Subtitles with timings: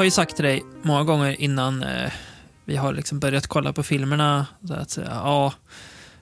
[0.00, 2.12] Har ju sagt till dig många gånger innan eh,
[2.64, 5.52] vi har liksom börjat kolla på filmerna så att säga, ja,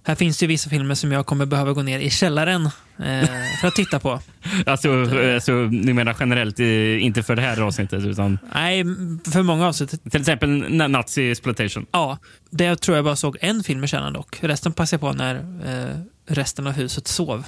[0.03, 2.67] här finns det ju vissa filmer som jag kommer behöva gå ner i källaren
[2.99, 3.29] eh,
[3.61, 4.21] för att titta på.
[4.67, 4.91] Alltså,
[5.35, 8.05] alltså, ni menar generellt, eh, inte för det här avsnittet?
[8.05, 8.39] Utan...
[8.55, 8.85] Nej,
[9.33, 10.11] för många avsnitt.
[10.11, 11.87] Till exempel Nazi Exploitation?
[11.91, 12.19] Ja,
[12.51, 14.39] det tror jag bara såg en film i källaren dock.
[14.41, 15.35] Resten passade jag på när
[15.67, 17.45] eh, resten av huset sov.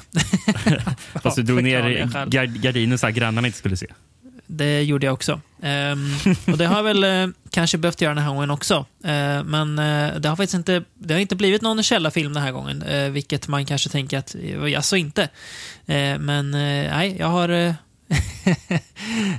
[1.23, 2.27] Fast du drog ner
[2.63, 3.87] gardinen så att grannarna inte skulle se?
[4.53, 5.41] Det gjorde jag också.
[5.63, 6.15] Ehm,
[6.47, 8.87] och det har jag väl eh, kanske behövt göra den här gången också.
[9.05, 12.53] Eh, men eh, det har faktiskt inte, det har inte blivit någon källarfilm den här
[12.53, 14.37] gången, vilket man kanske tänker att,
[14.77, 15.29] alltså inte.
[16.19, 17.49] men nej, jag har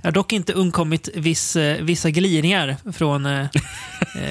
[0.02, 3.48] jag har dock inte undkommit viss, vissa glidningar från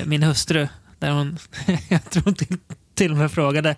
[0.04, 0.68] min hustru.
[0.98, 1.38] Där hon,
[1.88, 2.58] jag tror till,
[2.94, 3.76] till och med frågade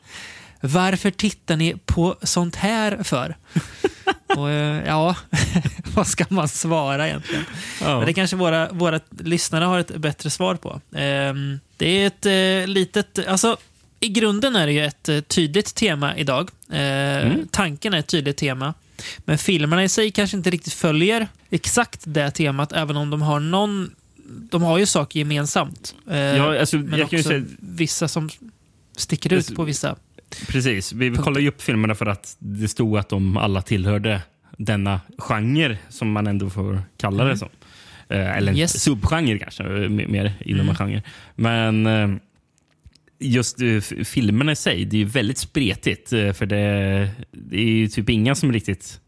[0.62, 3.36] varför tittar ni på sånt här för?
[4.36, 5.16] Och, eh, ja,
[5.94, 7.44] vad ska man svara egentligen?
[7.80, 10.80] Men det kanske våra, våra lyssnare har ett bättre svar på.
[10.94, 13.28] Ehm, det är ett eh, litet...
[13.28, 13.56] Alltså,
[14.00, 16.50] I grunden är det ju ett eh, tydligt tema idag.
[16.70, 17.48] Mm.
[17.50, 18.74] Tanken är ett tydligt tema.
[19.18, 23.40] Men filmerna i sig kanske inte riktigt följer exakt det temat, även om de har
[23.40, 23.94] någon...
[24.26, 25.94] De har ju saker gemensamt.
[26.06, 27.44] Ja, alltså, men också säga...
[27.58, 28.30] vissa som
[28.96, 29.96] sticker ut alltså, på vissa
[30.48, 30.92] Precis.
[30.92, 34.22] Vi kollade ju upp filmerna för att det stod att de alla tillhörde
[34.56, 37.38] denna genre, som man ändå får kalla det mm.
[37.38, 37.48] som.
[38.08, 38.82] Eh, eller yes.
[38.82, 40.68] subgenre kanske, mer inom mm.
[40.68, 41.02] en genre.
[41.34, 42.16] Men eh,
[43.18, 46.08] just eh, filmerna i sig, det är väldigt spretigt.
[46.08, 48.98] För det, det är ju typ inga som riktigt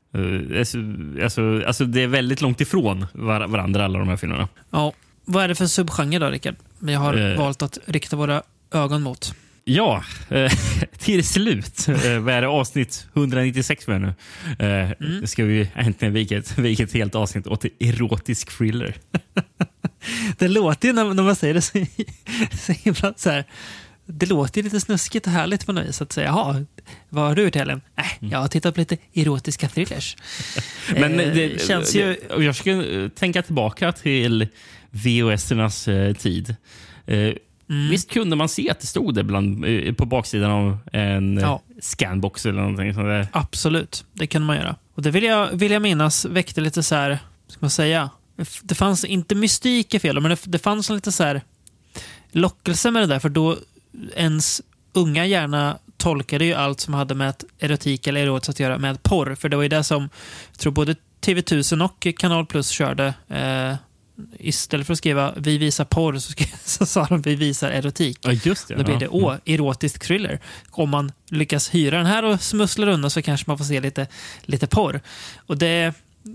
[0.59, 0.79] Alltså,
[1.23, 4.49] alltså, alltså, det är väldigt långt ifrån varandra, alla de här filmerna.
[4.71, 4.93] Ja.
[5.25, 6.55] Vad är det för subgenre då, Rickard?
[6.79, 7.39] Vi har eh.
[7.39, 9.35] valt att rikta våra ögon mot.
[9.65, 10.53] Ja, eh,
[10.99, 11.89] till slut.
[11.89, 12.49] Eh, vad är det?
[12.49, 14.15] Avsnitt 196 vi nu.
[14.59, 15.27] Eh, mm.
[15.27, 18.95] ska vi äntligen vika ett, vika ett helt avsnitt åt erotisk thriller.
[20.39, 21.87] det låter ju när, när man säger det så,
[22.57, 23.45] så himla så här.
[24.07, 26.03] Det låter lite snuskigt och härligt på något vis.
[26.03, 26.65] Att säga, jaha,
[27.09, 27.81] vad har du gjort i helgen?
[27.97, 28.33] Äh, mm.
[28.33, 30.17] jag har tittat på lite erotiska thrillers.
[30.93, 32.17] Men eh, det känns ju...
[32.39, 34.49] Jag ska tänka tillbaka till
[34.91, 35.89] VHS-ernas
[36.19, 36.57] tid.
[37.71, 37.91] Mm.
[37.91, 41.63] Visst kunde man se att det stod det bland, eh, på baksidan av en ja.
[41.81, 43.29] scanbox eller någonting sånt där?
[43.33, 44.77] Absolut, det kunde man göra.
[44.95, 48.11] Och det vill jag, vill jag minnas väckte lite så här, ska man säga,
[48.63, 51.43] det fanns inte mystik i fel, men det, det fanns lite så här
[52.31, 53.57] lockelse med det där, för då
[54.17, 59.03] ens unga hjärna tolkade ju allt som hade med erotik eller erotiskt att göra med
[59.03, 59.35] porr.
[59.35, 60.09] För det var ju det som,
[60.51, 63.75] jag tror både TV1000 och Kanal Plus körde eh,
[64.39, 68.19] istället för att skriva vi visar porr så, skrev, så sa de vi visar erotik.
[68.23, 68.75] Ja, just det.
[68.75, 69.41] Då blir det mm.
[69.45, 70.41] erotisk thriller.
[70.71, 74.07] Om man lyckas hyra den här och smussla undan så kanske man får se lite,
[74.43, 75.01] lite porr.
[75.47, 75.95] Och det,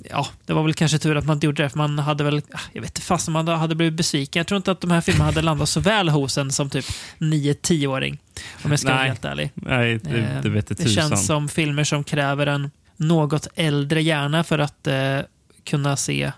[0.09, 2.41] ja, det var väl kanske tur att man inte gjorde det, för man hade väl,
[2.51, 4.39] ah, jag vet inte fast man hade blivit besviken.
[4.39, 6.85] Jag tror inte att de här filmerna hade landat så väl hos en som typ
[7.17, 8.17] 9-10-åring.
[8.63, 9.51] Om jag ska vara helt ärlig.
[9.55, 14.59] Nej, det, det, det, det känns som filmer som kräver en något äldre hjärna för
[14.59, 15.19] att eh,
[15.63, 16.31] kunna se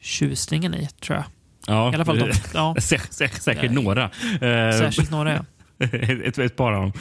[0.00, 1.24] tjusningen i, tror jag.
[1.66, 2.76] Ja, I alla fall de, ja.
[2.80, 4.04] säkert, säkert några.
[4.32, 5.44] Eh, Särskilt några, ja.
[6.24, 6.92] ett, ett par av dem.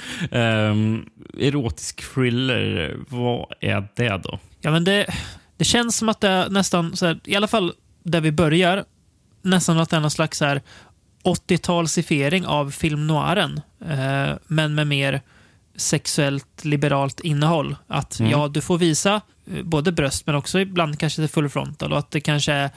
[0.41, 4.39] Um, erotisk thriller, vad är det då?
[4.61, 5.05] Ja, men det,
[5.57, 7.73] det känns som att det är nästan, så här, i alla fall
[8.03, 8.85] där vi börjar,
[9.41, 10.41] nästan att det är någon slags
[11.23, 13.61] 80-talsifiering av film noiren.
[13.81, 15.21] Uh, men med mer
[15.75, 17.75] sexuellt liberalt innehåll.
[17.87, 18.31] Att mm.
[18.31, 19.21] ja, du får visa
[19.53, 22.69] eh, både bröst men också ibland kanske det full frontal och att det kanske är,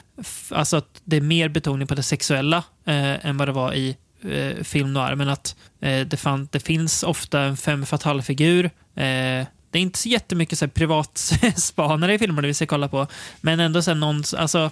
[0.49, 3.97] alltså att det är mer betoning på det sexuella eh, än vad det var i
[4.21, 5.15] eh, film noir.
[5.15, 8.65] Men att eh, det, fan, det finns ofta en femme fatale-figur.
[8.95, 13.07] Eh, det är inte så jättemycket så här, privatspanare i filmerna vi ska kolla på,
[13.41, 14.71] men ändå så här, någon, alltså,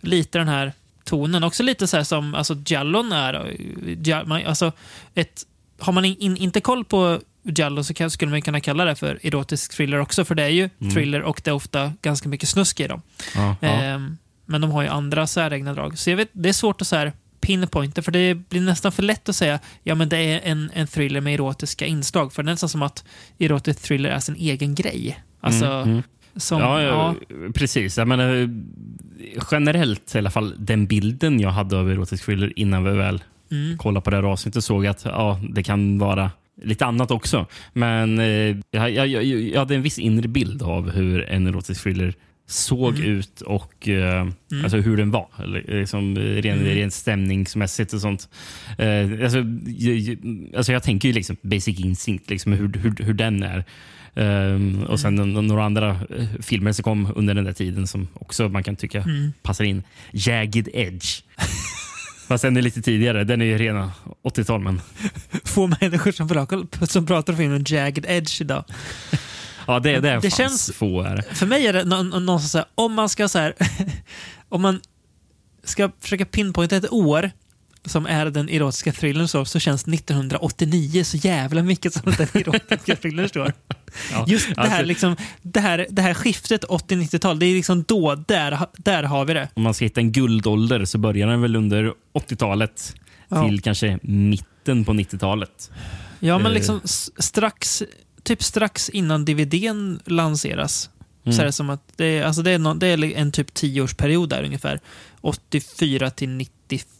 [0.00, 0.72] lite den här
[1.04, 1.44] tonen.
[1.44, 3.56] Också lite så här som alltså, Jallon är.
[4.46, 4.72] Alltså,
[5.14, 5.46] ett,
[5.78, 9.76] har man in, inte koll på Giallo så skulle man kunna kalla det för erotisk
[9.76, 10.94] thriller också, för det är ju mm.
[10.94, 13.02] thriller och det är ofta ganska mycket snusk i dem.
[13.60, 13.98] Eh,
[14.46, 15.98] men de har ju andra säregna drag.
[15.98, 19.02] Så jag vet, det är svårt att så här pinpointa, för det blir nästan för
[19.02, 22.48] lätt att säga ja men det är en, en thriller med erotiska inslag, för det
[22.48, 23.04] är nästan som att
[23.38, 25.20] erotisk thriller är sin egen grej.
[25.40, 26.02] Alltså, mm, mm.
[26.36, 27.14] Som, ja, ja,
[27.54, 27.98] precis.
[27.98, 28.50] Jag menar,
[29.50, 33.78] generellt i alla fall, den bilden jag hade av erotisk thriller innan vi väl mm.
[33.78, 36.30] kollade på det här avsnittet såg att ja, det kan vara
[36.62, 37.46] lite annat också.
[37.72, 42.14] Men eh, jag, jag, jag, hade en viss inre bild av hur en erotisk thriller
[42.46, 43.10] såg mm.
[43.10, 44.34] ut och eh, mm.
[44.62, 45.28] alltså hur den var.
[45.68, 46.74] Liksom, ren, mm.
[46.74, 48.28] rent stämningsmässigt och sånt.
[48.78, 50.18] Eh, alltså, jag,
[50.56, 53.64] alltså jag tänker ju liksom basic instinct, liksom hur, hur, hur den är.
[54.14, 55.46] Um, och sen mm.
[55.46, 59.02] några andra uh, filmer som kom under den där tiden som också man kan tycka
[59.02, 59.32] mm.
[59.42, 59.82] passar in.
[60.12, 61.22] Jagged Edge.
[62.28, 63.24] Fast den är lite tidigare.
[63.24, 63.92] Den är ju rena
[64.24, 64.60] 80-tal.
[64.60, 64.80] Men...
[65.44, 68.64] Få människor som pratar, som pratar om filmen Jagged Edge idag.
[69.66, 71.02] ja, det, det, det känns få.
[71.02, 73.54] Är För mig är det någonstans så här, om man ska så här,
[74.48, 74.80] om man
[75.64, 77.30] ska försöka pinpointa ett år
[77.88, 82.96] som är den erotiska thrillern så, så känns 1989 så jävla mycket som den erotiska
[82.96, 83.52] thrillern står.
[84.12, 87.84] Ja, Just det här, alltså, liksom, det, här, det här skiftet 80-90-tal, det är liksom
[87.88, 89.48] då, där, där har vi det.
[89.54, 92.94] Om man ska hitta en guldålder så börjar den väl under 80-talet
[93.28, 93.48] ja.
[93.48, 95.70] till kanske mitten på 90-talet.
[96.20, 96.52] Ja, men eh.
[96.52, 96.80] liksom
[97.18, 97.82] strax,
[98.22, 100.90] typ strax innan DVDn lanseras
[101.28, 101.36] Mm.
[101.36, 103.54] Så är det som att det är, alltså det är, någon, det är en typ
[103.54, 104.80] tioårsperiod där ungefär.
[105.20, 106.28] 84 till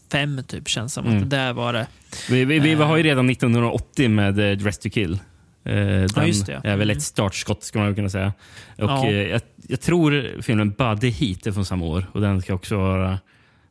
[0.08, 1.16] 95 typ känns som mm.
[1.16, 1.86] att det där var det.
[2.30, 5.12] Vi, vi, vi har ju redan 1980 med uh, Dress to kill.
[5.12, 5.18] Uh,
[5.64, 7.00] den ja, just det, är väl ett mm.
[7.00, 8.32] startskott skulle man kunna säga.
[8.76, 9.10] Och, ja.
[9.10, 13.18] jag, jag, tror filmen Buddy Heat är från samma år och den ska också vara...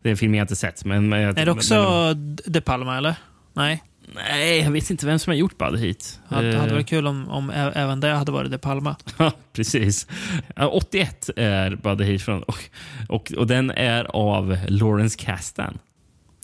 [0.01, 0.85] Det är en film jag inte sett.
[0.85, 1.73] Men, men är det också
[2.15, 3.15] men, De Palma eller?
[3.53, 3.83] Nej?
[4.15, 6.19] Nej, jag vet inte vem som har gjort Buddy Heat.
[6.29, 8.95] Det hade, hade varit kul om, om även det hade varit De Palma.
[9.17, 10.07] Ja, precis.
[10.55, 12.63] 81 är Buddy Heat från, och,
[13.09, 15.77] och, och den är av Lawrence Kasdan.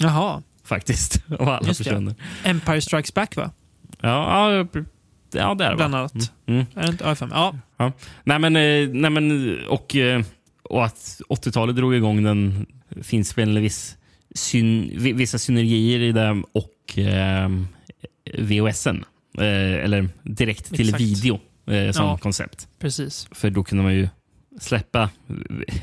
[0.03, 0.43] Jaha.
[0.63, 2.15] Faktiskt, av alla Just personer.
[2.43, 2.49] Ja.
[2.49, 3.51] Empire Strikes Back, va?
[4.01, 4.67] Ja, ja,
[5.33, 5.75] ja det är det.
[5.75, 6.13] Bland annat.
[6.13, 6.25] Mm.
[6.45, 6.65] Mm.
[6.75, 7.29] Är det inte AFM?
[7.31, 7.57] Ja.
[7.77, 7.91] ja.
[8.23, 10.23] Nej, men, eh, nej, men och, eh,
[10.63, 12.65] och att 80-talet drog igång den
[13.01, 13.97] finns väl viss
[14.35, 17.49] syn, vissa synergier i det och eh,
[18.37, 19.05] VHSen.
[19.37, 21.01] Eh, eller direkt till Exakt.
[21.01, 22.67] video eh, som ja, koncept.
[22.79, 23.27] Precis.
[23.31, 24.09] För då kunde man ju
[24.59, 25.09] släppa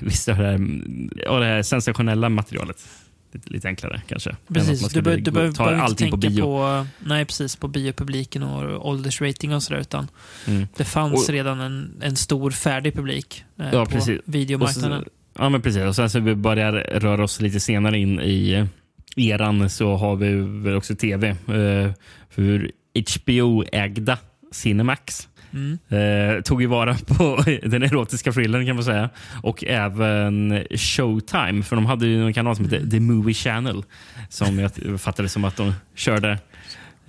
[0.01, 2.89] vissa av det här, det här sensationella materialet
[3.33, 4.37] lite, lite enklare kanske.
[4.55, 6.43] Precis, du, be, du behöver inte tänka på, bio.
[6.43, 9.81] på, nej, precis, på biopubliken och åldersrating och sådär.
[9.81, 10.09] Utan
[10.47, 10.67] mm.
[10.77, 14.21] det fanns och, redan en, en stor färdig publik eh, ja, på precis.
[14.25, 15.05] videomarknaden.
[15.39, 15.83] Ja, men precis.
[15.83, 18.69] Och sen så vi börjar röra oss lite senare in i
[19.17, 20.35] eran så har vi
[20.65, 21.29] väl också tv.
[21.29, 21.93] Eh,
[22.31, 24.19] för HBO-ägda
[24.53, 25.79] Cinemax mm.
[25.89, 29.11] eh, tog ju vara på den erotiska thrillern kan man säga.
[29.43, 32.91] Och även Showtime, för de hade ju en kanal som mm.
[32.91, 33.85] The Movie Channel
[34.29, 36.39] som jag fattade som att de körde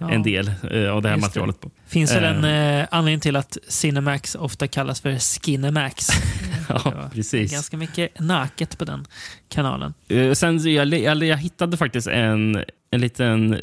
[0.02, 0.12] ja.
[0.12, 1.62] en del eh, av det här Just materialet.
[1.62, 1.68] Det.
[1.68, 1.74] på.
[1.88, 6.08] Finns det en eh, eh, anledning till att Cinemax ofta kallas för Skinemax?
[6.70, 7.52] ja, precis.
[7.52, 9.06] Ganska mycket naket på den
[9.50, 9.94] kanalen.
[10.08, 13.54] Eh, sen, jag, jag, jag hittade faktiskt en, en liten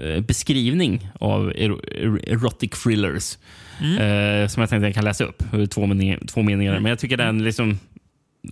[0.00, 3.38] eh, beskrivning av erotic thrillers.
[3.80, 3.98] Mm.
[3.98, 5.42] Eh, som jag tänkte jag kan läsa upp.
[5.70, 6.18] Två meningar.
[6.26, 6.72] Två meningar.
[6.72, 6.82] Mm.
[6.82, 7.78] Men jag tycker den liksom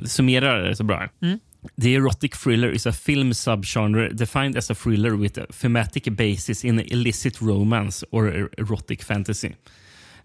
[0.05, 1.09] summerar det så bra.
[1.23, 1.39] Mm.
[1.83, 6.65] The erotic thriller is a film subgenre defined as a thriller with a thematic basis
[6.65, 9.57] in illicit romance or er, erotic fantasy.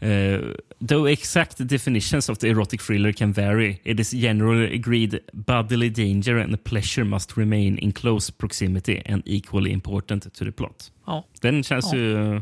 [0.01, 5.89] Uh, though exact definitions of the erotic thriller can vary, it is generally agreed bodily
[5.89, 10.91] danger and pleasure must remain in close proximity and equally important to the plot.
[11.07, 11.23] Ja.
[11.41, 11.99] Den känns ja.
[11.99, 12.41] ju...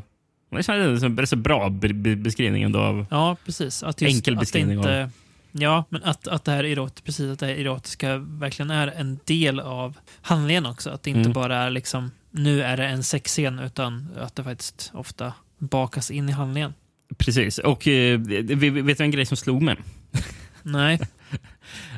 [0.50, 1.70] Den känns som en bra
[2.18, 3.06] beskrivning av...
[3.10, 3.84] Ja, precis.
[3.84, 4.80] Att just, enkel beskrivning.
[4.80, 5.12] Att inte, av
[5.52, 9.20] Ja, men att, att, det här erot, precis, att det här erotiska verkligen är en
[9.26, 10.90] del av handlingen också.
[10.90, 11.34] Att det inte mm.
[11.34, 16.30] bara är liksom, nu är det en sexscen, utan att det faktiskt ofta bakas in
[16.30, 16.74] i handlingen.
[17.18, 19.78] Precis, och eh, vet du en grej som slog mig?
[20.64, 21.00] Nej.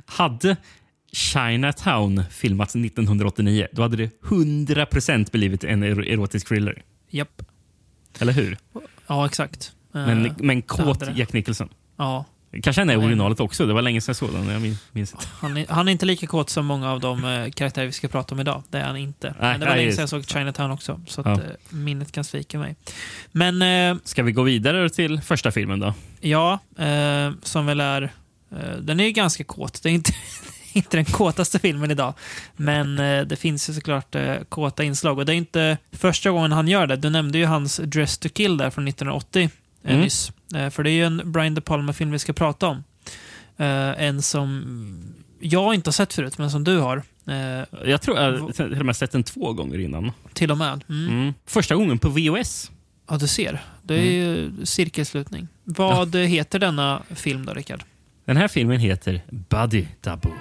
[0.05, 0.57] hade
[1.11, 6.83] Chinatown filmats 1989, då hade det 100% blivit en erotisk thriller.
[7.09, 7.41] Japp.
[8.19, 8.57] Eller hur?
[9.07, 9.71] Ja, exakt.
[9.91, 11.69] Men, uh, men kåt Jack Nicholson.
[11.97, 12.25] Ja,
[12.63, 13.65] Kanske han är originalet också.
[13.65, 14.47] Det var länge sedan jag såg den.
[14.47, 15.25] Jag minns, inte.
[15.39, 18.07] Han, är, han är inte lika kåt som många av de eh, karaktärer vi ska
[18.07, 18.63] prata om idag.
[18.69, 19.27] Det är han inte.
[19.27, 21.01] Nej, Men det var nej, länge sedan jag såg Chinatown också.
[21.07, 21.33] Så ja.
[21.33, 21.39] eh,
[21.69, 22.75] minnet kan svika mig.
[23.31, 23.61] Men...
[23.61, 25.93] Eh, ska vi gå vidare till första filmen då?
[26.19, 28.01] Ja, eh, som väl är...
[28.51, 29.83] Eh, den är ju ganska kåt.
[29.83, 30.13] Det är inte,
[30.73, 32.13] inte den kåtaste filmen idag.
[32.55, 34.15] Men eh, det finns ju såklart
[34.49, 35.17] kåta inslag.
[35.17, 36.95] Och det är inte första gången han gör det.
[36.95, 39.49] Du nämnde ju hans Dress to kill där från 1980
[39.83, 40.01] mm.
[40.01, 40.31] nyss.
[40.55, 42.83] Eh, för det är ju en Brian De Palma-film vi ska prata om.
[43.57, 44.63] Eh, en som
[45.39, 47.03] jag inte har sett förut, men som du har.
[47.27, 50.11] Eh, jag tror jag till och med sett den två gånger innan.
[50.33, 50.83] Till och med?
[50.89, 51.09] Mm.
[51.09, 51.33] Mm.
[51.45, 52.71] Första gången på VOS.
[53.09, 53.61] Ja, du ser.
[53.81, 54.65] Det är ju mm.
[54.65, 55.47] cirkelslutning.
[55.63, 56.19] Vad ja.
[56.19, 57.83] heter denna film då, Rickard?
[58.25, 60.31] Den här filmen heter Buddy Double.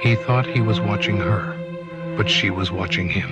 [0.00, 1.54] He thought he was watching her,
[2.16, 3.28] but she was watching him.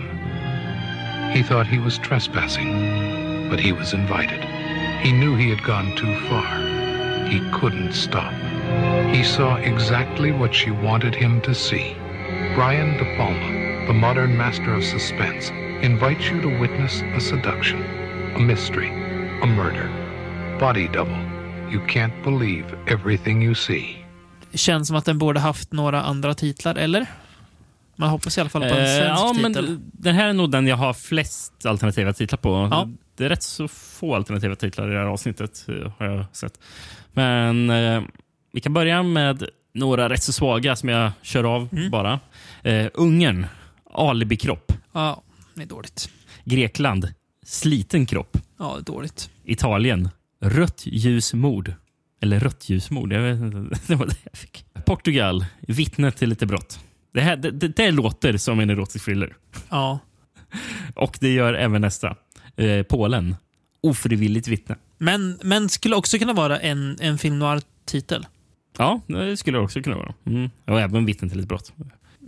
[1.33, 4.45] He thought he was trespassing, but he was invited.
[5.01, 7.27] He knew he had gone too far.
[7.27, 8.33] He couldn't stop.
[9.15, 11.97] He saw exactly what she wanted him to see.
[12.55, 15.49] Brian De Palma, the modern master of suspense,
[15.83, 17.83] invites you to witness a seduction,
[18.35, 18.91] a mystery,
[19.41, 19.89] a murder.
[20.59, 21.17] Body Double,
[21.71, 24.05] You can't believe everything you see.
[24.55, 27.07] Känns som att den borde haft några andra titlar, eller?
[27.97, 29.65] Man hoppas i alla fall på en Eh, svensk ja, titel.
[29.69, 32.69] men den här är nog den jag har flest alternativa titlar på.
[32.71, 32.89] Ja.
[33.17, 36.61] Det är rätt så få alternativa titlar i det här avsnittet, eh, har jag sett.
[37.13, 38.03] Men eh,
[38.53, 41.91] vi kan börja med några rätt så svaga som jag kör av Mm.
[41.91, 42.21] bara.
[42.63, 43.47] Eh, Ungern,
[43.95, 44.73] alibikropp.
[44.93, 45.23] Ja,
[45.55, 46.09] det är dåligt.
[46.45, 47.09] Grekland,
[47.47, 48.37] sliten kropp.
[48.59, 49.31] Ja, det är dåligt.
[49.45, 50.09] Italien,
[50.41, 51.73] rött ljusmord.
[52.21, 53.79] Eller rött ljusmord, jag vet inte.
[53.87, 54.65] Det var det jag fick.
[54.87, 56.81] Portugal, vittne till lite brott.
[57.15, 59.37] Det, här, det, det, det låter som en erotisk thriller.
[59.69, 59.99] Ja.
[60.95, 62.17] Och det gör även nästa.
[62.57, 63.37] Eh, Polen,
[63.81, 64.77] ofrivilligt vittne.
[64.99, 68.27] Men, men skulle också kunna vara en, en film noir-titel.
[68.79, 70.15] Ja, det skulle det också kunna vara.
[70.27, 70.51] Mm.
[70.67, 71.73] Och även vittne till ett brott.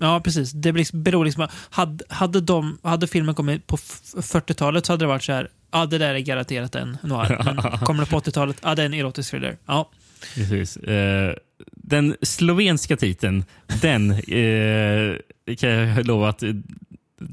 [0.00, 0.52] Ja, precis.
[0.52, 5.02] Det blir- beror liksom hade, hade, de, hade filmen kommit på f- 40-talet så hade
[5.04, 5.48] det varit så här.
[5.72, 7.42] Ja, det där är garanterat en noir.
[7.44, 8.56] Men kommer det på 80-talet?
[8.62, 9.56] Ja, det är en erotisk thriller.
[9.66, 9.90] Ja.
[10.34, 10.76] Precis.
[10.76, 11.34] Eh,
[11.72, 13.44] den slovenska titeln,
[13.82, 15.16] den eh,
[15.56, 16.42] kan jag lova att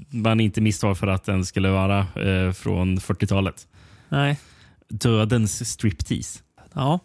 [0.10, 3.68] man inte misstar för att den skulle vara eh, från 40-talet.
[4.10, 4.40] Nej.
[4.90, 6.40] Dödens striptease.
[6.74, 7.00] Ja.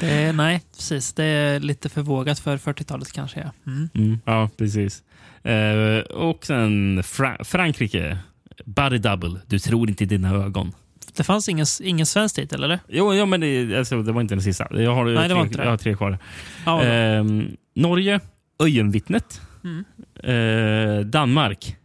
[0.00, 1.12] Är, nej, precis.
[1.12, 3.40] Det är lite för vågat för 40-talet kanske.
[3.40, 3.50] Ja.
[3.72, 3.88] Mm.
[3.94, 5.02] Mm, ja, precis.
[5.42, 8.18] Eh, och sen Fra- Frankrike.
[8.64, 9.40] Body double.
[9.46, 10.72] Du tror inte dina ögon.
[11.16, 12.78] Det fanns ingen, ingen svensk titel, eller?
[12.88, 14.66] Jo, ja, men det, alltså, det var inte den sista.
[14.82, 15.62] Jag har, Nej, det tre, var inte det.
[15.64, 16.18] jag har tre kvar.
[16.66, 16.82] Ja.
[16.82, 18.20] Ehm, Norge,
[18.58, 19.40] Öjenvittnet.
[19.64, 19.84] Mm.
[20.22, 21.76] Eh, Danmark,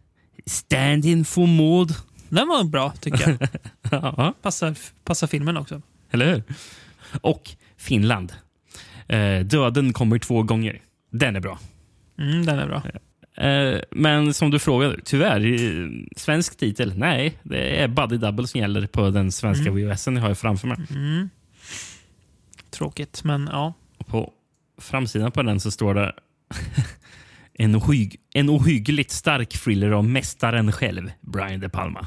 [0.46, 1.88] Stand in for mord.
[2.28, 3.48] Den var bra, tycker jag.
[4.02, 4.74] ja, Passar,
[5.04, 5.82] passar filmen också.
[6.10, 6.42] eller hur?
[7.20, 8.32] Och Finland.
[9.08, 10.80] Eh, Döden kommer två gånger.
[11.12, 11.58] Den är bra.
[12.18, 12.82] Mm, den är bra.
[13.40, 15.40] Eh, men som du frågade, tyvärr,
[16.16, 16.92] svensk titel?
[16.96, 19.88] Nej, det är Buddy Double som gäller på den svenska Mm.
[19.88, 20.78] VHSen jag har framför mig.
[20.90, 21.30] Mm.
[22.70, 23.74] Tråkigt, men ja.
[24.06, 24.32] På
[24.80, 26.12] framsidan på den så står det
[27.54, 32.06] en, ohyg, en ohyggligt stark thriller av mästaren själv, Brian De Palma.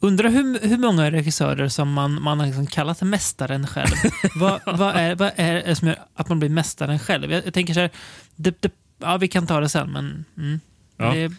[0.00, 3.94] Undrar hur, hur många regissörer som man, man har liksom kallat mästaren själv.
[4.40, 7.32] vad, vad, är, vad är det som gör att man blir mästaren själv?
[7.32, 7.90] Jag, jag tänker så här,
[8.36, 10.60] det, det, ja, vi kan ta det sen, men mm,
[10.98, 11.14] Ja.
[11.14, 11.32] det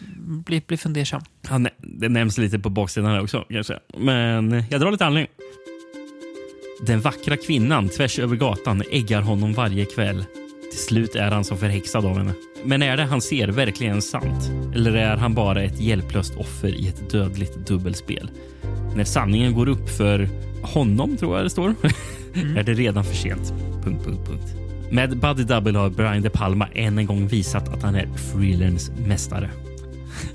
[0.44, 1.22] blir, blir fundersam.
[1.46, 3.44] Han, det nämns lite på baksidan här också.
[3.50, 3.78] Kanske.
[3.98, 5.26] Men jag drar lite handling.
[6.86, 10.24] Den vackra kvinnan tvärs över gatan äggar honom varje kväll.
[10.70, 12.32] Till slut är han som förhäxad av henne.
[12.64, 14.50] Men är det han ser verkligen sant?
[14.74, 18.30] Eller är han bara ett hjälplöst offer i ett dödligt dubbelspel?
[18.96, 20.28] När sanningen går upp för
[20.62, 21.74] honom, tror jag det står,
[22.56, 23.52] är det redan för sent.
[23.84, 24.67] Punkt, punkt, punkt.
[24.90, 28.90] Med Buddy Double har Brian De Palma än en gång visat att han är thrillerns
[29.06, 29.50] mästare.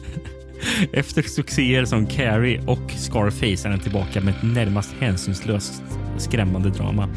[0.94, 5.84] Efter succéer som Carrie och Scarface är han tillbaka med ett närmast hänsynslöst
[6.18, 7.10] skrämmande drama.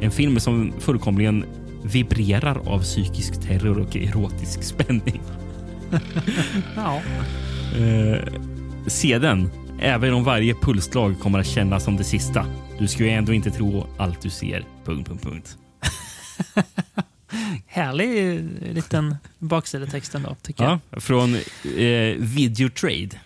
[0.00, 1.44] En film som fullkomligen
[1.84, 5.22] vibrerar av psykisk terror och erotisk spänning.
[6.76, 7.00] Ja.
[7.78, 8.18] Eh,
[8.86, 9.50] se den,
[9.80, 12.46] även om varje pulsslag kommer att kännas som det sista.
[12.78, 14.64] Du ska ju ändå inte tro allt du ser.
[14.84, 15.58] Punkt, punkt, punkt.
[17.66, 18.42] Härlig
[18.74, 20.78] liten baksidetexten då, tycker jag.
[20.90, 23.20] Ja, från eh, Videotrade.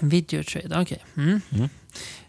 [0.00, 1.04] Videotrade, okej.
[1.16, 1.40] Mm.
[1.50, 1.68] Mm.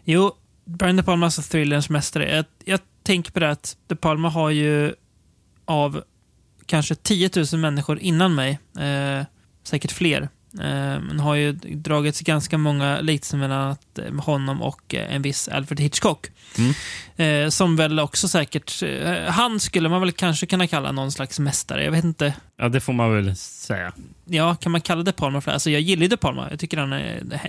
[0.04, 0.32] Jo,
[0.64, 2.36] Brian De Palma är thrillerns mästare.
[2.36, 4.94] Jag, jag tänker på det att De Palma har ju
[5.64, 6.04] av
[6.66, 9.24] kanske 10 000 människor innan mig, eh,
[9.62, 15.22] säkert fler, men har ju dragits ganska många likheter mellan eh, honom och eh, en
[15.22, 16.26] viss Alfred Hitchcock.
[16.58, 16.74] Mm.
[17.16, 21.38] Eh, som väl också säkert, eh, han skulle man väl kanske kunna kalla någon slags
[21.38, 21.84] mästare.
[21.84, 22.34] Jag vet inte.
[22.56, 23.92] Ja, det får man väl säga.
[24.24, 25.54] Ja, kan man kalla De Palma för det?
[25.54, 26.46] Alltså jag gillar De Palma.
[26.50, 27.40] Jag tycker han är, det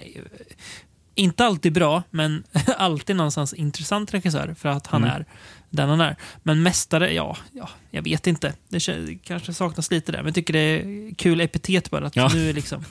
[1.15, 2.43] inte alltid bra, men
[2.77, 5.15] alltid någonstans intressant regissör för att han Mm.
[5.15, 5.25] är
[5.73, 6.15] den han är.
[6.43, 8.53] Men mästare, ja, ja jag vet inte.
[8.69, 8.79] Det
[9.23, 12.07] kanske saknas lite där, men jag tycker det är kul epitet bara.
[12.07, 12.31] Att Ja.
[12.33, 12.85] nu är liksom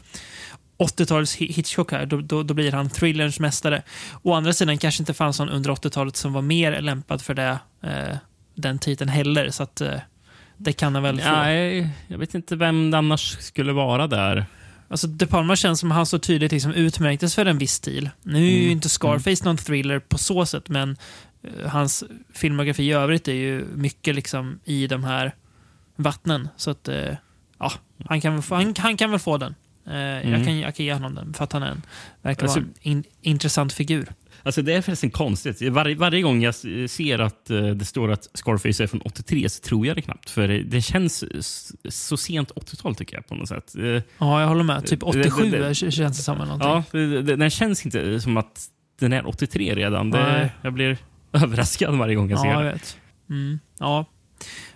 [0.79, 3.83] 80-talets Hi- Hitchcock här, då, då, då blir han thrillerns mästare.
[4.23, 7.59] Å andra sidan kanske inte fanns någon under 80-talet som var mer lämpad för det,
[7.83, 8.17] eh,
[8.55, 9.51] den titeln heller.
[9.51, 9.95] Så att eh,
[10.57, 11.31] det kan han väl få.
[11.31, 14.47] Nej, jag vet inte vem det annars skulle vara där.
[14.89, 18.11] Alltså De Palma känns som att han så tydligt liksom utmärktes för en viss stil.
[18.23, 18.71] Nu är ju Mm.
[18.71, 20.97] inte Scarface någon thriller på så sätt, men
[21.67, 25.35] hans filmografi i övrigt är ju mycket liksom i de här
[25.97, 26.49] vattnen.
[26.57, 27.15] Så att, eh,
[27.59, 27.73] ja,
[28.05, 29.55] han kan, han, han kan väl få den.
[29.87, 30.45] Eh, jag, Mm.
[30.45, 31.83] kan, jag kan ge honom den, för att han är en,
[32.23, 34.09] verkar Alltså- vara en in, intressant figur.
[34.45, 35.63] Alltså det är förresten konstigt.
[35.71, 36.55] Var, varje gång jag
[36.91, 40.31] ser att eh, det står att Scarface är från 83 så tror jag det knappt.
[40.31, 41.25] För det, det känns
[41.89, 43.75] så sent 80-tal tycker jag på något sätt.
[43.77, 43.85] Eh,
[44.19, 44.87] Ja, jag håller med.
[44.87, 46.37] Typ Det- 87 det- det- känns det som.
[46.37, 46.69] Eller någonting.
[46.69, 48.67] ja, det, det, den känns inte som att
[49.01, 50.11] den är 83 redan.
[50.11, 50.99] Det, jag blir
[51.43, 52.73] överraskad varje gång jag ser Ja, jag det.
[52.73, 52.97] vet.
[53.31, 54.07] Mm, ja.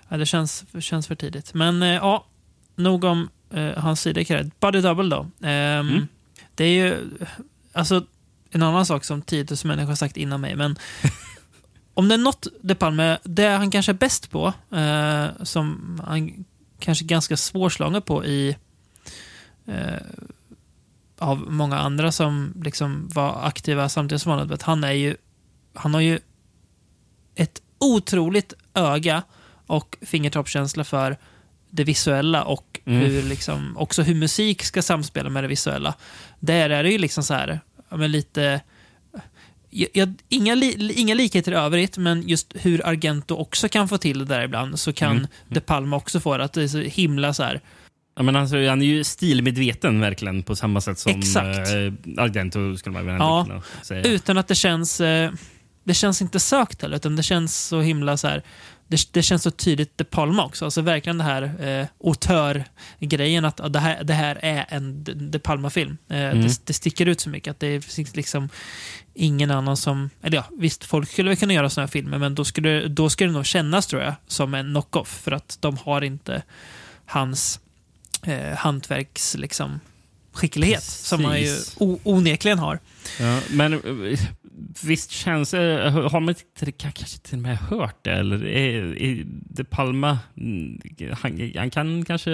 [0.09, 1.55] ja, det känns, känns för tidigt.
[1.55, 2.27] Men eh, ja,
[2.77, 4.51] nog om eh, hans sida cred.
[4.61, 5.47] Body Double då.
[5.47, 6.07] Ehm, Mm.
[6.55, 7.11] Det är ju
[7.73, 8.07] alltså,
[8.51, 10.57] en annan sak som 10 000 människor har sagt innan mig.
[10.57, 10.77] Men
[11.95, 16.45] om det är något De Palme, det han kanske är bäst på, eh, som han
[16.79, 18.57] kanske är ganska svårslagen på i
[19.67, 19.95] eh,
[21.19, 24.59] av många andra som liksom var aktiva samtidigt som han.
[24.63, 25.17] Han är ju,
[25.75, 26.19] han har ju
[27.37, 29.23] ett otroligt öga
[29.67, 31.17] och fingertoppskänsla för
[31.71, 33.01] det visuella och Mm.
[33.01, 35.95] hur liksom, också hur musik ska samspela med det visuella.
[36.41, 38.61] Där är det ju liksom så här, men lite...
[39.71, 44.19] Jag, inga, li, inga likheter i övrigt, men just hur Argento också kan få till
[44.19, 45.27] det där ibland, så kan Mm.
[45.49, 46.45] De Palma också få det.
[46.45, 47.61] Att det är så himla så här...
[48.17, 51.57] Ja, men alltså, han är ju stilmedveten verkligen på samma sätt som Exakt.
[51.59, 53.63] eh, Argento skulle man väl Ja.
[54.05, 55.01] Utan att det känns...
[55.01, 55.31] Eh,
[55.87, 58.43] det känns inte sökt heller, utan det känns så himla så här...
[58.89, 60.65] Det, det känns så tydligt De Palma också.
[60.65, 65.39] Alltså verkligen det här eh, auteur-grejen att ja, det, här, det här är en De-
[65.39, 65.97] Palma-film.
[66.09, 66.43] Eh, Mm.
[66.43, 68.49] det, det sticker ut så mycket att det finns liksom
[69.15, 70.11] ingen annan som...
[70.23, 73.11] Eller ja, visst, folk skulle väl kunna göra såna här filmer, men då skulle, då
[73.11, 75.21] skulle det nog kännas, tror jag, som en knock-off.
[75.25, 76.43] För att de har inte
[77.07, 77.61] hans
[78.23, 79.35] eh, hantverks...
[79.39, 79.81] Liksom,
[80.37, 81.77] skicklighet som han ju Precis.
[82.05, 82.79] onekligen har.
[83.21, 84.19] Ja, men eh,
[84.83, 85.91] visst känns det...
[86.13, 88.11] Har man inte kanske till och med hört det?
[88.13, 90.19] Eller är, är De Palma...
[90.37, 90.81] mm,
[91.23, 92.31] Han, han kan kanske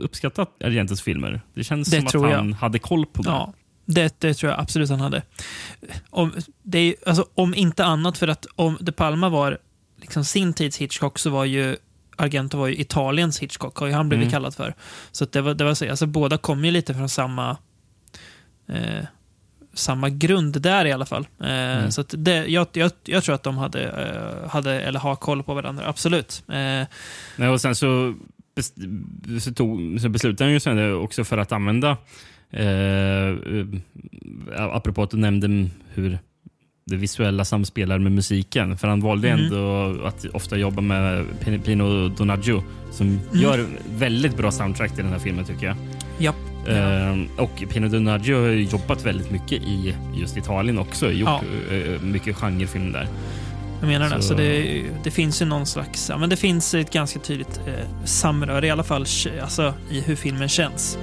[0.00, 1.40] uppskatta Argentos filmer.
[1.54, 2.36] Det känns Det som att jag.
[2.38, 3.28] han hade koll på det.
[3.28, 3.52] Ja,
[3.84, 5.22] det, det tror jag absolut han hade.
[6.10, 9.58] Om, det alltså, om inte annat för att om De Palma var
[10.00, 11.76] liksom sin tids Hitchcock så var ju
[12.16, 14.32] Argento var ju Italiens Hitchcock, har ju han blivit Mm.
[14.32, 14.74] kallad för.
[15.12, 17.56] Så det var, det var så, alltså, båda kom ju lite från samma
[18.68, 19.04] eh,
[19.74, 21.26] samma grund där i alla fall.
[21.40, 21.48] Eh,
[21.78, 21.90] Mm.
[21.90, 25.54] Så det, jag, jag, jag tror att de hade, eh, hade eller har koll på
[25.54, 26.42] varandra, absolut.
[26.48, 26.86] Eh,
[27.36, 28.14] Nej, och sen så,
[28.56, 31.96] bes- så, tog, så beslutade han ju sen också för att använda,
[32.50, 33.34] eh, eh,
[34.58, 36.18] apropå att du nämnde hur
[36.86, 38.76] det visuella samspelar med musiken.
[38.78, 39.44] För han valde Mm.
[39.44, 43.20] ändå att ofta jobba med Pin- Pino Donaggio som Mm.
[43.32, 43.66] gör
[43.98, 45.76] väldigt bra soundtrack till den här filmen tycker jag.
[46.18, 46.32] ja.
[46.68, 51.10] Eh, och Pino Donaggio har jobbat väldigt mycket i just Italien också.
[51.12, 51.28] Gjort
[51.70, 51.76] Ja.
[51.76, 53.08] eh, mycket genrefilm där.
[53.80, 54.22] Jag menar det.
[54.22, 56.10] Så- Så det, det finns ju någon slags...
[56.18, 59.06] Men det finns ett ganska tydligt eh, samröre i alla fall
[59.42, 60.98] alltså, i hur filmen känns.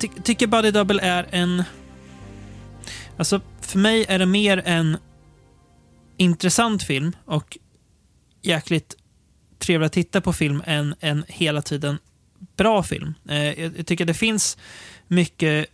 [0.00, 1.62] Jag ty tycker Buddy Double är en...
[3.16, 4.96] Alltså, för mig är det mer en
[6.16, 7.58] intressant film och
[8.42, 8.96] jäkligt
[9.58, 11.98] trevlig att titta på film än en hela tiden
[12.56, 13.14] bra film.
[13.28, 14.58] Eh, jag, jag tycker det finns
[15.08, 15.66] mycket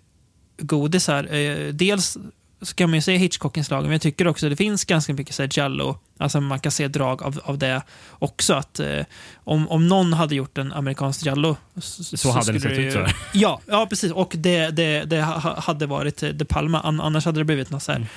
[0.58, 1.34] godis här.
[1.34, 2.18] Eh, dels
[2.64, 5.42] så kan man ju se Hitchcock-inslagen, men jag tycker också det finns ganska mycket så
[5.42, 5.98] här Giallo.
[6.18, 8.55] Alltså man kan se drag av, av det också.
[8.55, 9.05] Att, eh,
[9.37, 13.07] om, om någon hade gjort en amerikansk Giallo så, Så hade det sett ut, så.
[13.35, 14.12] Ja, ja, precis.
[14.12, 16.81] Och det, det, det ha- hade varit eh, De Palma.
[16.81, 18.09] An- Annars hade det blivit något så här Mm.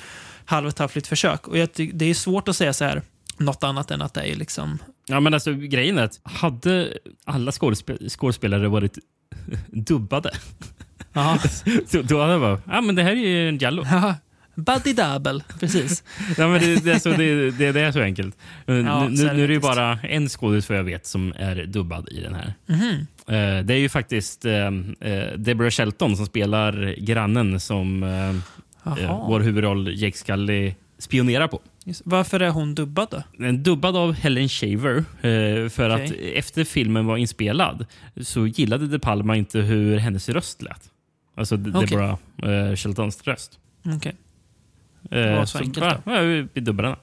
[0.44, 1.48] halvtaffligt försök.
[1.48, 3.02] Och jag det är svårt att säga så här
[3.36, 4.78] något annat än att det är liksom...
[5.06, 8.98] Ja, men alltså, grejen är att hade alla skådespe- skådespelare varit
[9.66, 10.30] dubbade,
[11.12, 11.38] Ja,
[11.90, 13.84] då, då hade jag bara, ja men det här är ju en Jallo.
[14.58, 16.04] Buddy double, precis.
[16.38, 18.36] ja, men det, det, är så, det, det, det är så enkelt.
[18.66, 21.06] nu, Ja, nu, så är nu är det ju bara en skådis vad jag vet
[21.06, 22.54] som är dubbad i den här.
[22.66, 23.06] Mhm.
[23.28, 24.52] Eh, det är ju faktiskt eh,
[25.00, 28.02] eh, Deborah Shelton som spelar grannen som
[28.82, 29.24] Jaha.
[29.28, 31.60] vår huvudroll Jake Scully spionerar på.
[31.84, 33.52] Just- Varför är hon dubbad då?
[33.52, 35.04] Dubbad av Helen Shaver.
[35.68, 36.32] För att Okej.
[36.38, 37.86] efter filmen var inspelad
[38.20, 40.82] så gillade De Palma inte hur hennes röst lät.
[41.36, 41.72] Alltså Okej.
[41.86, 42.16] Deborah
[42.76, 43.58] Sheltons röst.
[43.96, 44.14] Okej.
[45.10, 46.20] Eh, var så enkelt ja, ja,
[46.52, 46.96] vi dubbar den.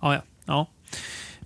[0.00, 0.20] Ja, ja.
[0.46, 0.66] ja.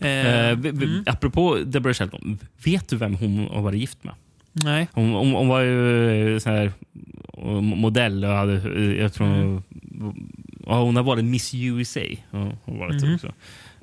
[0.06, 1.02] Eh, mm.
[1.06, 4.14] Apropå Deborah Shelton, vet du vem hon har varit gift med?
[4.52, 4.88] Nej.
[4.92, 6.72] Hon, hon, hon var ju eh, så här,
[7.38, 8.52] eh, modell och hade,
[8.94, 9.62] jag tror Mm.
[10.66, 12.00] ja, hon har varit Miss USA.
[12.30, 13.14] Hon varit Mhm.
[13.14, 13.32] också.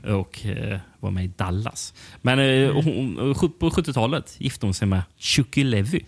[0.04, 1.94] Och eh, var med i Dallas.
[2.22, 2.76] Men eh, Mm.
[2.76, 3.16] hon,
[3.60, 6.00] på 70-talet gifte hon sig med Chucky Levy.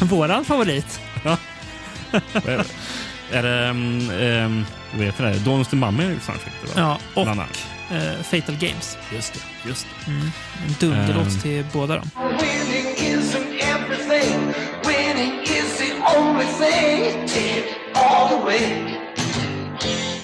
[0.00, 1.00] Våran favorit.
[3.32, 3.70] är det...
[3.70, 5.38] Um, um, vad heter det?
[5.38, 6.16] Dawn of the Mummy?
[6.76, 8.98] Ja, och eh, Fatal Games.
[9.14, 9.68] Just det.
[9.68, 10.10] Just det.
[10.10, 10.30] Mm.
[10.66, 11.40] En dunderlåt Ehm.
[11.40, 12.10] till båda dem.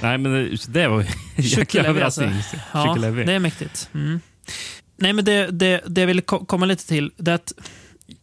[0.02, 1.12] Nej, men det, det var ju en
[1.44, 2.22] jäkla Tjockilevi alltså.
[2.22, 2.60] överraskning.
[2.72, 2.94] Ja,
[3.26, 3.90] det är mäktigt.
[3.94, 4.20] Mm.
[4.96, 7.52] Nej, men det, det, det jag ville ko- komma lite till, det är att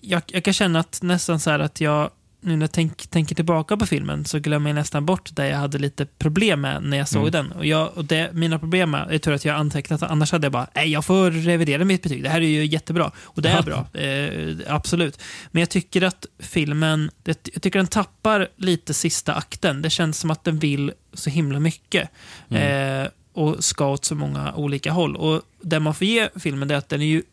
[0.02, 2.10] jag, jag kan känna att nästan så här att jag,
[2.42, 5.58] nu när jag tänk, tänker tillbaka på filmen, så glömmer jag nästan bort det jag
[5.58, 7.32] hade lite problem med när jag såg Mm.
[7.32, 7.52] den.
[7.52, 10.52] Och, jag, och det, mina problem är, jag tror att jag antecknat, annars hade jag
[10.52, 12.24] bara, nej, jag får revidera mitt betyg.
[12.24, 13.12] Det här är ju jättebra.
[13.24, 15.22] Och det är bra, eh, absolut.
[15.52, 19.82] Men jag tycker att filmen, det, jag tycker den tappar lite sista akten.
[19.82, 22.10] Det känns som att den vill så himla mycket.
[22.50, 23.02] Mm.
[23.04, 25.16] Eh, och ska åt så många olika håll.
[25.16, 27.24] Och det man får ge filmen är att den är ju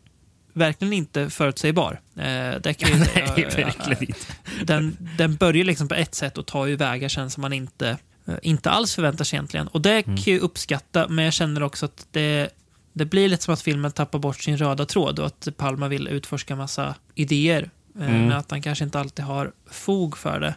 [0.57, 1.99] verkligen inte förutsägbar.
[2.15, 3.05] Eh, det kan jag ju.
[3.15, 4.33] Nej, verkligen inte.
[4.63, 7.97] den, den börjar liksom på ett sätt och tar ju vägar sen som man inte,
[8.27, 9.67] eh, inte alls förväntar sig egentligen.
[9.67, 12.49] Och det kan jag ju uppskatta, men jag känner också att det,
[12.93, 16.07] det blir lite som att filmen tappar bort sin röda tråd och att Palma vill
[16.07, 17.69] utforska massa idéer.
[17.99, 18.21] eh, Mm.
[18.27, 20.55] Men att han kanske inte alltid har fog för det.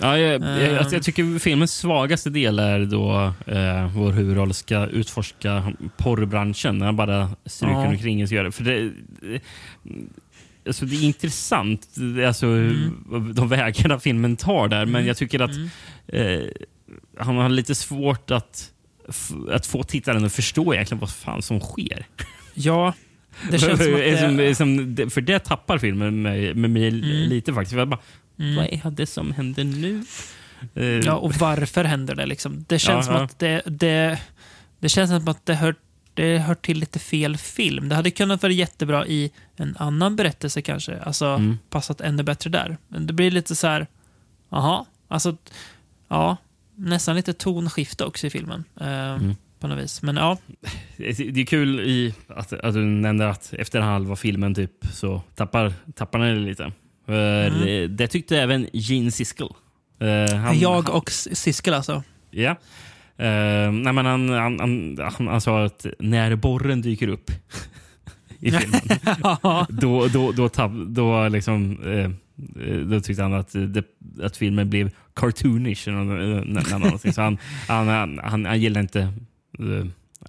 [0.00, 0.78] Ja, jag, jag, Ehm.
[0.78, 6.78] alltså, jag tycker filmens svagaste del är då eh, vår huvudroll ska utforska porrbranschen.
[6.78, 7.86] När han bara stryker Ja.
[7.88, 8.52] omkring och gör det.
[8.52, 8.90] För det,
[9.22, 9.40] det,
[10.66, 13.34] alltså, det är intressant, är alltså, Mm.
[13.34, 14.86] de vägarna filmen tar där.
[14.86, 15.50] Men jag tycker att
[16.08, 16.40] eh,
[17.18, 18.70] han har lite svårt att,
[19.50, 22.06] att få tittaren att förstå egentligen vad fan som sker.
[22.54, 22.94] Ja,
[23.50, 24.00] det känns som att
[24.36, 27.02] det, som- för det tappar filmen med, med mig Mm.
[27.04, 27.74] lite faktiskt.
[27.74, 28.00] För bara,
[28.36, 30.04] Vad är det som händer nu?
[30.74, 32.26] Eh, Ja, och varför händer det?
[32.26, 32.64] Liksom?
[32.68, 34.18] Det känns Ja, som att det, det,
[34.78, 35.74] det känns som att det hör,
[36.14, 37.88] det hör till lite fel film.
[37.88, 40.98] Det hade kunnat vara jättebra i en annan berättelse kanske.
[41.00, 41.58] Alltså, Mm.
[41.70, 42.76] passat ännu bättre där.
[42.88, 43.86] Men det blir lite så här,
[44.50, 45.36] jaha, alltså,
[46.08, 46.36] ja,
[46.76, 48.64] nästan lite tonskifte också i filmen.
[48.80, 49.36] Eh, Mm.
[49.60, 50.02] På något vis.
[50.02, 50.38] Men ja,
[50.96, 55.72] Det är kul i att, att du nämnde att efter halva filmen typ så tappar,
[55.94, 56.72] tappar den lite.
[57.06, 57.96] För Mm.
[57.96, 59.48] det, tyckte även Gene Siskel.
[60.00, 62.02] Eh, han- jag och Siskel alltså.
[62.30, 62.50] Ja.
[63.16, 67.30] Eh, nej, men han, han, han, han, sa att när borren dyker upp
[68.38, 68.80] i filmen,
[69.68, 72.10] då, då, då, tapp, då, liksom, eh,
[72.68, 73.84] eh, då tyckte han att, det,
[74.22, 75.88] att filmen blev cartoonish.
[75.88, 77.12] eller.
[77.12, 79.08] Så han, han, han, han, han gillade inte eh,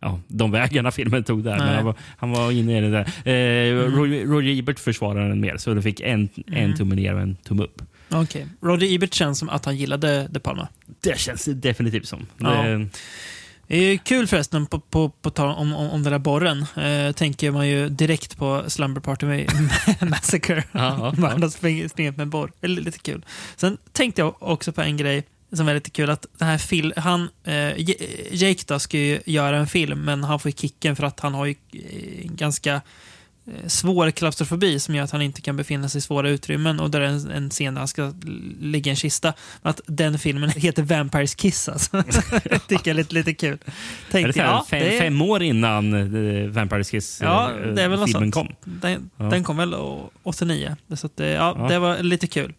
[0.01, 1.57] ja, de vägarna filmen tog där.
[1.57, 3.05] Men han, var, han var inne i det där.
[3.27, 7.21] Eh, Roger, Roger Ebert försvarade den mer, så det fick en, en tumme ner och
[7.21, 7.81] en tumme upp.
[8.09, 8.47] Okej.
[8.61, 10.67] Roger Ebert känns som att han gillade De Palma.
[11.01, 12.25] Det känns det definitivt som.
[12.37, 12.49] Ja.
[12.63, 12.87] Det,
[13.67, 17.11] Det är kul förresten, på, på, på tal om, om, om den där borren, eh,
[17.11, 20.63] tänker man ju direkt på Slumber Party Ma- Massacre.
[20.71, 21.45] Ja, ja, Man ja.
[21.45, 22.51] har spring- springit med borr.
[22.59, 23.25] Det är lite kul.
[23.55, 26.09] Sen tänkte jag också på en grej som är lite kul.
[26.09, 27.73] att den här fil han, eh,
[28.31, 31.33] Jake då ska ju göra en film, men han får ju kicken för att han
[31.33, 32.81] har ju eh, ganska
[33.67, 36.79] svår klaustrofobi som gör att han inte kan befinna sig i svåra utrymmen.
[36.79, 38.13] Och där är en, en scen där han ska
[38.59, 39.33] ligga i en kista.
[39.61, 42.03] Att den filmen heter Vampires Kiss alltså.
[42.43, 43.49] det tycker jag är lite, lite kul.
[43.53, 47.27] är det Tänkte, här, ja, fem, det är- fem år innan uh, Vampire Kiss eh,
[47.27, 48.47] Ja, det är väl något filmen kom.
[48.63, 49.25] Den, Ja.
[49.25, 50.75] den kom väl å- 89.
[50.95, 51.67] Så att, eh, ja, Ja.
[51.67, 52.53] det var lite kul.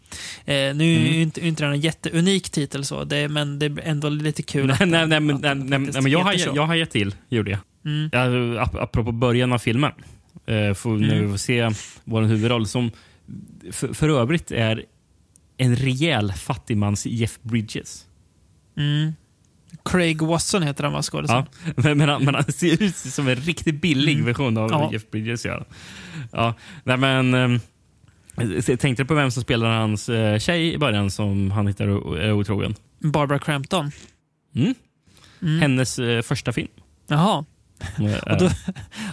[0.44, 1.12] Eh, nu är Mm.
[1.14, 4.66] ju inte, inte den en jätteunik titel, så, det, men det är ändå lite kul.
[4.66, 7.60] Nej, nej, nej, nej, nej, men jag, jag har gett till, gjorde jag.
[7.84, 8.58] Mm.
[8.58, 9.92] Apropå början av filmen.
[10.50, 11.22] Uh, får, När Mm.
[11.24, 11.70] vi får se
[12.04, 12.90] vår huvudroll som
[13.70, 14.84] för, för övrigt är
[15.56, 18.06] en rejäl fattigmans Jeff Bridges.
[18.76, 19.12] Mm.
[19.84, 21.36] Craig Watson heter han, va, skådisen?
[21.36, 24.80] Ja, men, men, han, men han ser ut som en riktigt billig version av Mm.
[24.82, 24.92] Ja.
[24.92, 25.44] Jeff Bridges.
[25.46, 25.64] Gör.
[26.32, 27.60] Ja, nej, men,
[28.66, 32.32] jag tänkte på vem som spelar hans uh, tjej i början som han hittar är
[32.32, 32.74] otrogen.
[32.98, 33.90] Barbara Crampton.
[34.54, 34.74] Mm.
[35.42, 35.60] Mm.
[35.60, 36.68] Hennes eh, första film.
[37.08, 37.44] Jaha,
[38.30, 38.50] Och då,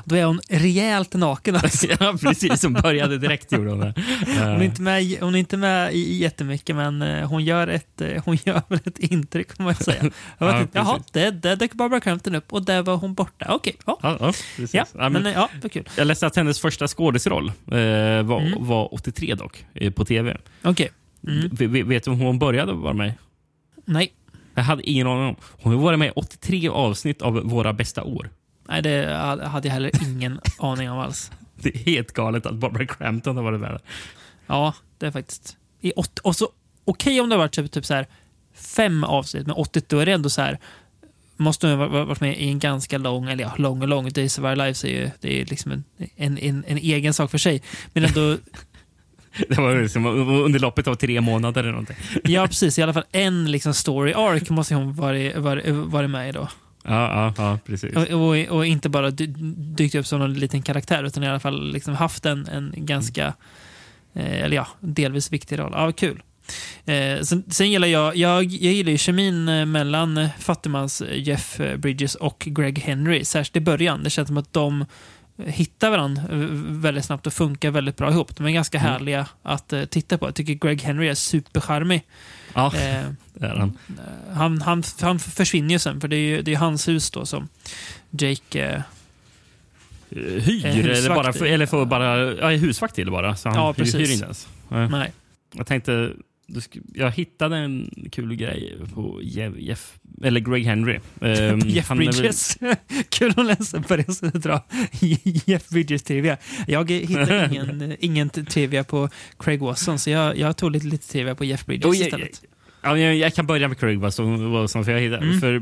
[0.06, 1.56] då är hon rejält naken.
[1.56, 1.88] Alltså.
[2.00, 2.60] ja, precis.
[2.62, 3.94] Som började direkt gjorde hon det.
[4.28, 8.02] Hon är inte med, hon är inte med i, jättemycket, men eh, hon gör ett,
[8.02, 9.98] eh, hon gör väl ett intryck, kan man säga.
[10.38, 13.14] Jag vet Ja, inte, Jaha, det, där dök Barbara Crampton upp och där var hon
[13.14, 13.46] borta.
[13.50, 14.00] Okej, ja.
[14.02, 14.34] ja, ja.
[14.72, 15.90] Ja, Ja, men, ja, det var kul.
[15.98, 17.54] jag läste att hennes första skådisroll eh,
[18.24, 18.68] var, Mm.
[18.68, 20.38] var 83 dock, eh, på tv.
[20.64, 20.90] Okej.
[21.28, 21.50] Mm.
[21.52, 23.14] V- v- vet du om hon började vara med?
[23.86, 24.14] Nej.
[24.56, 25.36] Jag hade ingen aning om.
[25.62, 28.30] Hon har varit med i 83 avsnitt av Våra bästa år.
[28.70, 31.32] Nej, det hade jag heller ingen aning om alls.
[31.56, 33.72] Det är helt galet att Barbara Crampton har varit med.
[33.72, 33.82] där.
[34.48, 35.58] Ja, det är faktiskt...
[35.82, 36.50] I åt, och så,
[36.86, 38.08] okej om det har varit typ, typ så här
[38.56, 40.60] fem avsnitt, men 80 då är det ändå så här...
[41.38, 44.10] Måste ha varit med i en ganska lång, eller ja, lång och lång.
[44.10, 45.84] Days of Our Lives är ju det är liksom en,
[46.16, 47.62] en, en, en egen sak för sig.
[47.94, 48.38] Men ändå,
[49.50, 50.06] Det var liksom
[50.46, 51.96] under loppet av tre månader eller någonting.
[52.24, 56.30] ja precis, i alla fall en liksom story arc måste hon varit, varit, varit med
[56.30, 56.48] i då.
[56.84, 57.96] Ja, ja, ja precis.
[57.96, 61.72] Och, och, och inte bara dykt upp som en liten karaktär, utan i alla fall
[61.72, 63.34] liksom haft en, en ganska,
[64.14, 65.72] eh, eller ja, delvis viktig roll.
[65.76, 66.22] Ja, kul.
[66.86, 72.16] Eh, sen, sen gillar jag, jag, jag gillar ju kemin eh, mellan Fattigmans Jeff Bridges
[72.16, 74.04] och Greg Henry, särskilt i början.
[74.04, 74.86] Det känns som att de
[75.46, 76.24] hittar varandra
[76.82, 78.36] väldigt snabbt och funkar väldigt bra ihop.
[78.36, 78.92] De är ganska mm.
[78.92, 80.28] härliga att uh, titta på.
[80.28, 82.04] Jag tycker Greg Henry är supercharmig.
[82.54, 83.78] Ja, eh, det är han.
[84.34, 84.62] han.
[84.62, 85.20] Han, han.
[85.20, 87.48] försvinner ju sen, för det är ju det är hans hus då som
[88.10, 88.84] Jake
[90.10, 93.36] eh, hyr, eller, bara för, eller får bara ja, husvakt till bara.
[93.36, 93.96] Så han ja, precis.
[93.96, 94.48] hyr inte ens.
[94.70, 95.12] Nej.
[95.54, 96.14] Jag tänkte
[96.94, 101.00] jag hittade en kul grej på Jeff, eller Greg Henry.
[101.20, 102.62] Um, Jeff Bridges.
[102.62, 102.76] Väl...
[103.10, 104.44] kul att läsa på det sättet.
[104.44, 104.66] Dra.
[105.46, 106.38] Jeff Bridges trivia.
[106.68, 111.36] Jag hittade ingen, ingen trivia på Craig Wasson, så jag, jag tog lite, lite trivia
[111.36, 112.42] på Jeff Bridges oh, istället.
[112.84, 115.26] Jag, jag, jag, kan börja med Craig Wasson, Wasson för jag hittade.
[115.26, 115.40] Mm.
[115.40, 115.62] För,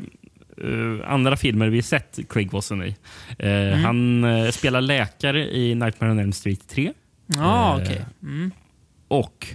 [0.64, 2.88] Uh, andra filmer vi sett Craig Wasson i.
[2.88, 2.96] Uh,
[3.40, 3.84] mm.
[3.84, 6.94] Han uh, spelar läkare i Nightmare on Elm Street 3.
[7.40, 7.98] Ah, okay.
[8.22, 8.52] Mm.
[9.08, 9.48] Och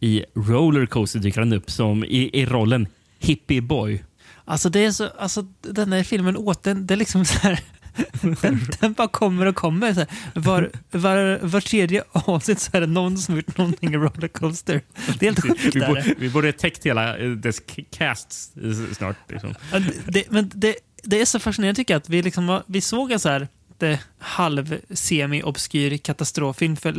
[0.00, 2.86] i Rollercoaster dyker han upp som i, i rollen
[3.18, 4.02] Hippie Boy.
[4.50, 7.60] Alltså, det är så, alltså den här filmen åt den, det är liksom så här,
[8.42, 9.94] den, den, bara kommer och kommer.
[9.94, 10.08] Så här.
[10.34, 14.82] Var, var, var tredje avsnitt så är det någon som gjort någonting i Rollercoaster.
[15.18, 15.74] Det är helt sjukt.
[15.74, 18.52] Vi, borde, vi borde täckt hela eh, dess cast
[18.92, 19.16] snart.
[19.28, 19.54] Liksom.
[20.06, 23.20] Det, men det, det är så fascinerande tycker jag att vi, liksom, vi såg en
[23.20, 23.48] så här
[24.18, 26.92] halv-semi-obskyr katastroffilm för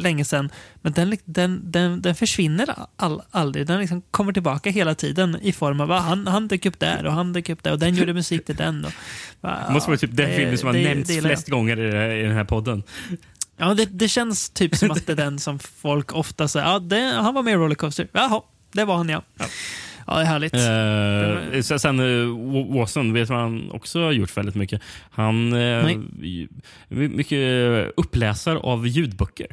[0.00, 0.50] länge sedan.
[0.82, 3.66] Men den, den, den, den försvinner all, aldrig.
[3.66, 7.12] Den liksom kommer tillbaka hela tiden i form av han, han dök upp där och
[7.12, 8.84] han dök upp där och den gjorde musik till den.
[8.84, 8.92] Och,
[9.40, 12.44] det måste vara typ den filmen som har nämnts flest gånger i, i den här
[12.44, 12.82] podden.
[13.56, 16.78] Ja, det, det känns typ som att det är den som folk ofta säger, ja,
[16.78, 18.08] det, han var med i Rollercoaster.
[18.12, 19.22] Jaha, det var han ja.
[19.38, 19.44] ja.
[20.08, 20.54] Ja, det är härligt.
[20.54, 24.82] Eh, uh, sen uh, Watson, vet han också har gjort väldigt mycket?
[25.10, 25.98] Han uh,
[26.88, 29.46] mycket uppläsare av ljudböcker.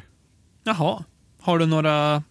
[0.64, 1.04] Jaha.
[1.40, 2.22] Har du några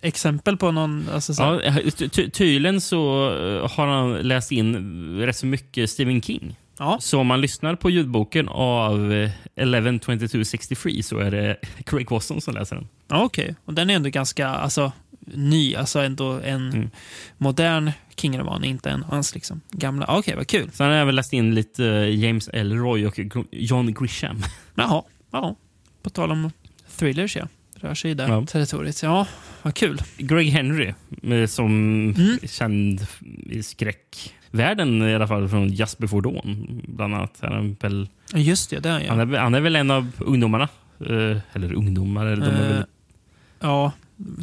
[0.00, 1.08] exempel på någon?
[1.12, 1.72] Alltså, så ja,
[2.10, 6.56] ty tydligen så eh, har han läst in rätt så mycket Stephen King.
[6.78, 6.98] Ja.
[7.00, 9.12] Så om man lyssnar på ljudboken av
[9.56, 12.88] 112263 så är det Craig Watson som läser den.
[13.08, 13.54] Ja, Okej, okay.
[13.64, 14.92] och den är ändå ganska, alltså
[15.34, 16.90] ny, alltså ändå en mm.
[17.38, 20.04] modern King-roman, inte en hans liksom, gamla.
[20.06, 20.70] Okej, okay, vad kul.
[20.72, 24.42] Sen har jag även läst in lite eh, James Elroy och John Grisham.
[24.74, 25.56] Jaha, ja.
[26.02, 26.50] På tal om
[26.96, 27.48] thrillers, ja.
[27.80, 28.46] Rör sig i det ja.
[28.46, 29.02] territoriet.
[29.02, 29.26] Ja,
[29.62, 30.02] vad kul.
[30.16, 30.94] Greg Henry,
[31.48, 31.70] som
[32.16, 32.38] mm.
[32.44, 33.06] känd
[33.50, 36.82] i skräckvärlden i alla fall från Just before Dawn.
[36.88, 37.38] Bland annat.
[37.40, 39.08] Han är väl, Just det, det är, ja.
[39.08, 40.68] han, är, han är väl en av ungdomarna.
[41.10, 42.26] Uh, eller ungdomar.
[42.26, 42.84] Eller de är väl...
[43.60, 43.92] Ja,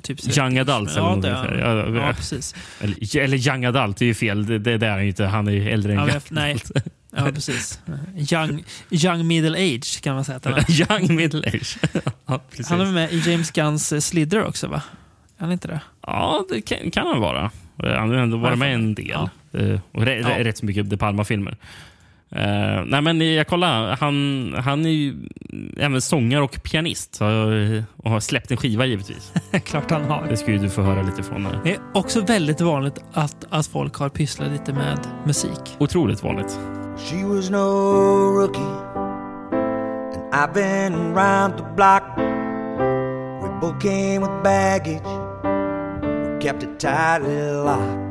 [0.03, 2.55] Typ young adult ja, det, ja, ja, precis.
[2.79, 4.45] Eller, eller young adult, det är ju fel.
[4.45, 5.25] Det, det, det är han inte.
[5.25, 6.57] Han är ju äldre än ja, young Nej.
[7.15, 7.79] Ja, precis.
[8.31, 10.39] Young, young middle age kan man säga.
[10.69, 11.77] young middle age.
[12.25, 12.41] ja.
[12.69, 14.81] Han är med i James Gunns eh, Slither också, va?
[15.37, 15.81] Är han inte det?
[16.01, 17.51] Ja, det kan, kan han vara.
[17.77, 19.07] Han har ändå varit med en del.
[19.07, 19.29] Ja.
[19.59, 21.57] Uh, och rätt, mycket De Palma-filmer.
[22.35, 25.15] Uh, nej men jag kollar, han, han är ju
[25.77, 27.21] även sångare och pianist
[27.97, 29.33] och har släppt en skiva givetvis.
[29.65, 30.27] Klart han har.
[30.29, 31.45] Det ska ju du få höra lite från.
[31.45, 31.59] Här.
[31.63, 35.75] Det är också väldigt vanligt att, att folk har pysslat lite med musik.
[35.77, 36.59] Otroligt vanligt.
[36.97, 38.61] She was no rookie
[40.15, 42.03] And I've been round the block
[43.43, 45.03] We both came with baggage
[46.01, 48.04] We kept it tightly locked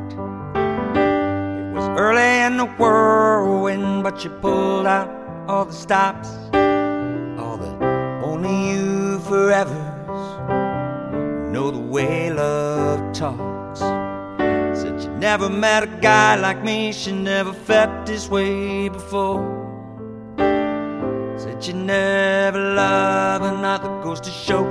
[1.97, 5.09] early in the whirlwind, but you pulled out
[5.47, 6.29] all the stops.
[7.39, 7.73] All the
[8.23, 9.91] only you forevers
[11.51, 13.79] know the way love talks.
[13.79, 19.53] Said you never met a guy like me, she never felt this way before.
[21.37, 24.65] Said you never love another goes to show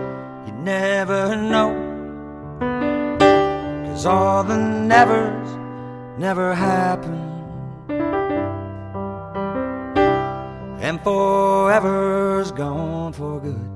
[0.47, 1.73] you never know.
[3.87, 5.54] Cause all the nevers
[6.19, 7.21] never happened.
[10.83, 13.75] And forever's gone for good.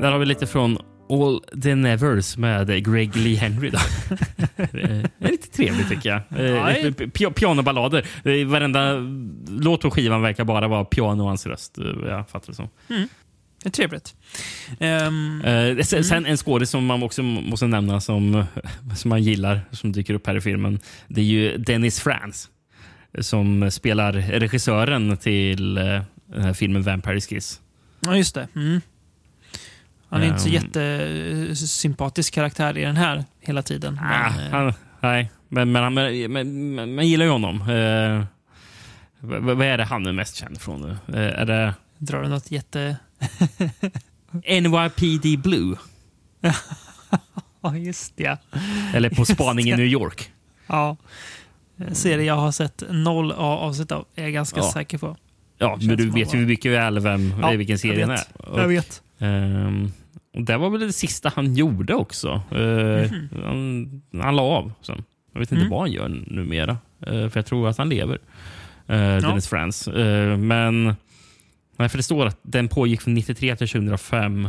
[0.00, 0.78] Där har vi lite från
[1.10, 3.70] All the Nevers med Greg Lee Henry.
[3.70, 3.78] Då.
[4.56, 4.82] det
[5.18, 6.20] är lite trevligt tycker jag.
[7.14, 8.44] Ja, pianoballader.
[8.44, 8.94] Varenda
[9.48, 11.78] låt på skivan verkar bara vara piano och hans röst.
[12.06, 12.68] Jag fattar det som.
[12.90, 13.08] Mm.
[13.64, 14.14] Det är trevligt.
[14.80, 16.30] Um, uh, sen, mm.
[16.30, 18.44] en skådis som man också måste nämna som,
[18.96, 22.48] som man gillar, som dyker upp här i filmen, det är ju Dennis Frans
[23.20, 27.60] som spelar regissören till uh, filmen Vampire's Kiss.
[28.00, 28.48] Ja, just det.
[28.56, 28.80] Mm.
[30.08, 30.54] Han är um, inte så ehm.
[30.54, 34.00] jättesympatisk karaktär i den här hela tiden.
[34.02, 37.60] Ah, men, uh, han, nej, Men, men, men, men, man gillar ju honom.
[37.60, 38.24] Eh,
[39.20, 41.18] vad, vad är det han är mest känd från nu?
[41.18, 42.96] Eh, är det Drar du något jätte...
[44.62, 45.76] NYPD Blue?
[47.66, 48.38] Ja, just det.
[48.94, 49.70] Eller På spaning i.
[49.76, 50.30] New York?
[50.66, 50.96] Ja.
[51.92, 54.70] Serie jag har sett noll av- avsnitt av, är jag ganska Ja.
[54.72, 55.16] säker på.
[55.58, 58.28] Ja, men du vet ju mycket väl vem, Ja, vilken serie jag det vet.
[58.54, 58.60] är.
[58.60, 59.02] Jag vet.
[59.18, 59.92] Ehm,
[60.34, 62.42] och det var väl det sista han gjorde också.
[62.50, 63.10] Eh,
[63.44, 65.04] han, han la av sen.
[65.32, 65.70] Jag vet inte Mm.
[65.70, 66.72] vad han gör numera.
[67.10, 68.18] Uh, för jag tror att han lever.
[68.90, 69.88] Uh, Dennis Franz.
[69.88, 70.94] Eh, men
[71.76, 74.48] nej, för det står att den pågick från 93 till 2005.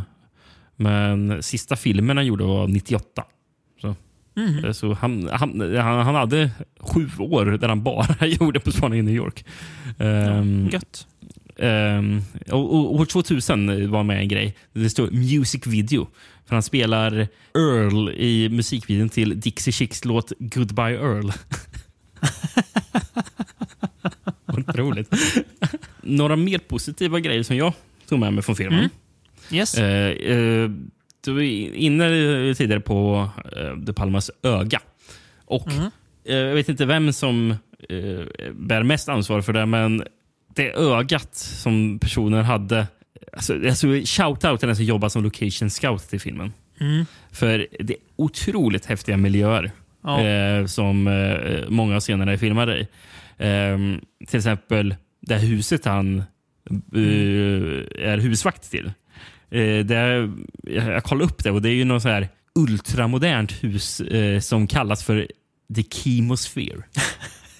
[0.75, 3.23] Men sista filmen han gjorde var 98.
[3.81, 3.95] Så,
[4.65, 8.99] eh, så han, han, han, han hade sju år där han bara gjorde På spaning
[8.99, 9.45] i New York.
[9.99, 11.07] Ehm, Gött.
[11.57, 14.55] Ehm, och, och, år 2000 var med en grej.
[14.73, 16.07] Det står music video.
[16.45, 21.31] För han spelar Earl i musikvideon till Dixie Chicks låt Goodbye Earl.
[24.59, 25.09] Otroligt.
[26.01, 27.73] Några mer positiva grejer som jag
[28.09, 28.79] tog med mig från filmen.
[28.79, 28.89] Mm.
[29.51, 29.77] Yes.
[29.77, 30.69] Eh, eh,
[31.21, 32.07] du var inne
[32.57, 34.79] tidigare på eh, De Palmas öga.
[35.45, 35.83] Och Mm.
[36.25, 37.51] eh, Jag vet inte vem som
[37.89, 40.03] eh, bär mest ansvar för det, men
[40.55, 42.87] det ögat som personen hade...
[43.33, 46.53] Alltså, alltså shout-out till den som jobbar som location scout till filmen.
[46.79, 47.05] Mm.
[47.31, 49.71] För det är otroligt häftiga miljöer
[50.03, 50.21] Ja.
[50.21, 51.03] eh, som
[51.69, 52.87] många av scenerna är filmade i.
[53.37, 56.23] Ehm, till exempel det här huset han eh,
[58.11, 58.85] är husvakt till.
[59.51, 60.29] Eh, det
[60.63, 64.67] jag, kollade upp det och det är ju något så här ultramodernt hus eh, som
[64.67, 65.27] kallas för
[65.75, 66.83] The Chemosphere.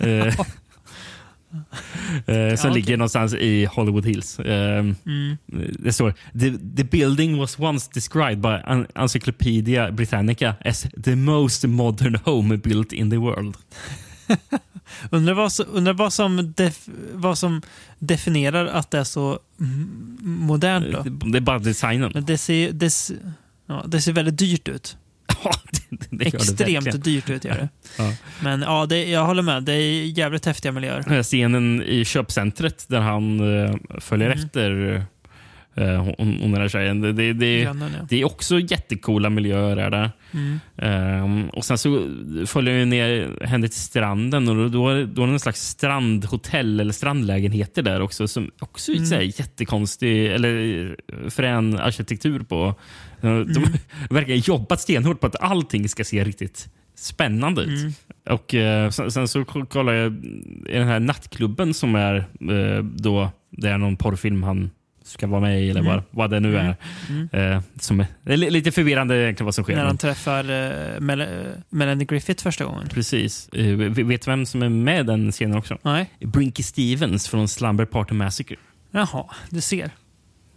[2.27, 2.97] eh, som Ja, ligger okej.
[2.97, 4.39] någonstans i Hollywood Hills.
[4.39, 5.38] Ehm, Mm.
[5.79, 11.63] det står the, the building was once described by En- Encyclopedia Britannica as the most
[11.63, 13.57] modern home built in the world.
[15.10, 17.62] Undrar, vad, undrar vad, som def, vad som
[17.99, 19.39] definierar att det är så
[20.21, 21.03] modernt då?
[21.03, 22.12] Det, det är bara designen.
[22.13, 23.17] Men det ser, det, ser-
[23.67, 24.97] ja, det ser väldigt dyrt ut.
[25.43, 27.01] Ja, det, det det Extremt verkligen.
[27.01, 27.69] dyrt ut gör det.
[27.97, 28.13] Ja.
[28.43, 29.63] Men ja, det, jag håller med.
[29.63, 31.23] Det är jävligt häftiga miljöer.
[31.23, 34.45] Scenen i köpcentret där han eh, följer Mm.
[34.45, 35.01] efter eh,
[35.75, 37.01] hon, hon den här tjejen.
[37.01, 38.05] Det, det, det, Grannen, ja.
[38.09, 39.77] det är också jättecoola miljöer.
[39.77, 40.11] Är det.
[40.31, 40.59] Mm.
[40.77, 42.07] Ehm, och Sen så
[42.45, 46.93] följer jag ner henne till stranden och då, då, är det- någon slags strandhotell eller
[46.93, 50.95] strandlägenheter där också som också är så här jättekonstig eller
[51.29, 52.75] frän arkitektur på.
[53.21, 53.65] De
[54.09, 57.95] verkar ha jobbat stenhårt på att allting ska se riktigt spännande ut.
[58.29, 60.13] Och eh, sen, sen så ko- kollar jag
[60.69, 64.69] i den här nattklubben som är eh, då det är någon porrfilm han
[65.06, 66.76] ska vara med i eller vad, vad det nu är.
[67.32, 69.76] Eh, som är, det är li- lite förvirrande egentligen vad som sker.
[69.76, 71.28] När han träffar uh, Mel uh,
[71.70, 72.88] Melanie Griffith första gången.
[72.88, 73.50] Precis.
[73.50, 75.78] Eh, vet du vem som är med i den scenen också?
[75.82, 76.10] Nej.
[76.20, 78.56] Brinky Stevens från Slumber Party Massacre.
[78.91, 79.91] Jaha, du ser.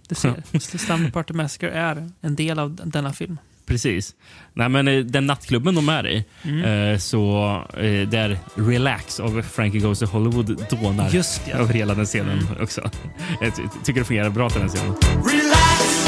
[0.08, 0.34] Du ser.
[0.78, 3.38] Slumber Party Massacre är en del av denna film.
[3.68, 4.14] Precis.
[4.54, 6.64] Nej, men eh, den nattklubben de är i, Mm.
[6.92, 11.52] eh, så eh, där Relax av Frankie Goes to Hollywood dånar Just det.
[11.52, 12.90] över hela den scenen också.
[13.40, 14.94] Jag ty- tycker det fungerar bra till den scenen.
[15.24, 16.06] Relax,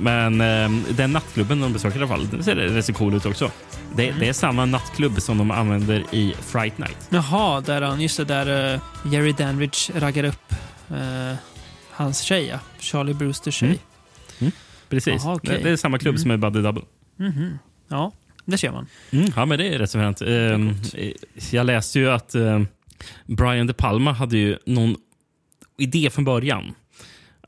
[0.00, 3.26] Men eh, den nattklubben de besöker i alla fall, den ser rätt så cool ut
[3.26, 3.50] också.
[3.96, 7.08] Det, det är samma nattklubb som de använder i Fright Night.
[7.10, 8.80] Jaha, där han, just det, där eh,
[9.12, 10.52] Jerry Danridge raggar upp
[10.90, 11.36] eh,
[11.90, 12.58] hans tjej, ja.
[12.78, 13.78] Charlie Brewsters tjej.
[14.38, 14.52] Mm.
[14.88, 15.24] Precis.
[15.24, 15.56] Jaha, okej.
[15.56, 16.82] det, det är samma klubb som är Buddy Double.
[17.16, 17.58] Mhm.
[17.88, 18.12] Ja,
[18.44, 18.86] det ser man.
[19.10, 20.20] Mm, ja, men det är rätt så fränt.
[20.22, 20.74] Ehm,
[21.50, 22.62] jag läste ju att eh,
[23.26, 24.96] Brian De Palma hade ju någon
[25.78, 26.74] idé från början.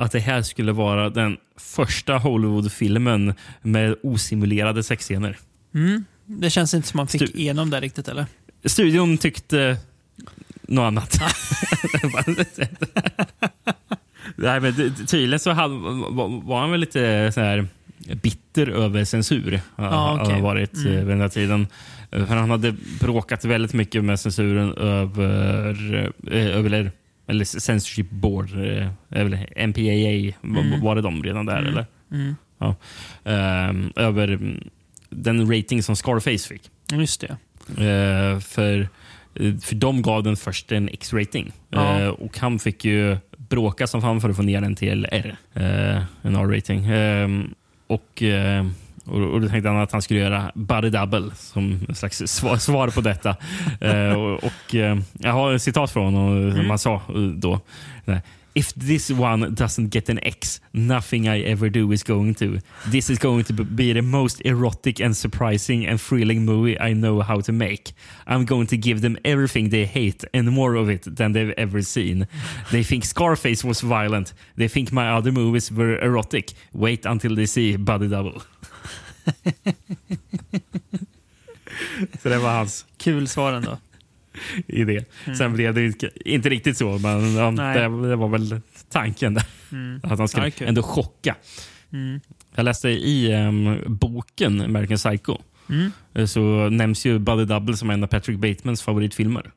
[0.00, 5.38] Att det här skulle vara den första Hollywood-filmen med osimulerade sexscener.
[5.74, 6.04] Mm.
[6.26, 8.26] Det känns inte som man fick Stu- igenom det riktigt, eller?
[8.64, 9.76] Studion tyckte
[10.62, 11.20] något annat.
[14.36, 14.74] Nej, men
[15.06, 17.66] tydligen så hade, var, han väl lite så här
[18.22, 19.60] bitter över censur.
[19.76, 20.34] Har okej.
[20.34, 21.66] han varit eh, vid den här tiden.
[22.10, 26.70] För han hade bråkat väldigt mycket med censuren över, eh, över
[27.30, 31.62] eller censorship board, eh, eller MPAA, var- var det de redan där?
[31.62, 31.86] eller?
[32.12, 32.36] Mm.
[32.58, 32.74] Ja.
[33.24, 34.68] Ehm, över mm,
[35.10, 36.70] den rating som Scarface fick.
[36.92, 37.36] Just det.
[37.84, 38.88] Eh, för,
[39.34, 41.52] eh, för de gav den först en X-rating.
[41.70, 42.00] Ja.
[42.00, 45.36] Eh, och han fick ju bråka som fan för att få ner den till R.
[45.54, 46.86] Eh, en R-rating.
[46.86, 47.28] Eh,
[47.86, 48.66] och, eh,
[49.10, 52.56] och, och då tänkte han att han skulle göra Buddy Double som en slags svar,
[52.58, 53.36] svar på detta.
[53.80, 57.60] Eh, och, och, eh, jag har ett citat från honom som han sa eh, då.
[58.52, 62.58] If this one doesn't get an X, nothing I ever do is going to.
[62.90, 67.20] This is going to be the most erotic and surprising and thrilling movie I know
[67.20, 67.92] how to make.
[68.26, 71.82] I'm going to give them everything they hate and more of it than they've ever
[71.82, 72.26] seen.
[72.72, 74.34] They think Scarface was violent.
[74.56, 76.52] They think my other movies were erotic.
[76.72, 78.42] Wait until they see Buddy Double.
[82.22, 83.78] Så det var hans Kul svar ändå.
[84.66, 85.04] idé.
[85.38, 88.60] Sen blev det inte- inte riktigt så, men det, det var väl
[88.90, 89.34] tanken.
[89.34, 89.44] Där.
[90.02, 90.68] Att han skulle Ja, kul.
[90.68, 91.36] ändå chocka.
[92.54, 95.38] Jag läste i em, boken American Psycho
[96.14, 99.50] eh, så nämns ju Buddy Double som en av Patrick Batemans favoritfilmer.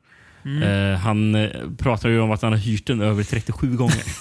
[0.62, 4.02] Eh, han eh, pratar ju om att han har hyrt den över 37 gånger.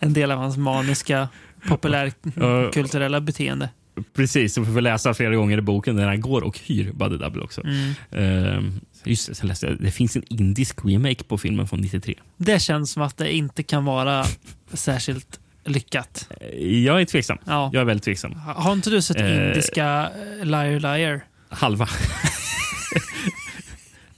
[0.00, 1.28] En del av hans maniska
[1.68, 3.68] populärkulturella beteende.
[4.14, 7.42] Precis, så får läsa flera gånger i boken när han går och hyr Buddy Double
[7.42, 7.62] också.
[8.10, 8.60] Eh,
[9.04, 12.14] just det, läste jag, det finns en indisk remake på filmen från 93.
[12.36, 14.24] Det känns som att det inte kan vara
[14.72, 16.28] särskilt lyckat.
[16.40, 17.38] Eh, Jag är tveksam.
[17.44, 17.70] Ja.
[17.72, 18.32] Jag är väldigt tveksam.
[18.56, 19.46] Har inte du sett Eh.
[19.48, 21.24] indiska eh, Liar Liar?
[21.48, 21.88] Halva.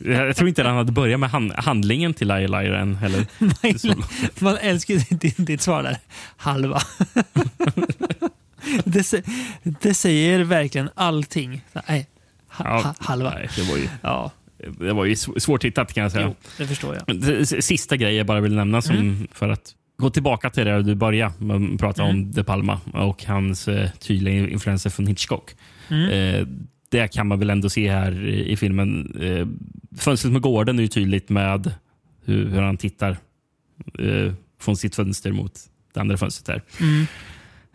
[0.04, 3.26] Jag tror inte han hade börjat med hand, handlingen till Liar Liar än heller.
[3.78, 3.94] Så-
[4.44, 5.96] Man älskar ditt, ditt svar där.
[6.36, 6.80] Halva.
[8.84, 9.24] det,
[9.80, 11.64] det säger verkligen allting.
[11.88, 12.06] Nej,
[12.48, 13.30] ha, Ja, ha, halva.
[13.30, 14.30] Nej, det var ju, Ja,
[14.78, 16.26] det var ju sv- svårtittat kan jag säga.
[16.26, 17.46] jo, det förstår jag.
[17.64, 19.26] Sista grejen jag bara vill nämna som, Mm.
[19.32, 21.32] för att gå tillbaka till det du började
[21.78, 22.16] prata Mm.
[22.16, 25.50] om De Palma och hans eh, tydliga influenser från Hitchcock.
[25.88, 26.10] Mm.
[26.10, 26.46] Eh,
[26.88, 29.16] det kan man väl ändå se här i, i filmen.
[29.22, 29.46] Eh,
[29.98, 31.74] fönstret med gården är ju tydligt med
[32.24, 33.10] hur, hur han tittar
[33.98, 35.52] eh, från sitt fönster mot
[35.94, 36.46] det andra fönstret.
[36.46, 36.84] Där.
[36.86, 37.06] Mm.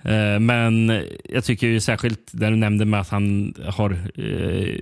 [0.03, 4.75] Eh, men jag tycker ju särskilt där du nämnde med att han har eh,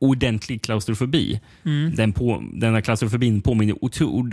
[0.00, 1.40] ordentlig klaustrofobi.
[1.64, 1.94] Mm.
[1.94, 3.76] Den, på, den här klaustrofobin påminner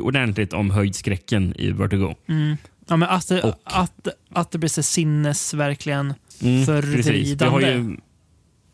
[0.02, 2.16] ordentligt om höjdskräcken i Vertigo.
[2.28, 2.58] Mm.
[2.88, 7.04] Ja, men att, det, Och- att, att det blir så sinnes verkligen Mm, förvridande.
[7.04, 7.42] precis.
[7.42, 7.98] Vi har ju,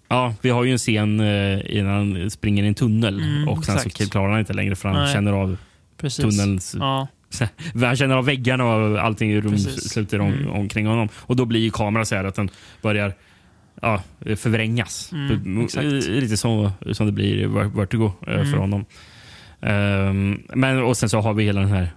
[0.09, 3.65] ja, vi har ju en scen eh, innan han springer i en tunnel Mm, och
[3.65, 3.97] sen exakt.
[3.97, 5.57] så klarar han inte längre för han känner av
[5.97, 6.25] Precis.
[6.37, 6.75] tunnelns...
[6.79, 7.07] Ja,
[7.86, 10.49] Han känner av väggarna och allting i rumslutet om, Mm.
[10.49, 11.09] omkring honom.
[11.15, 12.49] Och då blir ju kameran så här att den
[12.81, 13.13] börjar
[13.81, 14.03] ja,
[14.36, 15.11] förvrängas.
[15.11, 15.86] Mm, exakt.
[16.07, 18.51] Lite så som det blir i Ver- Vertigo eh, Mm.
[18.51, 18.86] för honom.
[19.61, 21.89] Ehm, men, och sen så har vi hela den här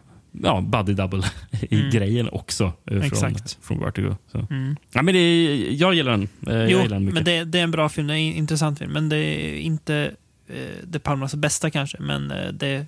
[0.42, 1.22] ja, buddy double
[1.70, 1.90] i Mm.
[1.90, 3.58] grejen också eh, från, Exakt.
[3.62, 4.16] från Vertigo.
[4.50, 4.76] Mm.
[4.92, 6.28] Ja, men det jag gillar den.
[6.46, 8.06] Eh, Jag Jo, gillar den men det, det är en bra film.
[8.06, 8.92] Det är en intressant film.
[8.92, 10.10] Men det är inte
[10.48, 11.96] eh, De Palmas bästa kanske.
[12.00, 12.86] Men eh, det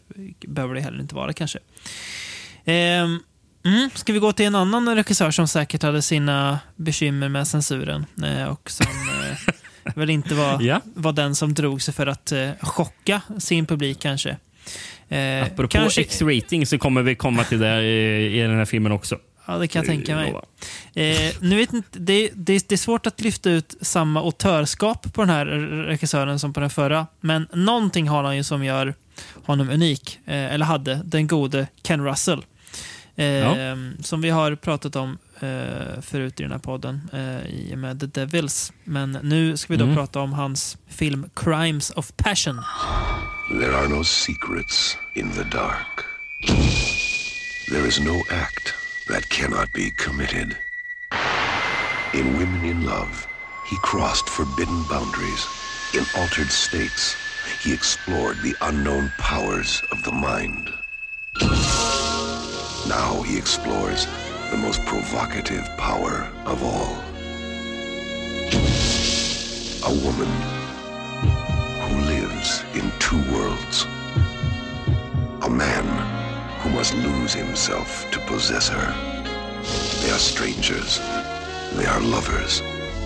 [0.49, 1.59] behöver det heller inte vara kanske.
[2.65, 3.19] Ehm,
[3.65, 8.07] mm, ska vi gå till en annan regissör som säkert hade sina bekymmer med censuren.
[8.25, 10.81] Eh, och som eh, väl inte var, Ja.
[10.95, 14.37] var den som drog sig för att eh, chocka sin publik kanske.
[15.09, 18.93] Eh, Apropå kanske X-rating så kommer vi komma till det i, i den här filmen
[18.93, 19.19] också.
[19.47, 20.35] ja, det kan jag tänka mig.
[20.95, 25.21] Eh, nu vet inte, det, det, det är svårt att lyfta ut samma autörskap på
[25.23, 25.47] den här
[25.87, 27.07] regissören som på den förra.
[27.21, 28.95] Men någonting har han ju som gör
[29.45, 30.21] honom unik.
[30.27, 32.45] Eh, eller hade, den gode Ken Russell.
[33.17, 33.77] Eh, Ja.
[34.03, 38.01] Som vi har pratat om eh, förut i den här podden eh, i och med
[38.01, 38.73] The Devils.
[38.85, 39.97] Men nu ska vi då Mm.
[39.97, 42.61] prata om hans film Crimes of Passion.
[43.61, 46.05] There are no secrets in the dark.
[47.69, 48.75] There is no act
[49.09, 50.55] that cannot be committed.
[52.15, 53.15] In Women in Love,
[53.71, 55.47] he crossed forbidden boundaries.
[55.95, 57.17] In altered states,
[57.61, 60.73] he explored the unknown powers of the mind.
[62.89, 64.07] Now he explores
[64.51, 66.97] the most provocative power of all.
[69.85, 70.29] A woman
[71.83, 73.85] who lives in two worlds.
[75.43, 75.85] A man
[76.61, 78.95] who must lose himself to possess her.
[80.01, 80.99] They are strangers.
[81.75, 82.63] They are lovers.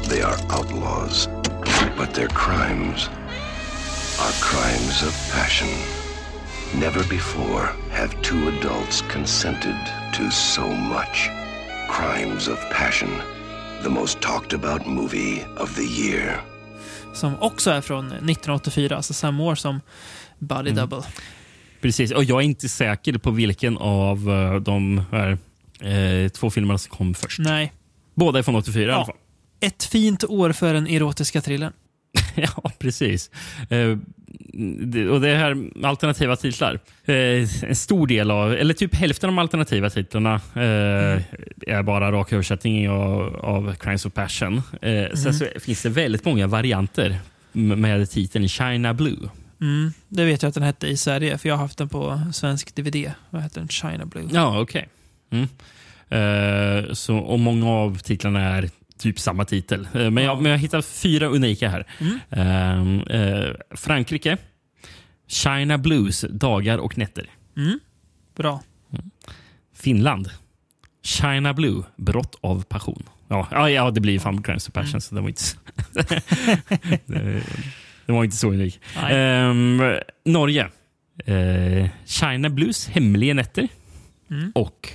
[0.09, 1.27] They are outlaws.
[1.97, 3.09] But their crimes
[4.19, 5.69] are crimes of passion.
[6.81, 9.77] Never before have two adults consented
[10.17, 11.31] to so much.
[11.89, 13.09] Crimes of passion.
[13.83, 16.41] The most talked about movie of the year.
[17.15, 19.81] Som också är från 1984, alltså samma år som
[20.39, 20.75] Body Mm.
[20.89, 21.07] Double.
[21.81, 25.39] Precis, och jag är inte säker på vilken av eh, de här
[25.81, 27.39] eh, två filmerna som kom först.
[27.39, 27.73] Nej.
[28.15, 29.07] Båda är från 84 i alla Ja.
[29.07, 29.17] fall.
[29.61, 31.73] Ett fint år för den erotiska thrillern.
[32.57, 33.31] Ja, precis.
[33.69, 33.99] Eh,
[35.11, 36.81] och det här alternativa titlar.
[37.05, 37.15] Eh,
[37.69, 41.23] en stor del av, eller typ hälften av de alternativa titlarna eh,
[41.75, 44.63] är bara rak översättning av, av Crimes of Passion.
[44.83, 47.19] Eh, Sen så finns det väldigt många varianter
[47.53, 49.29] med titeln China Blue.
[49.61, 52.21] Mm, det vet jag att den hette i Sverige, för jag har haft den på
[52.33, 53.13] svensk DVD.
[53.31, 53.69] Vad heter den?
[53.69, 54.29] China Blue.
[54.33, 54.89] Ja, okej.
[55.31, 55.49] Mm.
[56.09, 59.89] Eh, så, och många av titlarna är typ samma titel.
[59.95, 61.87] Eh, men, jag, men jag hittar fyra unika här.
[62.31, 62.81] Eh,
[63.21, 64.37] eh, Frankrike.
[65.29, 67.31] China Blues, dagar och nätter.
[68.37, 68.63] Bra.
[69.77, 70.31] Finland.
[71.03, 73.03] China Blue, brott av passion.
[73.29, 75.57] Ja, ja, ja det blir fan Crimes of Passion, så det var inte, så-
[77.07, 77.43] det,
[78.07, 78.81] det var inte så unik.
[79.11, 79.83] Ehm,
[80.25, 80.69] Norge.
[81.25, 83.69] Eh, China Blues, hemliga nätter.
[84.55, 84.89] Och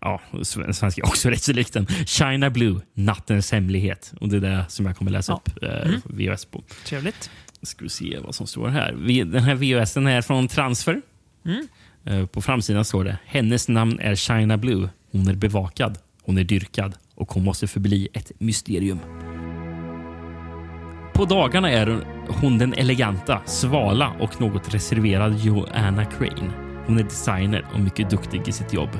[0.00, 1.86] ja, sven- svenska är också rätt så likt den.
[2.06, 4.12] China Blue, nattens hemlighet.
[4.20, 5.36] Och Det är det som jag kommer läsa Ja.
[5.44, 6.62] upp eh, VHS på.
[6.86, 7.30] Trevligt.
[7.62, 8.92] Ska vi se vad som står här.
[9.24, 11.00] Den här VHS den är från Transfer.
[12.06, 14.88] Eh, På framsidan står det Hennes namn är China Blue.
[15.12, 18.98] Hon är bevakad, hon är dyrkad och hon måste förbli ett mysterium.
[21.14, 26.52] På dagarna är hon den eleganta, svala och något reserverad Joanna Crane.
[26.86, 28.90] Hon är designer och mycket duktig i sitt jobb.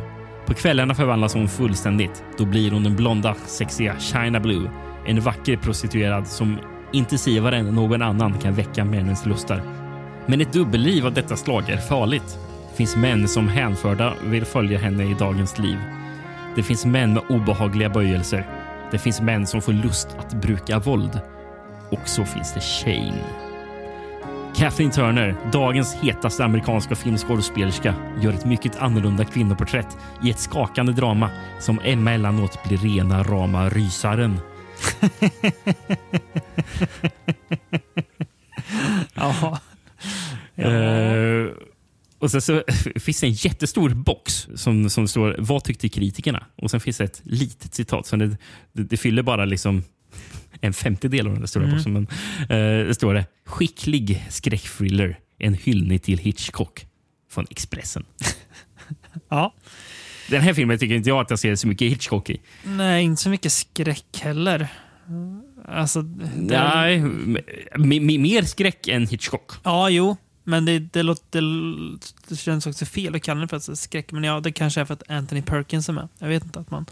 [0.49, 2.25] På kvällarna förvandlas hon fullständigt.
[2.39, 4.71] Då blir hon den blonda, sexiga China Blue.
[5.07, 6.59] En vacker prostituerad som
[6.93, 9.63] intensivare än någon annan kan väcka männens lustar.
[10.27, 12.39] Men ett dubbelliv av detta slag är farligt.
[12.71, 15.79] Det finns män som hänförda vill följa henne i dagens liv.
[16.57, 18.47] Det finns män med obehagliga böjelser.
[18.91, 21.21] Det finns män som får lust att bruka våld.
[21.91, 23.48] Och så finns det Shane.
[24.57, 31.31] Kathleen Turner, dagens hetaste amerikanska filmskådespelerska, gör ett mycket annorlunda kvinnoporträtt i ett skakande drama
[31.61, 34.41] som emellanåt blir rena rama rysaren.
[39.15, 39.59] Ja.
[40.57, 41.47] Eh,
[42.19, 42.63] och sen så
[42.97, 47.05] finns det en jättestor box som, som står “Vad tyckte kritikerna?” och sen finns det
[47.05, 48.07] ett litet citat.
[48.07, 48.37] Så det,
[48.73, 49.83] det, det fyller bara liksom
[50.61, 51.93] en femtedel av den där stora boxen.
[51.93, 52.07] Men,
[52.41, 56.87] eh, det står det “Skicklig skräckthriller, en hyllning till Hitchcock”
[57.31, 58.05] från Expressen.
[59.29, 59.55] ja.
[60.31, 62.41] Den här filmen tycker inte jag att jag ser så mycket Hitchcock i.
[62.65, 64.69] Nej, inte så mycket skräck heller.
[65.65, 67.01] Alltså, det, Nej,
[68.19, 69.53] mer skräck än Hitchcock.
[69.63, 70.17] Ja, jo.
[70.45, 71.43] Men det, det, låter,
[72.29, 74.13] det känns också fel att kalla det för att skräck.
[74.13, 76.09] Men ja, det kanske är för att Anthony Perkins är med.
[76.19, 76.87] Jag vet inte att man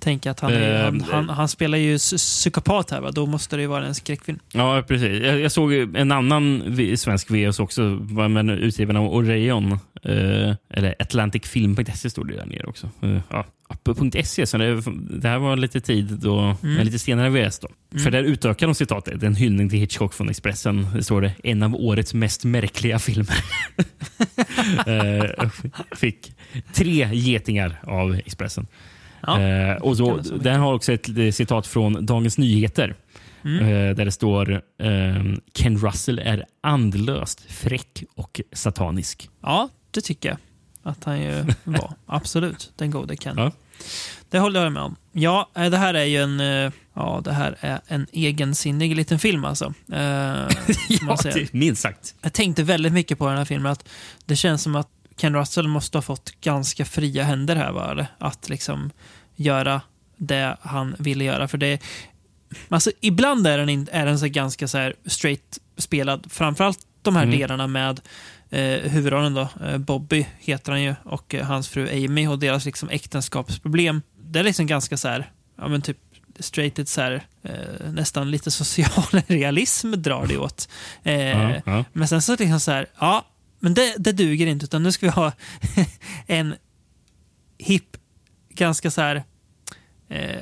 [0.00, 3.00] tänker att han, är, han, Eh, han, han spelar ju psy- psykopat här.
[3.00, 3.10] Va?
[3.10, 4.38] Då måste det ju vara en skräckfilm.
[4.52, 5.22] Ja, precis.
[5.22, 7.82] Jag, jag såg en annan svensk VS också,
[8.30, 9.72] med utgiven av Orion.
[10.02, 12.90] Eh, eller Atlanticfilm.se stod det där nere också.
[13.02, 13.46] Eh, ja,
[13.82, 14.82] på .se, så det,
[15.20, 17.58] det här var lite tid då, en lite senare VS.
[17.58, 17.68] Då.
[17.98, 19.22] För där utökar de citatet.
[19.22, 20.86] En hyllning till Hitchcock från Expressen.
[20.94, 23.36] Det står det, en av årets mest märkliga filmer.
[24.86, 25.48] eh,
[25.96, 26.32] fick
[26.72, 28.66] tre getingar av Expressen.
[29.26, 30.44] Ja, Eh, och mycket.
[30.44, 32.94] den har också ett eh, citat från Dagens Nyheter.
[33.44, 33.58] Mm.
[33.66, 39.30] Eh, där det står ehm, Ken Russell är andlöst fräck och satanisk.
[39.42, 40.38] Ja, det tycker jag
[40.82, 41.92] att han ju var.
[42.06, 43.34] Absolut, den gode Ken.
[43.38, 43.52] Ja.
[44.30, 44.96] Det håller jag med om.
[45.12, 46.40] Ja, eh, det här är ju en,
[46.94, 49.74] ja, det här är en egensinnig liten film alltså.
[49.86, 50.48] Ja,
[51.52, 52.14] minst sagt.
[52.22, 53.72] Jag tänkte väldigt mycket på den här filmen.
[53.72, 53.88] Att
[54.26, 54.88] det känns som att
[55.20, 57.72] Ken Russell måste ha fått ganska fria händer här.
[57.72, 57.90] Va?
[57.90, 58.06] Eller?
[58.18, 58.90] Att liksom
[59.36, 59.80] göra
[60.16, 61.48] det han ville göra.
[61.48, 61.82] För det,
[62.68, 66.26] alltså, ibland är den, in, är den så ganska så här straight spelad.
[66.30, 67.38] Framförallt de här Mm.
[67.38, 68.00] delarna med
[68.50, 72.64] eh, huvudrollen då, eh, Bobby heter han ju, och eh, hans fru Amy och deras
[72.64, 74.02] liksom äktenskapsproblem.
[74.24, 75.96] Det är liksom ganska så här, ja men typ
[76.38, 80.68] straighted så här, eh, nästan lite social realism drar det åt.
[81.02, 81.84] Eh, Ja, ja.
[81.92, 83.26] Men sen så är det liksom så här, ja,
[83.60, 85.32] men det, det duger inte, utan nu ska vi ha
[86.26, 86.54] en
[87.58, 87.96] hipp,
[88.48, 89.24] ganska så här,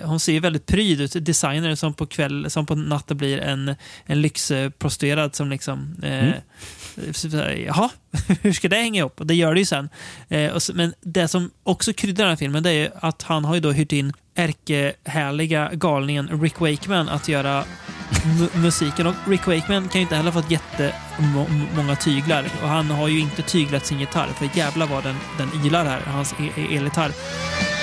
[0.04, 3.74] hon ser ju väldigt pryd ut, designer som på kväll, som på natten blir en,
[4.06, 7.90] en lyxprostituerad som liksom, eh, så här, jaha,
[8.42, 9.20] hur ska det hänga ihop?
[9.20, 9.88] Och det gör det ju sen.
[10.28, 13.44] Eh, och men det som också kryddar den här filmen, det är ju att han
[13.44, 17.64] har ju då hyrt in ärkehärliga galningen Rick Wakeman att göra
[18.10, 19.06] mu- musiken.
[19.06, 22.44] Och Rick Wakeman kan ju inte heller ha fått jättemånga tyglar.
[22.62, 26.00] Och han har ju inte tyglat sin gitarr, för jävla vad den, den ylar här,
[26.00, 27.08] hans e- e- elgitarr.
[27.08, 27.77] det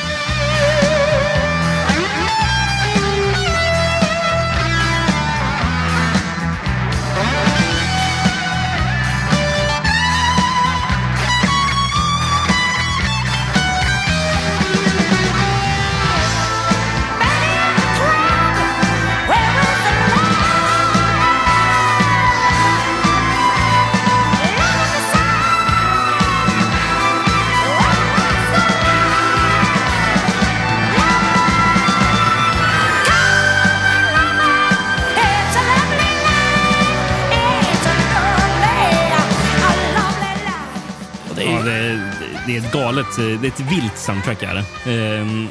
[42.76, 44.44] galet, eh, det är ett vilt soundtrack.
[44.44, 44.56] Är
[44.86, 44.92] det.
[45.18, 45.48] Ehm,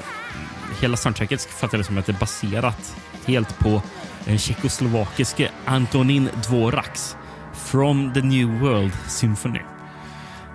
[0.81, 2.97] hela soundtracket fattar jag som att det är baserat
[3.27, 3.83] helt på
[4.25, 7.17] den tjeckoslovakiske Antonin Dvoraks
[7.55, 9.61] From the New World Symphony.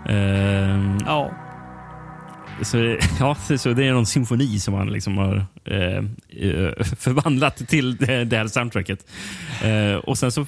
[0.09, 1.31] Ehm, Ja.
[2.61, 2.77] så,
[3.19, 8.23] ja, så- det är någon symfoni som han liksom har eh, eh, förvandlat till det,
[8.25, 9.05] det här soundtracket.
[9.63, 10.45] Eh, och sen så,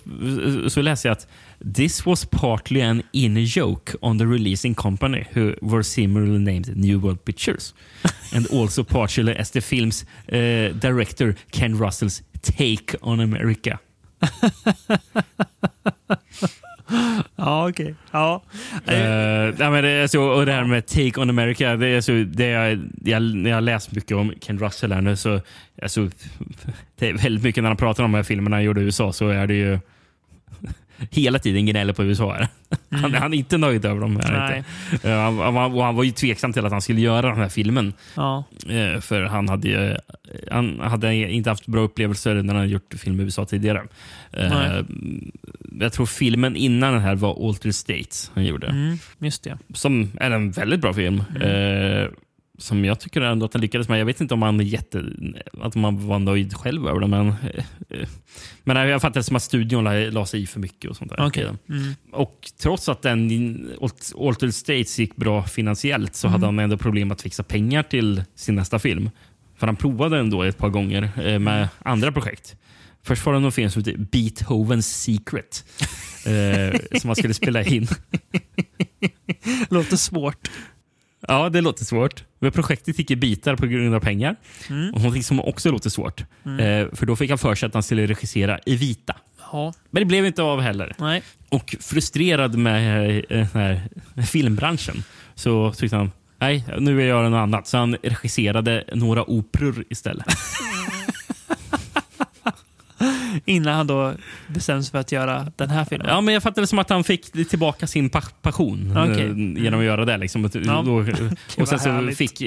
[0.67, 1.27] så läser jag att
[1.63, 6.99] This was partly an in joke on the releasing company who were similarly named New
[6.99, 7.73] World Pictures.
[8.33, 13.79] And also partially as the film's eh, director Ken Russells take on America.
[17.35, 17.95] Ja, okej.
[18.11, 18.41] Ja.
[18.73, 22.11] Uh, nej, men det, så, och det här med Take on America, det är så,
[22.11, 25.41] det jag, när jag har läst mycket om Ken Russell här nu så,
[25.81, 26.09] alltså,
[26.99, 29.13] det är väldigt mycket när han pratar om de här filmerna han gjorde i USA
[29.13, 29.79] så är det ju
[31.09, 32.33] hela tiden gnäller på USA.
[32.33, 32.47] Här.
[33.01, 34.19] Han, han är inte nöjd över dem.
[34.23, 34.63] Här.
[35.05, 37.49] Uh, han, han, och han var ju tveksam till att han skulle göra den här
[37.49, 37.93] filmen.
[38.15, 38.43] Ja.
[38.69, 39.95] Eh, För han hade, ju-
[40.51, 43.81] han hade inte haft bra upplevelser när han gjort film i USA tidigare.
[44.33, 44.83] Eh, Nej.
[45.79, 48.67] Jag tror filmen innan den här var Altered States han gjorde.
[48.67, 49.57] Mm, just det.
[49.73, 51.23] Som är en väldigt bra film.
[51.41, 52.07] Eh,
[52.61, 53.99] som jag tycker ändå att han lyckades med.
[53.99, 55.03] Jag vet inte om han, är jätte,
[55.61, 57.07] att man var nöjd själv över det.
[57.07, 58.07] Men, eh,
[58.63, 60.89] men jag fattar det som att studion la, la sig i för mycket.
[60.91, 61.25] och sånt där.
[61.27, 61.43] Okej.
[61.43, 61.93] Mm.
[62.11, 67.11] Och trots att den Alt- Altered States gick bra finansiellt så hade han ändå problem
[67.11, 69.09] att fixa pengar till sin nästa film.
[69.57, 72.55] För han provade ändå ett par gånger eh, med andra projekt.
[73.03, 75.65] Först var det någon film som heter Beethoven's Secret.
[76.25, 77.87] Eh, som han skulle spela in.
[79.69, 80.49] Låter svårt.
[81.27, 82.23] Ja, det låter svårt.
[82.39, 84.35] Men projektet gick i bitar på grund av pengar.
[84.93, 86.21] Och någonting som också låter svårt.
[86.21, 89.15] Eh, för då fick han för sig att han skulle regissera i vita.
[89.51, 89.73] Ja.
[89.89, 90.95] Men det blev inte av heller.
[90.99, 91.23] Nej.
[91.49, 93.77] Och frustrerad med eh,
[94.25, 95.03] filmbranschen
[95.35, 97.67] så tyckte han nej, nu vill jag göra något annat.
[97.67, 100.25] Så han regisserade några operor istället.
[103.45, 104.13] Innan han då
[104.47, 106.07] bestämde sig för att göra den här filmen.
[106.09, 109.53] Ja, men jag fattade det som att han fick tillbaka sin pa passion eh, Okej.
[109.63, 110.17] genom att göra det.
[110.17, 110.45] Liksom.
[110.45, 110.83] Och, Ja.
[110.85, 110.93] då,
[111.61, 112.43] och, sen så fick,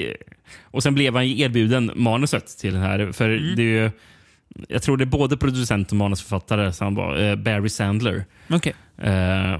[0.63, 3.11] och sen blev han ju erbjuden manuset till den här.
[3.11, 3.55] För Mm.
[3.55, 3.91] det är ju,
[4.67, 8.25] jag tror det är både producent och manusförfattare, så han var, eh, Barry Sandler.
[8.49, 8.73] Okej.
[8.97, 9.59] Eh,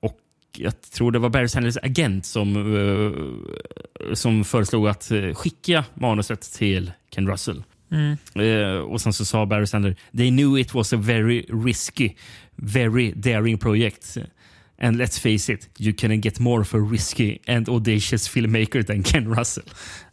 [0.00, 0.18] och
[0.56, 6.40] jag tror det var Barry Sanders agent som, eh, som föreslog att eh, skicka manuset
[6.52, 7.62] till Ken Russell.
[7.90, 8.16] Mm.
[8.34, 12.14] Eh, och sen så sa Barry Sanders “They knew it was a very risky,
[12.56, 14.16] very daring project.
[14.82, 19.34] And let's face it, you can get more for risky and audacious filmmaker than Ken
[19.34, 19.64] Russell.”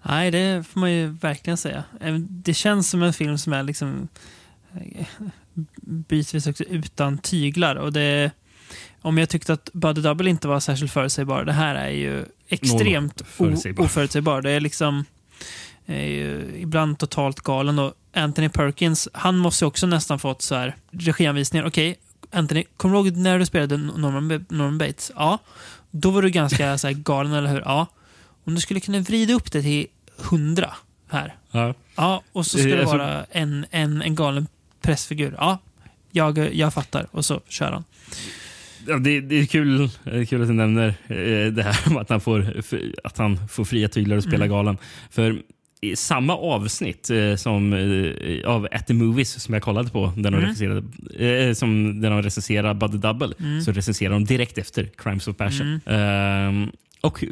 [0.03, 1.83] Nej, det får man ju verkligen säga.
[2.19, 4.07] Det känns som en film som är liksom
[4.73, 5.05] eh,
[5.81, 7.75] bitvis också utan tyglar.
[7.75, 8.31] Och det,
[9.01, 13.21] om jag tyckte att Buddy Double inte var särskilt förutsägbar, det här är ju extremt
[13.21, 13.85] o- förutsägbar.
[13.85, 14.41] oförutsägbar.
[14.41, 15.05] Det är liksom
[15.85, 17.79] är ju ibland totalt galen.
[17.79, 21.65] Och Anthony Perkins, han måste ju också nästan fått så här regianvisningar.
[21.65, 21.95] Okej,
[22.31, 25.11] Anthony, kommer du ihåg när du spelade Norman, Norman Bates?
[25.15, 25.37] Ja.
[25.91, 27.59] Då var du ganska så här galen, eller hur?
[27.65, 27.87] Ja.
[28.43, 29.87] Om du skulle kunna vrida upp det till
[30.31, 30.73] 100
[31.09, 31.35] här.
[31.51, 31.73] Ja.
[31.95, 34.47] Ja, och så Eh, det alltså- vara en, en, en galen
[34.81, 35.35] pressfigur.
[35.37, 35.57] Ja,
[36.11, 37.07] jag, jag fattar.
[37.11, 37.83] Och så kör han.
[38.87, 41.97] Ja, det, det, är kul, det är kul att du nämner eh, det här om
[41.97, 42.61] att han får,
[43.03, 44.77] att han får fria tyglar och spela galen.
[45.09, 45.41] För
[45.91, 50.31] i samma avsnitt eh, som, eh, av At the Movies som jag kollade på, där
[50.31, 50.83] de recenserade,
[51.25, 53.33] eh, som, där de recenserade Buddy Double,
[53.65, 55.79] så recenserade de direkt efter Crimes of Passion.
[55.85, 56.71] Ehm,
[57.01, 57.23] och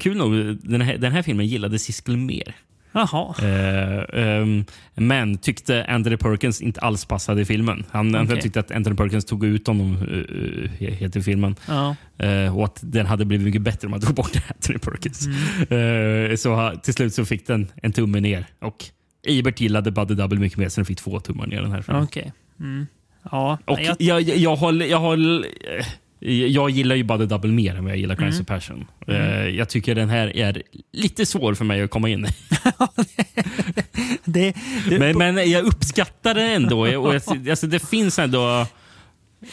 [0.00, 2.54] kul nog, den här, den här filmen gillade Siskel mer.
[2.92, 4.64] Eh, ehm,
[4.94, 7.84] men tyckte Anthony Perkins inte alls passade i filmen.
[7.90, 8.40] Han, han Okej.
[8.40, 11.56] tyckte att Anthony Perkins tog ut honom uh, i filmen.
[11.68, 11.96] Ja.
[12.18, 15.26] Eh, och att den hade blivit mycket bättre om man tog bort Anthony Perkins.
[15.26, 16.30] Mm.
[16.30, 18.46] Eh, så till slut så fick den en tumme ner.
[18.60, 18.84] Och
[19.26, 22.02] Ebert gillade Buddy Double mycket mer så den fick två tummar ner den här filmen.
[22.02, 22.32] Okej.
[22.60, 22.86] Mm.
[23.30, 25.46] Ja, Och jag, jag, jag, jag, håller, jag, håller,
[25.78, 25.86] eh,
[26.20, 28.42] jag gillar ju Buddy Double mer än vad jag gillar Crimes Mm.
[28.42, 28.86] of Passion.
[29.06, 30.62] Eh, jag tycker den här är
[30.92, 32.28] lite svår för mig att komma in i.
[34.24, 34.54] det,
[34.88, 36.80] det, Men, men jag uppskattar det ändå.
[36.80, 37.14] Och jag,
[37.50, 38.66] alltså, det finns ändå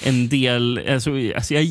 [0.04, 0.82] en del...
[0.90, 1.64] Alltså, alltså jag,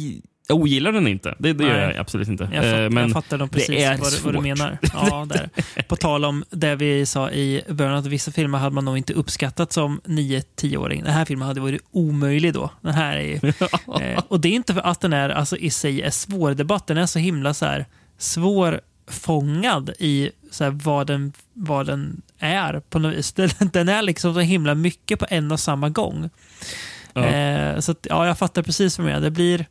[0.48, 1.34] jag ogillar den inte.
[1.38, 2.48] Det, det gör jag absolut inte.
[2.52, 4.78] jag, fatt, Eh, men jag fattar nog precis det är vad, du- vad du menar.
[4.92, 5.48] Ja, där.
[5.88, 9.12] På tal om det vi sa i början, att vissa filmer hade man nog inte
[9.12, 11.02] uppskattat som 9-10-åring.
[11.04, 12.70] Den här filmen hade varit omöjlig då.
[12.80, 13.34] Den här är ju,
[14.12, 16.86] eh, och det är inte för att den är, alltså, i sig är svårdebatt.
[16.86, 17.86] Den är så himla så här,
[18.18, 23.32] svårfångad i så här, vad, den, vad den är på något vis.
[23.36, 26.30] Den, den är liksom så himla mycket på en och samma gång.
[27.12, 27.24] Ja.
[27.24, 29.24] Eh, så att, ja, jag fattar precis vad du menar.
[29.24, 29.66] Det blir,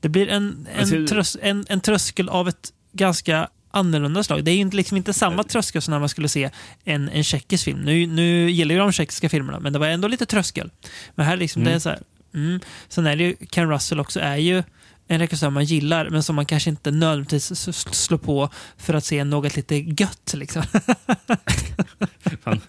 [0.00, 4.44] det blir en, en, Alltså- trös, en, en tröskel av ett ganska annorlunda slag.
[4.44, 6.50] Det är ju inte- liksom inte samma tröskel som när man skulle se
[6.84, 7.78] en, en tjeckisk film.
[7.80, 10.70] Nu, nu gillar ju de tjeckiska filmerna, men det var ändå lite tröskel.
[11.14, 11.98] Men här liksom, det är så här,
[12.34, 12.60] mm.
[12.88, 14.62] Sen är det ju, Ken Russell också är ju
[15.10, 19.24] en regissör man gillar, men som man kanske inte nödvändigtvis slår på för att se
[19.24, 20.34] något lite gött.
[20.34, 20.62] Liksom.
[22.44, 22.60] Fan.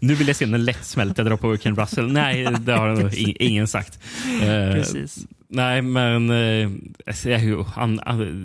[0.00, 2.12] Nu vill jag se en lättsmälta dra på Ken Russell.
[2.12, 3.98] Nej, det har nog ingen sagt.
[4.42, 5.18] Eh, Precis.
[5.48, 6.70] Nej, men eh,
[7.06, 7.38] det är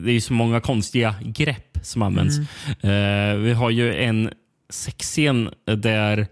[0.10, 2.38] ju- så många konstiga grepp som används.
[2.84, 4.30] Eh, vi har ju en
[4.70, 6.28] sexscen där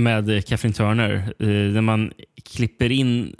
[0.00, 1.32] med Catherine Turner
[1.72, 2.12] där man
[2.52, 3.34] klipper in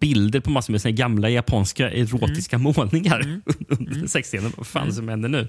[0.00, 3.20] bilder på massor med här gamla japanska erotiska målningar
[3.68, 4.52] under sexscenen.
[4.56, 5.40] Vad fan som händer nu?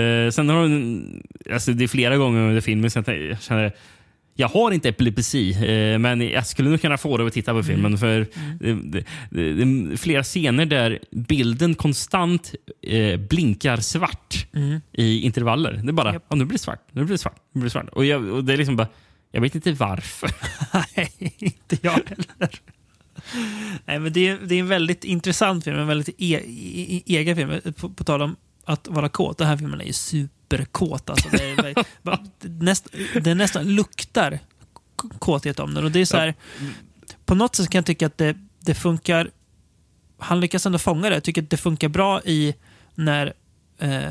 [0.00, 3.72] Eh, sen har hon, alltså det är flera gånger under filmen som jag känner
[4.34, 7.62] jag har inte epilepsi, eh, men jag skulle nog kunna få det att titta på
[7.62, 7.98] filmen.
[7.98, 8.26] För
[8.60, 14.46] det, det, det, det är flera scener där bilden konstant eh, blinkar svart
[14.92, 15.72] i intervaller.
[15.72, 17.70] Det är bara, ja, nu blir det svart, nu blir det svart, nu blir det
[17.70, 17.88] svart.
[17.88, 18.88] Och, jag, och det är liksom bara,
[19.32, 20.30] jag vet inte varför.
[20.96, 22.60] Nej, inte jag heller.
[23.84, 27.36] Nej, men det, är, det är en väldigt intressant film, en väldigt e, e, egen
[27.36, 27.72] film.
[27.76, 31.10] På, på tal om att vara kåt, den här filmen är ju superkåt.
[31.10, 31.28] Alltså.
[31.28, 31.74] Det, är,
[32.40, 32.88] det näst,
[33.24, 34.38] det nästan luktar
[35.18, 35.84] kåthet om den.
[35.84, 36.34] Och det är så här,
[37.26, 39.30] På något sätt kan jag tycka att det, det funkar...
[40.18, 41.16] Han lyckas ändå fånga det.
[41.16, 42.54] Jag tycker att det funkar bra i
[42.94, 43.32] när
[43.78, 44.10] eh,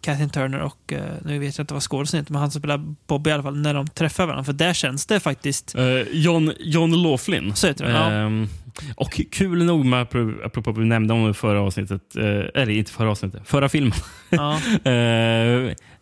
[0.00, 2.94] Kathleen Turner och, eh, nu vet jag inte vad skådespelaren heter, men han som spelar
[3.06, 4.44] Bobby i alla fall, när de träffar varandra.
[4.44, 5.74] För där känns det faktiskt...
[5.74, 7.54] Eh, John, John Laughlin.
[7.54, 8.10] Så heter det, ja.
[8.10, 8.48] Ehm,
[8.96, 10.02] och kul nog, med,
[10.44, 12.24] apropå att vi nämnde om det förra avsnittet, eh,
[12.62, 13.98] eller inte förra avsnittet, förra filmen.
[14.30, 14.60] Ja,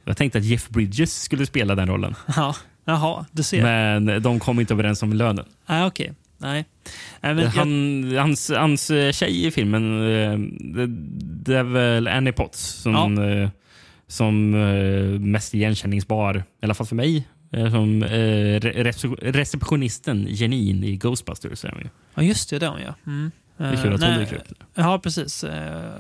[0.05, 2.57] jag tänkte att Jeff Bridges skulle spela den rollen, ja.
[2.84, 3.62] Jaha, du ser.
[3.62, 5.45] men de kom inte överens om lönen.
[5.66, 6.12] Ah, Okej.
[6.39, 6.64] Nej.
[7.20, 10.01] Nej, men jag, Han, hans, hans tjej i filmen,
[10.74, 10.87] det,
[11.45, 13.49] det är väl Annie Potts som, eh,
[14.09, 18.09] som eh, mest igenkänningsbar, i alla fall för mig, eh, som eh,
[18.61, 21.64] re- recep- receptionisten Janine i Ghostbusters.
[21.64, 21.88] är hon ju.
[22.14, 22.59] ja, just det.
[22.59, 22.94] Det ja.
[23.07, 23.30] Mm.
[23.59, 24.28] Hon nej.
[24.74, 25.44] Ja, precis.
[25.44, 25.90] Eh,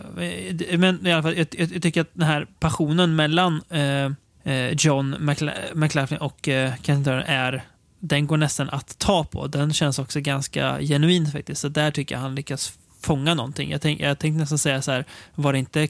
[0.78, 5.14] Men i alla fall, jag, jag, jag tycker att den här passionen mellan eh, John
[5.20, 7.62] McLa- McLaughlin och eh, Kenneth Turner är
[8.00, 9.46] den går nästan att ta på.
[9.46, 11.60] Den känns också ganska genuin faktiskt.
[11.60, 13.70] Så där tycker jag han lyckas fånga någonting.
[13.70, 15.04] Jag, tänk, jag tänkte nästan säga så här,
[15.34, 15.88] var det inte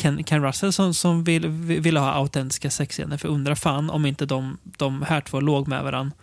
[0.00, 3.16] Ken, Ken Russell som, som vill, ville ha autentiska sexscener?
[3.16, 6.16] För undra fan om inte de, de här två låg med varandra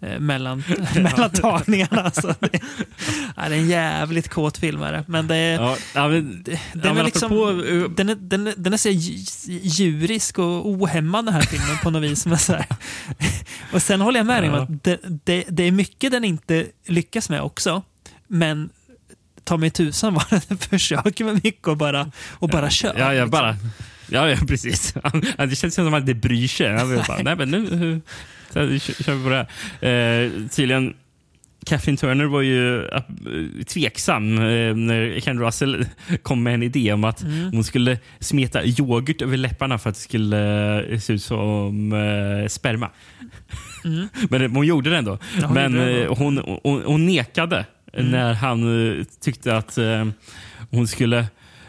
[0.00, 0.64] eh, mellan,
[0.94, 2.02] mellan tagningarna.
[2.02, 2.60] Alltså, det,
[3.36, 4.82] är en jävligt kåt film.
[4.82, 5.04] Är det.
[5.06, 6.44] Men det är, Ja, ja, men,
[6.74, 7.52] den, är liksom, apropå,
[7.96, 11.90] den, är, den, är, den är så dj- djurisk och ohämmad den här filmen på
[11.90, 12.26] något vis.
[12.26, 12.66] Men så här.
[13.72, 16.66] Och sen håller jag med dig om att det, det, det är mycket den inte
[16.86, 17.82] lyckas med också.
[18.28, 18.70] Men
[19.44, 22.94] ta mig tusan vad den försöker med mycket och bara, och bara kör.
[22.98, 23.30] Ja, jag liksom.
[23.30, 23.56] bara...
[24.10, 24.94] Ja, ja precis.
[25.38, 26.76] Han- Det känns som att det bryr sig.
[26.76, 28.00] Han bara, nej men nu
[28.50, 29.46] så kör vi på det
[29.80, 30.24] här.
[30.24, 30.94] Eh, tydligen,
[31.66, 32.88] Kathleen Turner var ju
[33.66, 35.86] tveksam eh, när Ken Russell
[36.22, 37.52] kom med en idé om att Mm.
[37.52, 42.48] hon skulle smeta yoghurt över läpparna för att det skulle eh, se ut som eh,
[42.48, 42.90] sperma.
[44.30, 45.10] Men hon gjorde det ändå.
[45.12, 45.20] Mm.
[45.40, 47.66] Ja, hon Men det eh, hon, hon, hon nekade
[48.02, 50.06] när han eh, tyckte att eh,
[50.70, 51.18] hon skulle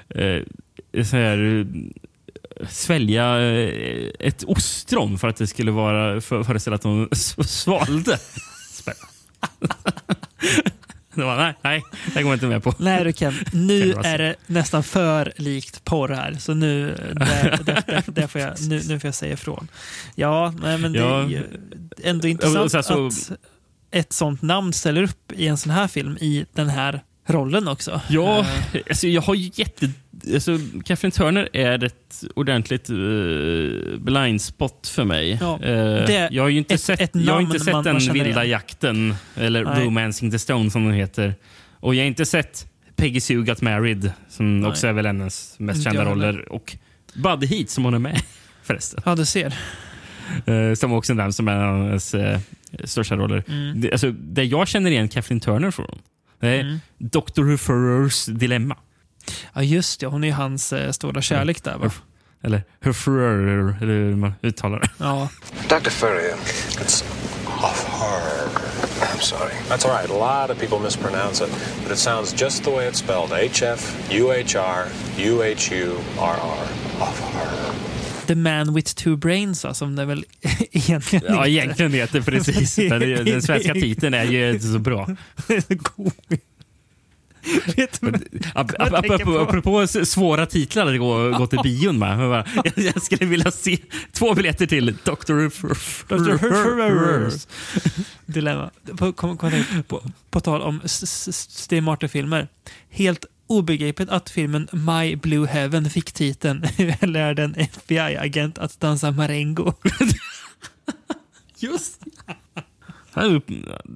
[0.10, 0.42] eh,
[1.04, 1.68] så här,
[2.70, 7.10] svälja eh, ett ostron för att det skulle vara för, föreställa att hon
[7.46, 8.18] svalde
[11.24, 12.74] var, nej, nej, det går jag inte med på.
[12.80, 16.34] Nej du Ken, nu är det nästan för likt porr här.
[16.40, 19.68] Så nu, där, där, där, där får jag, nu, nu får jag säga ifrån.
[20.16, 21.44] Ja, nej, men det är ju
[22.04, 23.32] ändå intressant så så- att
[23.96, 28.02] ett sånt namn ställer upp i en sån här film i den här rollen också.
[28.10, 28.40] Ja,
[28.74, 29.90] Eh, alltså jag har ju jätte...
[30.34, 35.38] Alltså, Catherine Turner är ett ordentligt uh, blind spot för mig.
[35.42, 37.94] Ja, det- jag har ju inte ett- sett, ett jag har inte sett man- den
[37.94, 38.50] man vilda igen.
[38.50, 39.86] jakten, eller Nej.
[39.86, 41.36] Romancing the Stone som den heter.
[41.80, 44.70] Och jag har inte sett Peggy Sue Got Married, som Nej.
[44.70, 46.28] också är väl hennes mest kända jag heller.
[46.34, 46.52] roller.
[46.52, 46.78] Och
[47.14, 48.22] Buddy Heat som hon är med
[48.64, 49.02] förresten.
[49.06, 49.54] Ja, du ser.
[50.46, 52.14] Eh, som också den som är en av hennes
[52.84, 53.44] största roller.
[53.48, 53.82] Mm.
[53.82, 56.00] Det, alltså, det jag känner igen Kathleen Turner från,
[56.40, 56.80] det är Mm.
[56.98, 57.44] Dr.
[57.44, 58.78] Referrers dilemma.
[59.54, 60.08] Ja, just det.
[60.08, 61.78] Hon är ju hans eh, stora kärlek där.
[61.78, 61.92] Va?
[62.44, 64.90] Eller Referrer, eller hur man uttalar det.
[64.98, 65.30] Ja.
[65.70, 65.90] Dr.
[65.90, 66.36] Furrier,
[66.80, 67.04] it's
[67.64, 68.50] off her.
[69.02, 69.54] I'm sorry.
[69.70, 70.10] That's all right.
[70.12, 71.50] A lot of people mispronounce it,
[71.84, 73.32] but it sounds just the way it's spelled.
[73.32, 74.86] H-F, U-H-R,
[75.18, 76.68] U-H-U-R-R.
[77.02, 77.85] Off her.
[78.28, 80.26] The man with two brains, som det väl
[80.72, 81.48] egentligen Ja, heter.
[81.48, 82.76] egentligen heter precis.
[82.76, 85.08] Den, den svenska titeln är ju inte så bra.
[87.78, 88.08] Vet du
[88.56, 89.38] Ap- ap- ap- på?
[89.40, 92.44] Apropå svåra titlar att gå, gå till bion med.
[92.76, 93.78] Jag, skulle vilja se
[94.12, 95.50] två biljetter till Dr.
[98.26, 98.70] Dilemma.
[98.98, 102.48] På, tänka på, på tal om Steve Martin-filmer.
[102.90, 106.62] Helt obegripligt att filmen My Blue Heaven fick titeln
[107.02, 109.74] Lär den FBI-agent att dansa marengo?
[111.58, 112.04] Just
[113.16, 113.42] hade du,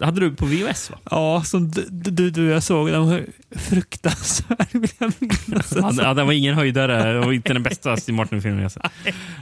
[0.06, 0.98] hade du på VHS va?
[1.12, 2.90] Ja, som du, du, du jag såg.
[2.92, 5.74] Den var fruktansvärd vill jag minnas.
[5.76, 7.14] Ja, den- ja, den var ingen höjdare.
[7.14, 8.84] Det var inte den bästa Steve Martin-filmen jag sett.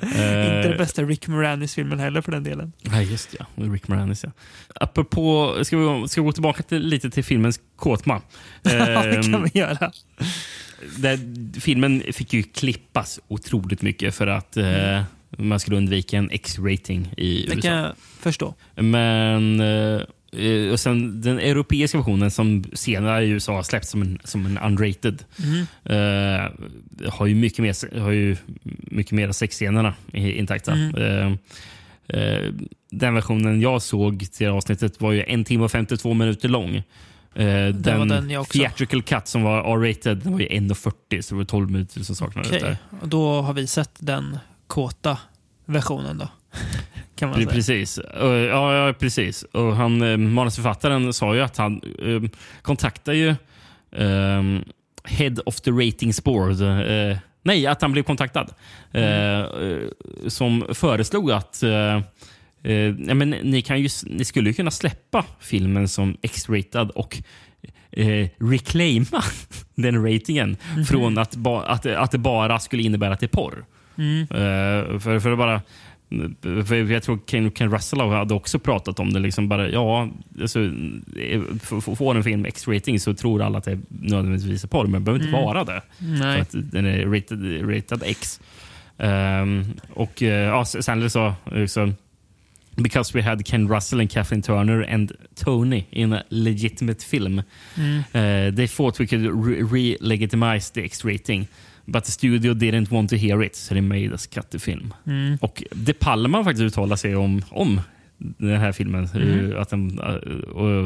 [0.01, 2.71] Inte den Eh, bästa Rick Moranis-filmen heller för den delen.
[2.81, 3.45] Nej, just ja.
[3.55, 4.31] Rick Moranis, ja.
[4.75, 8.21] Apropå, ska vi, ska vi gå tillbaka till, lite till filmens kåtma?
[8.63, 9.91] Ja, det Ehm, kan vi göra.
[10.97, 11.19] där,
[11.59, 15.01] filmen fick ju klippas otroligt mycket för att eh,
[15.37, 17.61] man skulle undvika en X-rating i Det USA.
[17.61, 18.53] kan jag förstå.
[18.75, 20.01] Men eh,
[20.71, 24.57] och sen den europeiska versionen som senare i USA har släppts som en, som en
[24.57, 25.23] unrated
[25.83, 26.51] eh,
[27.11, 28.37] har ju mycket mer, har ju
[28.91, 30.73] mycket mer sexscenerna intakta.
[30.73, 31.31] Eh,
[32.07, 32.53] eh,
[32.91, 36.75] den versionen jag såg till avsnittet var ju en timme och 52 minuter lång.
[36.75, 38.59] Eh, den den också.
[38.59, 42.15] theatrical cut som var R-rated den var ju 1.40 så det var 12 minuter som
[42.15, 42.77] saknades där.
[43.01, 44.37] och då har vi sett den
[44.67, 45.17] kåta
[45.65, 46.27] versionen då.
[47.15, 47.49] Kan man säga.
[47.49, 47.99] Precis.
[48.13, 49.43] Ja, ja, precis.
[49.43, 52.29] Och han, eh, manusförfattaren sa ju att han eh,
[52.61, 53.29] kontaktar ju
[53.91, 54.43] eh,
[55.03, 56.61] Head of the Ratings Board.
[56.61, 58.53] Eh, nej, att han blev kontaktad.
[58.91, 59.79] Eh, eh,
[60.27, 62.01] som föreslog att eh,
[63.07, 67.17] ja, men ni, kan ju, ni skulle ju kunna släppa filmen som X-ratad och
[67.91, 69.23] eh, reclaima
[69.75, 70.57] den ratingen
[70.87, 73.65] från att, ba, att, att det bara skulle innebära att det är porr.
[74.21, 75.61] Eh, för, för att bara...
[76.41, 79.19] För jag tror Ken, Ken Russell hade också pratat om det.
[79.19, 80.09] Liksom bara, ja,
[80.41, 80.59] alltså,
[81.15, 81.41] eh,
[81.79, 85.25] får en film X-rating så tror alla att det nödvändigtvis är porr, men det behöver
[85.25, 85.81] inte vara det.
[85.97, 86.41] För Nej.
[86.41, 88.39] att den är rated, rated X.
[88.97, 91.93] Ehm, och uh, ja, Sandler sa också
[92.75, 97.39] Because we had Ken Russell and Kathleen Turner and Tony in a legitimate film.
[98.15, 101.47] Uh, they thought we could re- re-legitimize the X-rating.
[101.89, 104.93] But the studio didn't want to hear it, so they made us cut the film.
[105.41, 107.81] Och De Palma faktiskt uttalat sig om, om
[108.17, 109.07] den här filmen.
[109.07, 110.15] hur- Att den, uh,
[110.49, 110.83] och,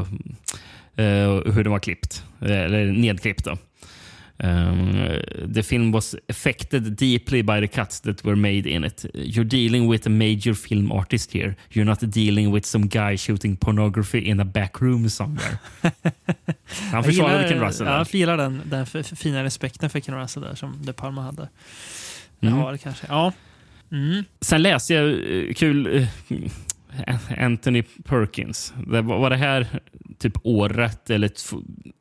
[1.00, 2.24] uh, hur den var klippt.
[2.42, 3.46] eh, Eller nedklippt.
[3.46, 3.58] Då.
[4.44, 5.22] Um,
[5.54, 9.06] the film was affected deeply by the cuts that were made in it.
[9.14, 11.56] You're dealing with a major film artist here.
[11.70, 15.60] You're not dealing with some guy shooting pornography in a back room somewhere.
[16.92, 17.86] Han försvarade Ken Russell.
[17.86, 17.98] Där.
[17.98, 21.50] jag gillar den, den fina respekten för Ken Russell där som De Palma hade.
[22.42, 22.60] Mm.
[22.60, 23.06] Ja, det kanske.
[23.10, 23.34] Ja.
[23.92, 24.24] Mm.
[24.42, 26.08] Sen läste jag eh, kul eh,
[27.38, 28.74] Anthony Perkins.
[28.88, 29.80] Det var, var det här
[30.20, 31.32] typ året eller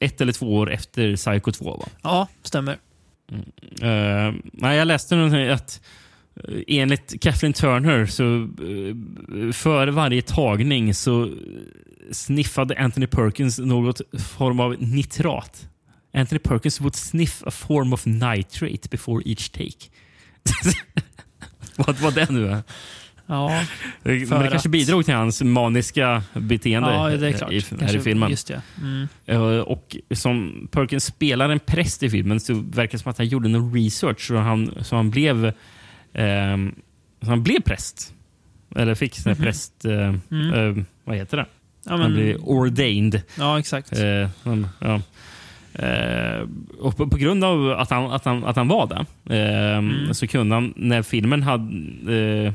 [0.01, 1.77] ett eller två år efter Psycho 2?
[1.77, 1.87] Va?
[2.03, 2.79] ja, stämmer.
[3.83, 5.81] Uh, nej, jag läste någonting att
[6.49, 11.31] eh, enligt Kathleen Turner så uh, före varje tagning så
[12.11, 15.69] sniffade Anthony Perkins något form av nitrat.
[16.13, 19.91] Anthony Perkins would sniff a form of nitrate before each take.
[21.77, 22.63] Vad var det nu?
[23.33, 23.65] Ja,
[24.03, 27.53] Men För det kanske att- bidrog till hans maniska beteende ja det är klart.
[27.53, 28.31] i, här Kanske- i filmen.
[28.31, 28.63] Just det.
[28.81, 29.09] Mm.
[29.27, 33.27] Eh, Och som Perkins spelar en präst i filmen så verkar det som att han
[33.29, 35.53] gjorde någon research så han, så han blev
[36.15, 36.75] ehm,
[37.23, 38.15] så han blev präst.
[38.77, 39.85] Eller fick sån här präst...
[39.85, 40.53] eh, Mm.
[40.79, 41.47] eh, vad heter det?
[41.85, 43.23] Ja, Han men, blev ordained.
[43.39, 43.93] ja, exakt.
[43.93, 45.01] Eh, han, ja.
[45.75, 46.47] Eh,
[46.79, 50.27] och på, på grund av att han, att han, att han var det eh, så
[50.27, 51.65] kunde han, när filmen hade,
[52.45, 52.53] eh,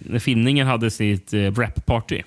[0.00, 2.22] när filmningen hade sitt eh, rap-party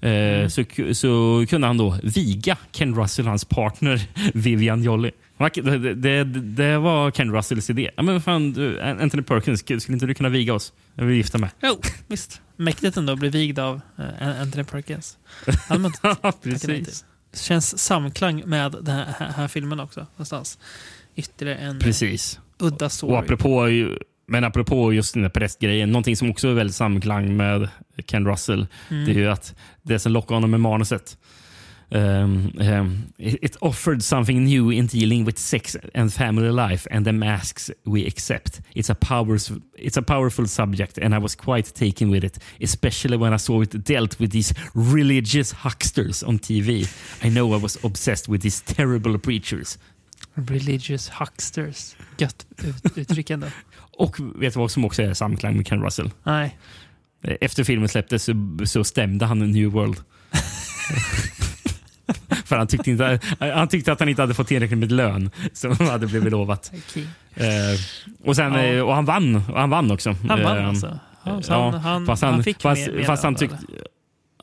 [0.00, 4.00] eh, så, ku- så kunde han då viga Ken Russell hans partner
[4.34, 5.10] Vivian Jolly.
[5.54, 7.90] Det, det, det var Ken Russells idé.
[7.96, 10.72] Ja, men fan, du, Anthony Perkins, skulle inte du kunna viga oss?
[10.94, 11.50] Jag vill gifta mig.
[11.62, 12.40] Jo, visst.
[12.56, 15.16] Mäktigt ändå att bli vigd av eh, Anthony Perkins.
[16.22, 17.04] Nej precis.
[17.34, 20.00] Känns samklang med den här, här, filmen också.
[20.00, 20.58] Någonstans.
[21.16, 22.40] Ytterligare en Precis.
[22.58, 23.12] udda story.
[23.12, 23.66] Och apropå,
[24.26, 27.68] men apropå just den här prästgrejen, någonting som också är väldigt samklang med
[28.06, 29.04] Ken Russell, Mm.
[29.04, 31.18] det är ju att det som lockar honom med manuset.
[31.90, 37.12] Um, um, it offered something new in dealing with sex and family life and the
[37.12, 38.60] masks we accept.
[38.74, 43.16] It's a, powers, it's a powerful subject and I was quite taken with it, especially
[43.16, 46.86] when I saw it dealt with these religious hucksters on TV.
[47.22, 49.78] I know I was obsessed with these terrible preachers.
[50.34, 51.96] Religious hucksters.
[52.18, 53.46] Gött ut, uttryck ändå.
[53.98, 56.10] Och vet du vad som också är samklang med Ken Russell?
[56.24, 56.58] Nej.
[57.40, 59.96] Efter filmen släpptes så, så stämde han New World.
[62.44, 65.72] För han tyckte, inte, han tyckte att han inte hade fått tillräckligt med lön som
[65.78, 66.72] hade blivit lovat.
[66.88, 67.08] Okej.
[67.34, 67.44] Eh,
[68.28, 68.62] och, sen, Ja.
[68.62, 70.16] eh, och han vann, och han vann också.
[70.28, 70.98] Han vann Eh, alltså?
[71.24, 73.56] Ja, han, han, fast han, han, fick fast, mer, mer fast han tyckte...
[73.68, 73.86] eller?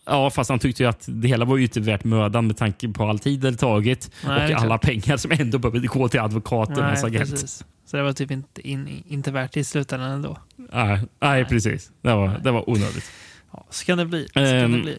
[0.05, 2.89] Ja, fast han tyckte ju att det hela var ju inte värt mödan med tanke
[2.89, 6.77] på all tid det tagit Nej, och alla pengar som ändå behövde gå till advokaten
[6.77, 7.65] och hans Nej, agent.
[7.87, 10.37] Så det var typ inte, in, inte värt det i slutändan ändå.
[10.73, 11.91] Nej, nej, precis.
[12.01, 13.11] Det var, det var onödigt.
[13.55, 14.27] Ja, så kan det bli.
[14.27, 14.97] Så kan Ehm, det bli.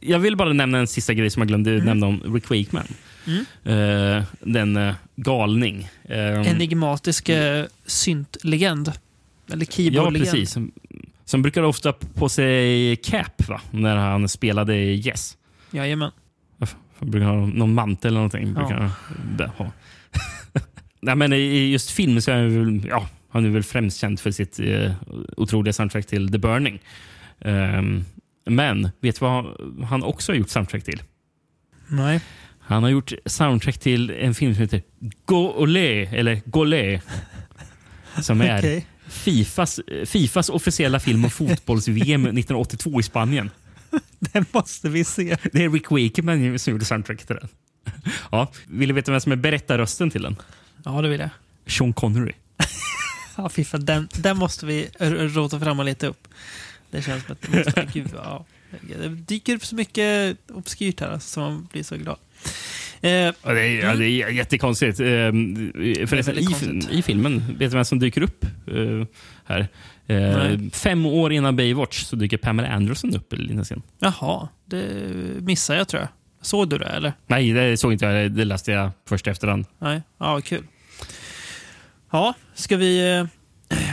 [0.00, 1.84] Jag vill bara nämna en sista grej som jag glömde Mm.
[1.84, 2.86] nämna om Rick Wakeman.
[3.64, 5.88] Eh, den eh, galning.
[6.04, 8.92] Eh, Enigmatisk eh, syntlegend.
[9.52, 10.30] Eller ja, keyboardlegend.
[10.30, 10.56] precis.
[11.24, 13.60] Som, brukar ofta på sig cap va?
[13.70, 15.36] när han spelade i Yes.
[15.70, 16.10] Jajamän.
[16.98, 18.54] Han brukar ha någon mantel eller någonting.
[18.56, 18.60] Ja.
[18.60, 18.90] Brukar
[19.36, 19.70] där ha.
[21.00, 24.20] Nej, men i just film så är han, väl, ja, han är väl främst känd
[24.20, 24.92] för sitt eh,
[25.36, 26.80] otroliga soundtrack till The Burning.
[27.40, 28.04] Ehm,
[28.46, 29.44] men vet du vad
[29.84, 31.02] han också har gjort soundtrack till?
[31.88, 32.20] Nej.
[32.60, 34.82] Han har gjort soundtrack till en film som heter
[35.24, 37.00] Golé, eller Golé.
[38.22, 38.86] Som är Okej.
[39.08, 43.50] Fifas, Fifas officiella film om fotbolls-VM 1982 i Spanien.
[44.18, 45.36] Den måste vi se.
[45.52, 47.48] Det är Rick Wakeman som gjorde soundtrack till den.
[48.30, 50.36] Ja, vill du veta vem som är berättarrösten till den?
[50.84, 51.30] Ja, det vill jag.
[51.66, 52.32] Sean Connery.
[53.36, 54.88] Ja, fy fan, den, den måste vi
[55.34, 56.28] rota fram och leta upp.
[56.90, 58.44] Det känns som att det måste, gud, ja.
[58.88, 62.16] Det dyker upp så mycket obskyrt här alltså, så man blir så glad.
[63.00, 65.00] Eh, Ja, det, är, ja, det är jättekonstigt.
[65.00, 65.72] Ehm,
[66.06, 66.90] Förresten, i, konstigt.
[66.90, 69.06] i filmen, vet du vem som dyker upp eh,
[69.44, 69.68] här?
[70.06, 73.82] Eh, fem år innan Baywatch så dyker Pamela Anderson upp i scen.
[73.98, 74.86] jaha, det
[75.40, 76.08] missade jag tror jag.
[76.42, 77.12] Såg du det eller?
[77.26, 78.32] Nej, det såg inte jag.
[78.32, 79.66] Det läste jag först efterhand.
[79.78, 80.64] Nej, ja kul.
[82.10, 83.26] Ja, ska vi eh,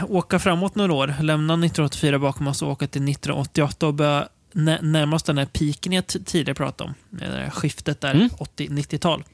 [0.08, 4.78] åka framåt några år, lämna 1984 bakom oss och åka till 1988 och börja nä-
[4.82, 6.94] närma oss den här piken jag tidigare pratade om.
[7.10, 8.28] Det där skiftet där, Mm.
[8.28, 9.24] 80-90-tal.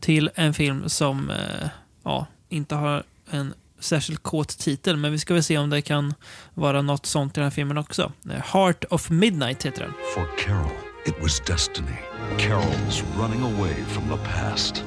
[0.00, 1.68] Till en film som eh,
[2.04, 6.14] ja, inte har en särskilt kåt titel, men vi ska väl se om det kan
[6.54, 8.12] vara något sånt i den här filmen också.
[8.30, 9.92] Eh, Heart of Midnight heter den.
[10.14, 10.70] For Carol,
[11.06, 11.96] it was destiny.
[12.38, 14.84] Carol's running away from the past,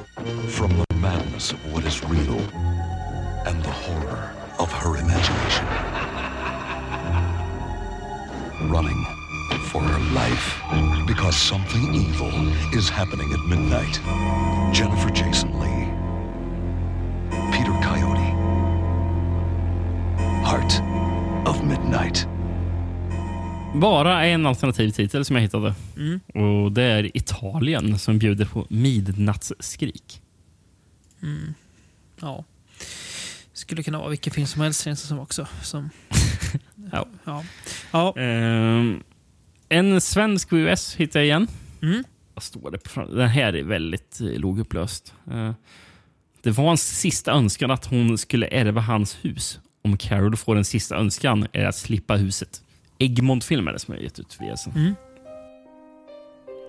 [0.50, 2.40] from the madness of what is real,
[3.46, 4.28] and the horror
[4.58, 5.66] of her imagination.
[8.70, 9.06] Running
[9.70, 10.62] for her life
[11.06, 12.32] because something evil
[12.78, 14.00] is happening at midnight.
[14.74, 15.88] Jennifer Jason Lee,
[17.52, 18.28] Peter Coyote,
[20.44, 20.82] Heart
[21.46, 22.26] of Midnight.
[23.74, 25.74] Bara en alternativ titel som jag hittade.
[25.96, 26.20] Mm.
[26.34, 30.22] Och Det är Italien som bjuder på midnattsskrik.
[32.20, 32.44] Ja.
[33.58, 35.46] Skulle kunna vara vilken film som helst känns det som också.
[35.62, 35.90] Som,
[36.92, 37.06] Ja.
[37.24, 37.44] ja.
[37.92, 38.14] ja.
[38.16, 39.02] Ehm,
[39.68, 41.48] en svensk VHS hittade jag igen.
[41.82, 42.04] Mm.
[42.34, 45.14] Vad står det på Den här är väldigt eh, lågupplöst.
[45.30, 45.52] Uh,
[46.42, 49.60] det var hans sista önskan att hon skulle ärva hans hus.
[49.84, 52.62] Om Carol får en sista önskan är att slippa huset.
[52.98, 54.66] Egmont-film är det som jag gett ut VHS.
[54.66, 54.94] Mm.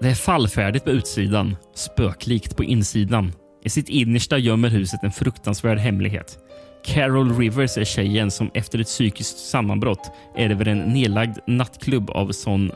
[0.02, 3.32] Det är fallfärdigt på utsidan, spöklikt på insidan.
[3.64, 6.40] I sitt innersta gömmer huset en fruktansvärd hemlighet.
[6.84, 12.72] Carol Rivers är tjejen som efter ett psykiskt sammanbrott ärver en nedlagd nattklubb av sån...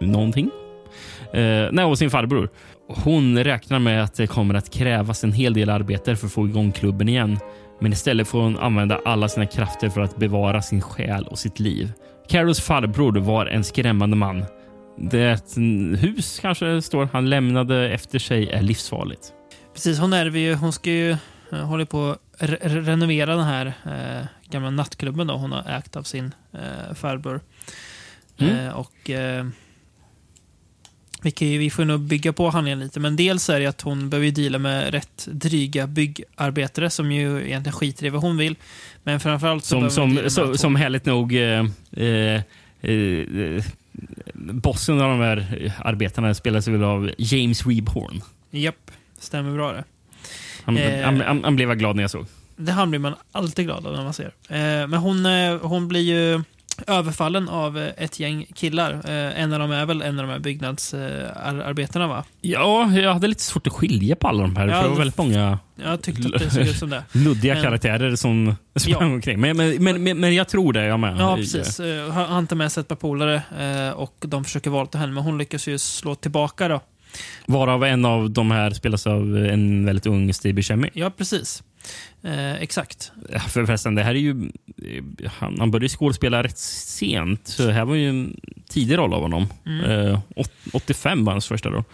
[0.00, 0.50] någonting?
[1.32, 2.50] Eh, nej, och sin farbror.
[2.88, 6.46] Hon räknar med att det kommer att krävas en hel del arbete för att få
[6.46, 7.38] igång klubben igen.
[7.80, 11.60] Men istället får hon använda alla sina krafter för att bevara sin själ och sitt
[11.60, 11.92] liv.
[12.28, 14.44] Carols farbror var en skrämmande man.
[14.98, 15.40] Det
[16.00, 19.32] hus kanske står han lämnade efter sig är livsfarligt.
[19.74, 21.16] Precis, hon ärver ju, hon ska ju
[21.52, 25.78] uh, hålla på att re re- renovera den här eh, gamla nattklubben då hon har
[25.78, 27.40] ägt av sin eh, farbror.
[28.38, 28.56] Mm.
[28.56, 29.46] Eh, och eh,
[31.22, 33.80] vi, kan ju, vi får nog bygga på handlingen lite, men dels är det att
[33.80, 38.56] hon behöver deala med rätt dryga byggarbetare som ju egentligen skiter i vad hon vill.
[39.02, 42.42] Men framförallt så Som, hon som, deala med som, härligt nog eh, eh,
[42.80, 43.64] eh,
[44.34, 48.20] bossen av de här arbetarna spelas väl av James Rebhorn.
[48.50, 49.84] Japp, stämmer bra det.
[50.66, 51.04] Han, Eh.
[51.04, 52.26] han, han, han blev jag glad när jag såg.
[52.56, 54.26] Det här blir man alltid glad av när man ser.
[54.48, 56.42] Eh, men hon, eh, hon blir ju
[56.86, 58.92] överfallen av ett gäng killar.
[58.92, 62.24] Eh, en av dem är väl en av de här byggnadsarbetarna va?
[62.40, 64.68] Ja, jag hade lite svårt att skilja på alla de här.
[64.68, 67.02] Ja, för det var väldigt många Jag tyckte att det såg ut som det.
[67.12, 69.40] luddiga Men- karaktärer som sprang omkring.
[69.40, 71.16] Men, men, men, men, jag tror det, jag med.
[71.18, 71.80] Ja, precis.
[71.80, 73.42] Eh, Han han tar med sig ett par polare
[73.92, 76.80] och de försöker våldta henne, men hon lyckas ju slå tillbaka då.
[77.46, 80.90] Varav en av de här spelas av en väldigt ung Steve Buscemi.
[80.92, 81.62] Ja, precis.
[82.22, 83.12] Eh, exakt.
[83.48, 84.50] För förresten, det här är ju...
[85.26, 87.48] Han, han började skådespela rätt sent.
[87.48, 88.28] Så det här var ju
[88.68, 89.46] tidig roll av honom.
[89.86, 91.84] Eh, åt- 85 var hans första roll.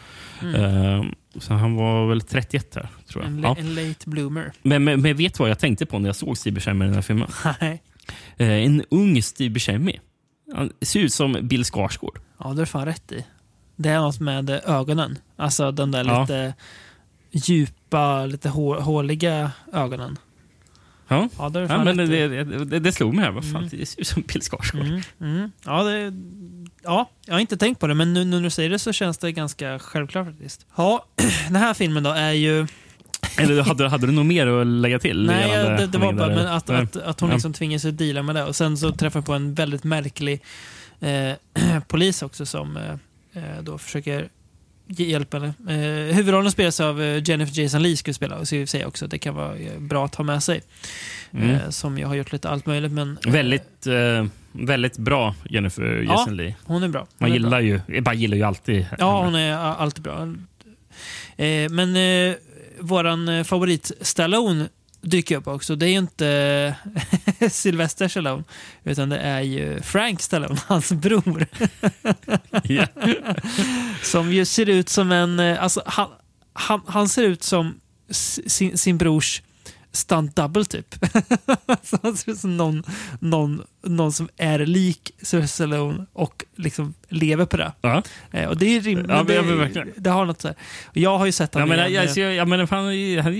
[0.56, 1.04] Eh,
[1.40, 3.32] så han var väl 31 här, tror jag.
[3.32, 3.56] En, Ja.
[3.58, 4.52] en late bloomer.
[4.62, 6.94] Men, men, men vet vad jag tänkte på när jag såg Steve Buscemi i den
[6.94, 7.28] här filmen?
[7.60, 7.82] Nej.
[8.36, 10.00] Eh, en ung Steve Buscemi.
[10.54, 12.18] Han ser ut som Bill Skarsgård.
[12.38, 13.24] Ja, det har du fan rätt i.
[13.82, 15.18] Det är något med ögonen.
[15.36, 16.20] Alltså de där Ja.
[16.20, 16.54] lite
[17.30, 20.18] djupa, lite hå håliga ögonen.
[21.08, 21.28] Ja.
[21.38, 22.28] Ja, det Ja, men det,
[22.64, 23.32] det, det, slog mig här.
[23.32, 24.80] Vad fan, det ser ut som Bill Skarsgård.
[24.86, 25.52] Mm, mm.
[25.64, 26.12] Ja, det,
[26.82, 28.92] ja, jag har inte tänkt på det, men nu, nu när du säger det så
[28.92, 30.66] känns det ganska självklart faktiskt.
[30.76, 31.06] Ja,
[31.46, 32.66] den här filmen då är ju...
[33.38, 35.26] Eller hade, hade du något mer att lägga till?
[35.26, 37.34] Nej, det, det var bara men att, att, att hon Ja.
[37.34, 38.44] liksom tvingas att deala med det.
[38.44, 40.42] Och sen så träffar jag på en väldigt märklig
[41.00, 41.32] eh,
[41.88, 42.94] polis också som eh,
[43.62, 44.28] då försöker
[44.86, 45.46] ge hjälp henne.
[45.68, 48.40] Eh, huvudrollen spelas av eh, Jennifer Jason Leigh skuespelare.
[48.40, 50.62] Och så säga också att det kan vara eh, bra att ha med sig.
[51.32, 51.50] Mm.
[51.50, 52.92] Eh, som jag har gjort lite allt möjligt.
[52.92, 56.54] Men, eh, Väldigt, eh, väldigt bra Jennifer Ja, Jason Leigh.
[56.64, 57.00] Hon är bra.
[57.00, 57.60] Hon Man är gillar bra.
[57.62, 59.24] ju, bara gillar ju alltid Ja, henne.
[59.26, 60.22] hon är alltid bra.
[61.36, 62.34] Eh, men eh,
[62.80, 64.68] våran eh, favorit Stallone
[65.02, 65.76] dyker upp också.
[65.76, 66.74] Det är ju inte
[67.50, 68.44] Sylvester Stallone,
[68.84, 71.46] utan det är ju Frank Stallone, hans bror.
[74.02, 75.40] Som ju ser ut som en...
[75.40, 76.08] eh, Alltså, han,
[76.52, 77.80] han, han ser ut som
[78.46, 79.42] sin, sin brors
[79.92, 80.94] stunt double typ.
[81.82, 82.82] så han ser ut som någon,
[83.20, 87.72] någon, någon som är lik Sylvester Stallone och liksom lever på det.
[87.80, 88.02] Ja.
[88.30, 89.06] Eh, och det är rimligt.
[89.08, 90.56] Ja, men- det, ja, men det har något så här.
[90.92, 93.20] Jag har ju sett Ja, honom men, igen, jag, jag, jag, men fan, han, är,
[93.22, 93.34] han,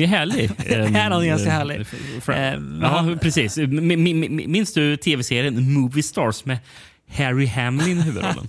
[0.00, 0.50] är, härlig.
[0.56, 1.80] Han är ganska härlig.
[2.28, 2.52] Eh.
[2.52, 2.80] Eh, men
[3.12, 3.56] ja, precis.
[4.46, 6.58] Minns du tv-serien Movie Stars med
[7.16, 8.48] Harry Hamlin i huvudrollen?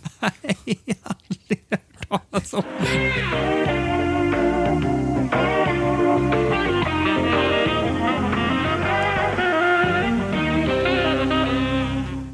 [2.32, 2.64] alltså.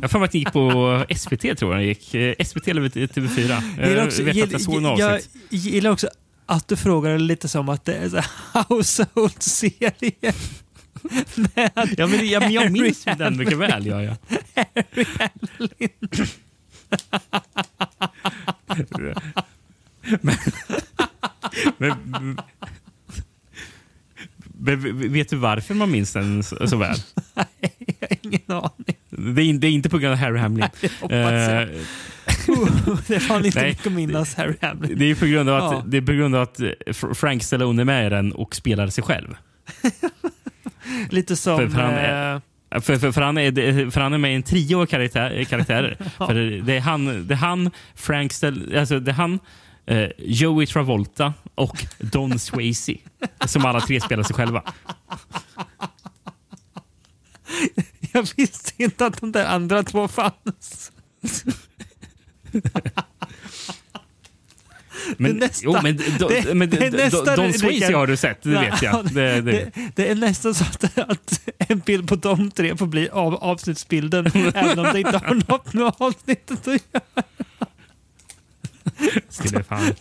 [0.03, 2.13] Jag har för att gick på SVT, tror jag gick.
[2.13, 3.63] Eh, SVT eller TV4.
[3.77, 5.29] Jag gillar Jag också, vet att jag såg en jag, avsnitt.
[5.49, 6.09] jag gillar också
[6.45, 10.33] att du frågar lite som att det är så här household-serie.
[11.97, 13.85] Ja, men, ja, men jag minns Harry den mycket väl.
[13.85, 14.15] Ja, ja.
[20.21, 20.35] men,
[21.77, 22.37] men,
[24.57, 26.97] men, vet du varför man minns den så, så väl?
[27.99, 28.92] Jag har ingen aning.
[29.17, 30.65] Det är, det är inte på grund av Harry Hamlin.
[31.01, 31.11] Jag.
[31.11, 31.67] Eh,
[33.07, 33.69] Det är fan inte Nej.
[33.69, 34.99] mycket att minnas Harry Hamlin.
[34.99, 35.83] det är på grund av att, Ja.
[35.87, 38.55] det är på grund av att eh, Fr- Frank Stallone är med i den och
[38.55, 39.35] spelar sig själv.
[41.09, 41.57] Lite som...
[41.57, 44.35] För- för han är- eh, För, för, för, han är, för han är med i
[44.35, 45.97] en trio av karaktär, karaktärer.
[46.17, 46.33] för
[46.65, 49.39] det, är han, det är han, Frank Stell, alltså det är han,
[49.85, 52.93] eh, Joey Travolta och Don Swayze.
[53.45, 54.63] som alla tre spelar sig själva.
[58.19, 60.91] jag visste inte att de där andra två fanns.
[65.17, 68.07] Men, Det är jo, men, do, det- men det är do- nästa Don Swayze har
[68.07, 69.05] du sett, det vet jag.
[69.13, 69.71] Det, det.
[69.95, 74.27] Det, är nästan så att, att en bild på de tre får bli av, avsnittsbilden
[74.55, 77.23] även om det inte har något med avsnittet att göra.
[79.29, 79.93] Skulle fan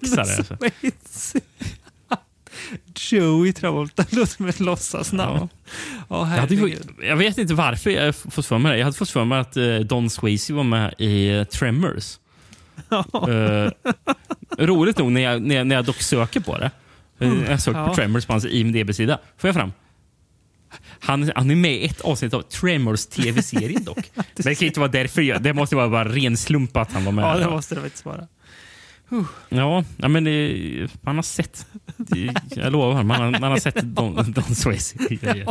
[0.00, 0.38] fixa det.
[0.38, 1.38] Alltså.
[2.94, 5.48] Joey Travolta låter som ett låtsasnamn.
[6.08, 6.88] Ja, Jag, hade, ju- herregud.
[7.02, 8.78] jag vet inte varför jag fått för mig det.
[8.78, 12.18] Jag hade fått för mig att eh, Don Swayze var med i eh, Tremors.
[13.28, 13.70] Eh,
[14.58, 16.70] roligt nog när jag, när, jag, när jag dock söker på det.
[17.18, 17.88] eh, när jag söker Ja.
[17.88, 19.18] på Tremors på hans IMDB-sida.
[19.38, 19.72] Får jag fram.
[21.00, 24.10] Han, han är med i ett avsnitt av Tremors tv-serien dock.
[24.14, 25.22] Men det kan inte vara därför.
[25.22, 27.24] Jag, det måste vara bara ren slump att han var med.
[27.24, 28.26] Ja, det måste det faktiskt vara.
[29.48, 31.66] Ja, men det, man har sett.
[32.48, 34.96] Jag lovar, man har, man har sett Don, Don Swayze.
[34.98, 35.46] grejer.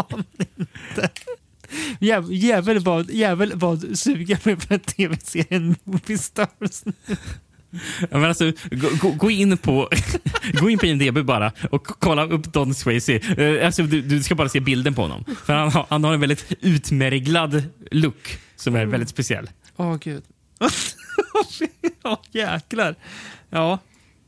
[1.99, 6.83] Jäv, jävel, vad, jävel vad suger mig på tv-serien Movie Stars.
[7.99, 9.89] Ja, men alltså, gå, gå, gå in på
[10.53, 13.13] gå in på IMDB bara och kolla upp Don Swayze.
[13.15, 15.25] Eh, Alltså, du, du ska bara se bilden på honom.
[15.45, 19.49] För han, har- han har en väldigt utmärglad look som är väldigt speciell.
[19.77, 20.23] Åh gud.
[22.03, 22.95] ja, jäklar.
[23.51, 23.79] Ja.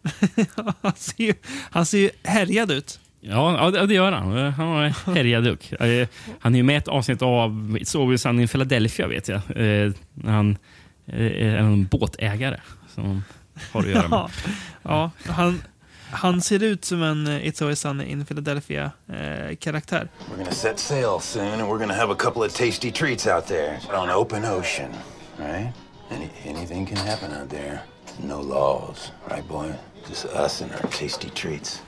[0.82, 1.34] han, ser ju,
[1.72, 3.00] han ser ju härjad ut.
[3.22, 4.38] Ja, ja, det- gör han.
[4.54, 5.72] Han har härjad look.
[5.72, 6.08] Eh,
[6.40, 9.42] Han är ju med i ett avsnitt av It's Always Sunny in Philadelphia, vet jag.
[9.56, 9.92] Eh,
[10.26, 10.58] Han
[11.06, 12.60] eh, är en båtägare
[12.96, 13.24] som
[13.72, 14.20] har att göra med.
[14.84, 15.64] Ja, ja han,
[16.12, 20.08] han ser ut som en It's Always Sunny in Philadelphia-karaktär.
[20.32, 23.48] We're gonna set sail soon, and we're gonna have a couple of tasty treats out
[23.48, 24.90] there on open ocean,
[25.38, 25.68] right?
[26.12, 27.80] Any, anything can happen out there.
[28.20, 29.74] No laws, right, boy?
[30.08, 31.82] Just us and our tasty treats.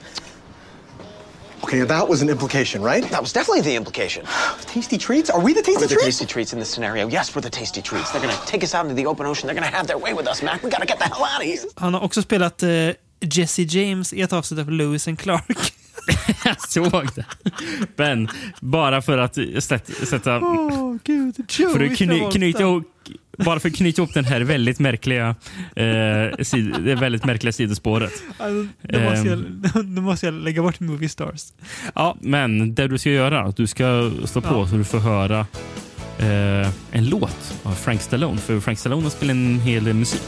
[1.63, 3.03] Okay, that was an implication, right?
[3.09, 4.25] That was definitely the implication.
[4.65, 5.29] Tasty treats?
[5.29, 7.07] Are we the tasty We're the tasty treats in this scenario.
[7.07, 8.11] Yes, we're the tasty treats.
[8.11, 9.47] They're gonna take us out into the open ocean.
[9.47, 10.63] They're gonna have their way with us, Mac.
[10.63, 11.63] We gotta get the hell out of here.
[11.75, 12.69] Han har också spelat eh,
[13.19, 15.73] Jesse James i ett avsnitt av Lewis and Clark.
[16.45, 17.25] Jag såg det.
[17.95, 18.29] Men
[18.61, 20.05] bara för att sätta...
[20.05, 21.35] sätta Åh, gud.
[21.51, 22.37] för att kny, Travolta.
[22.37, 22.83] knyta ihop,
[23.37, 25.35] bara för att knyta ihop den här väldigt märkliga,
[25.75, 28.13] eh, sid, väldigt märkliga sidospåret.
[28.37, 29.63] Alltså, då, måste Ehm.
[29.75, 31.41] jag, då måste jag lägga bort Movie Stars.
[31.95, 34.67] Ja, Men det du ska göra, du ska stå på Ja.
[34.67, 35.39] så du får höra
[36.19, 38.37] eh, en låt av Frank Stallone.
[38.37, 40.21] För Frank Stallone har spelat en hel del musik.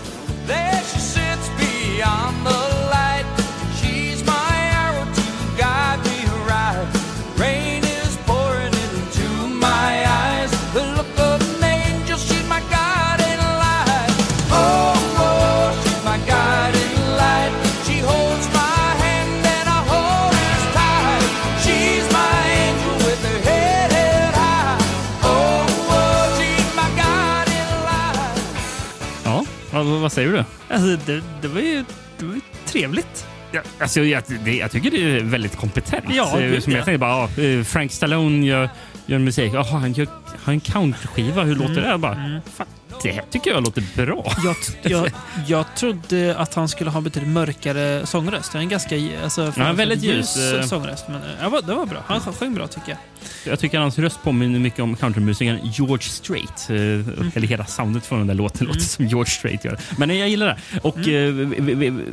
[30.07, 30.43] Vad, säger du?
[30.73, 31.83] alltså, det, det, var ju,
[32.19, 33.25] det var ju trevligt.
[33.51, 36.05] Ja, alltså, jag, det, jag tycker det är väldigt kompetent.
[36.09, 36.77] Ja, Eh, Som ja.
[36.77, 38.69] jag tänkte bara, ja, eh, Frank Stallone gör,
[39.05, 39.51] gör musik.
[39.53, 40.07] Jaha, han gör
[40.43, 41.43] har en countryskiva.
[41.43, 41.87] Hur låter det?
[41.87, 42.67] Jag bara, fan,
[43.03, 44.31] det här tycker jag låter bra.
[44.43, 44.55] Jag,
[44.91, 45.11] jag,
[45.47, 48.53] jag trodde att han skulle ha en betydligt mörkare sångröst.
[48.53, 50.61] Han är en ganska alltså, Ja, väldigt ljus, eh.
[50.65, 51.05] sångröst.
[51.07, 52.03] Men eh, ja, det var bra.
[52.07, 52.97] Han sjöng bra tycker jag.
[53.45, 56.67] Jag tycker hans röst påminner mycket om countrymusikern George Strait.
[56.69, 57.31] Eh, Mm.
[57.35, 59.79] Eller hela soundet från den där låten låter som George Strait gör.
[59.97, 60.79] Men jag gillar det.
[60.81, 62.03] Och Mm.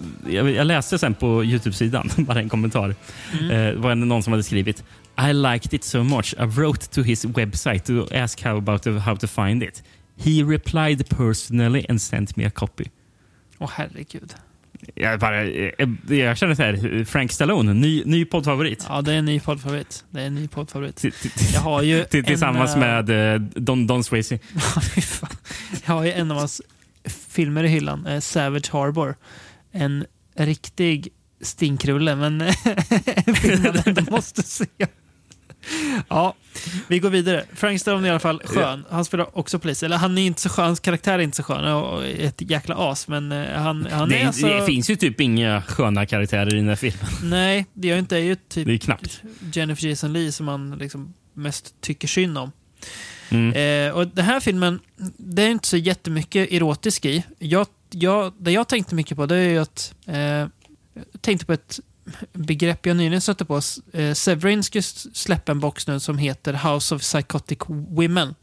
[0.57, 2.95] jag, läste sen på Youtube-sidan, bara en kommentar.
[3.33, 3.49] Mm.
[3.49, 4.85] Det var någon som hade skrivit
[5.31, 9.17] I liked it so much I wrote to his website to ask how about how
[9.17, 9.83] to find it.
[10.17, 12.85] He replied personally and sent me a copy.
[13.59, 14.35] Åh herregud.
[14.95, 18.87] Jag, bara, eh, jag känner så här, Frank Stallone, ny, ny poddfavorit.
[18.89, 20.05] Ja, det är en ny poddfavorit.
[20.11, 21.05] Det är en ny poddfavorit.
[21.55, 24.39] Jag har ju till- Tillsammans en, eh, med eh, Don, Don Swayze.
[25.87, 26.63] Jag har ju en av hans
[27.29, 29.15] filmer i hyllan, eh, Savage Harbor.
[29.73, 30.05] En
[30.37, 31.09] riktig
[31.41, 32.41] stinkrulle, men
[33.07, 34.65] en film man ändå måste se.
[36.09, 36.35] Ja,
[36.89, 37.45] vi går vidare.
[37.55, 38.85] Frank Stallone är i alla fall skön.
[38.91, 39.83] Han spelar också polis.
[39.83, 42.51] Eller han är inte så skön, hans karaktär är inte så skön och är ett
[42.51, 43.09] jäkla as.
[43.09, 44.47] Men eh, han, han det, är alltså...
[44.47, 47.07] det finns ju typ inga sköna karaktärer i den här filmen.
[47.23, 48.15] Nej, det gör inte.
[48.15, 49.23] Det är ju typ Det är knappt.
[49.53, 52.53] Jennifer Jason Leigh som man liksom mest tycker synd om.
[53.31, 53.53] Mm.
[53.89, 54.81] Eh, och den här filmen,
[55.17, 57.25] det är inte så jättemycket erotisk i.
[57.39, 60.17] Jag, jag, det jag tänkte mycket på det är ju att eh,
[60.95, 61.81] jag tänkte på ett
[62.33, 63.61] begrepp jag nyligen stötte på.
[63.93, 64.83] Eh, Severin ska
[65.13, 68.35] släppa en box nu som heter House of Psychotic Women.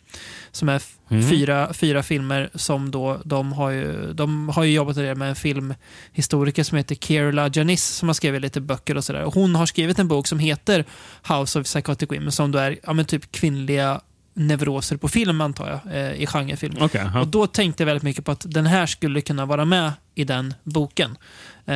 [0.51, 1.29] Som är Mhm.
[1.29, 6.63] fyra, fyra filmer som då, de har ju, de har ju jobbat med en filmhistoriker
[6.63, 9.23] som heter Kerla Janis som har skrivit lite böcker och sådär.
[9.23, 10.85] Hon har skrivit en bok som heter
[11.27, 14.01] House of Psychotic Women som då är ja, men typ kvinnliga
[14.33, 16.75] neuroser på film antar jag, eh, i genrefilm.
[16.93, 17.21] Ja.
[17.21, 20.23] Och då tänkte jag väldigt mycket på att den här skulle kunna vara med i
[20.23, 21.17] den boken.
[21.65, 21.75] Eh,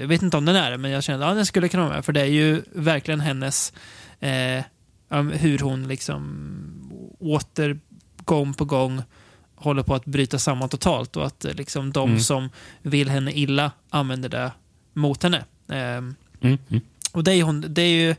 [0.00, 1.82] jag vet inte om den är det, men jag kände att ja, den skulle kunna
[1.84, 2.04] vara med.
[2.04, 3.72] För det är ju verkligen hennes,
[4.20, 4.64] eh,
[5.32, 7.78] hur hon liksom åter,
[8.24, 9.02] gång på gång
[9.54, 12.20] håller på att bryta samman totalt och att eh, liksom de Mm.
[12.20, 12.50] som
[12.82, 14.52] vill henne illa använder det
[14.92, 15.44] mot henne.
[15.68, 16.02] Eh,
[16.40, 16.80] Mm, mm.
[17.12, 18.14] och det är, hon, det är ju,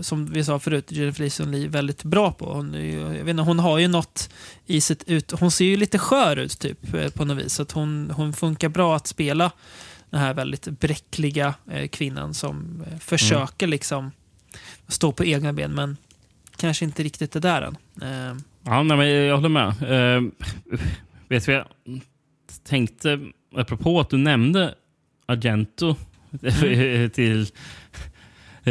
[0.00, 2.52] som vi sa förut, Jennifer Jason Leigh väldigt bra på.
[2.52, 4.30] Hon, jag vet inte, hon har ju något
[4.66, 5.30] i sitt ut...
[5.30, 7.54] Hon ser ju lite skör ut typ eh, på något vis.
[7.54, 9.52] Så att hon, hon funkar bra att spela
[10.10, 14.10] den här väldigt bräckliga eh, kvinnan som eh, försöker liksom
[14.88, 15.96] stå på egna ben men
[16.56, 17.76] kanske inte riktigt är där än.
[18.02, 18.36] Eh,
[18.68, 19.82] Ja, nej, men jag håller med.
[19.82, 20.30] Uh,
[21.28, 21.66] vet vad jag
[22.64, 23.20] tänkte,
[23.56, 24.74] apropå att du nämnde
[25.26, 25.96] Argento
[26.42, 27.10] Mm.
[27.10, 27.46] till, eh,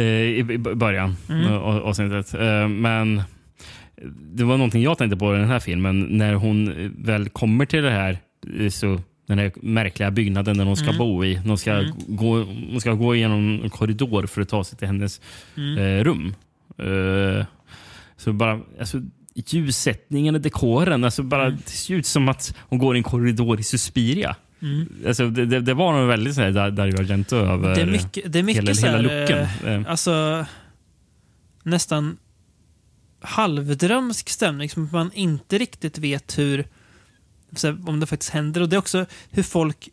[0.00, 1.52] i i början Mm.
[1.52, 2.34] av avsnittet.
[2.34, 3.22] Eh, men
[4.34, 6.00] det var någonting jag tänkte på i den här filmen.
[6.00, 8.18] När hon väl kommer till det här,
[8.60, 10.98] eh, så den här märkliga byggnaden där hon ska Mm.
[10.98, 11.34] bo i.
[11.36, 11.90] Hon ska, Mm.
[12.06, 15.20] gå, hon ska gå igenom en korridor för att ta sig till hennes
[15.56, 15.78] Mm.
[15.78, 16.34] eh, rum.
[16.78, 17.46] Eh,
[18.16, 19.02] så bara, alltså,
[19.34, 23.60] ljussättningen och dekoren, alltså bara, det ser ut som att hon går i en korridor
[23.60, 24.36] i Suspiria.
[24.62, 24.88] Mm.
[25.06, 27.86] Alltså, det, det, det var nog väldigt så här, Dar- Dario Argento över Det är
[27.86, 29.38] mycket, det är mycket hela, så här, hela looken.
[29.38, 30.46] eh, Eh, Alltså,
[31.62, 32.16] nästan
[33.20, 36.64] halvdrömsk stämning som man inte riktigt vet hur,
[37.62, 38.60] här, om det faktiskt händer.
[38.60, 39.88] Och det är också hur folk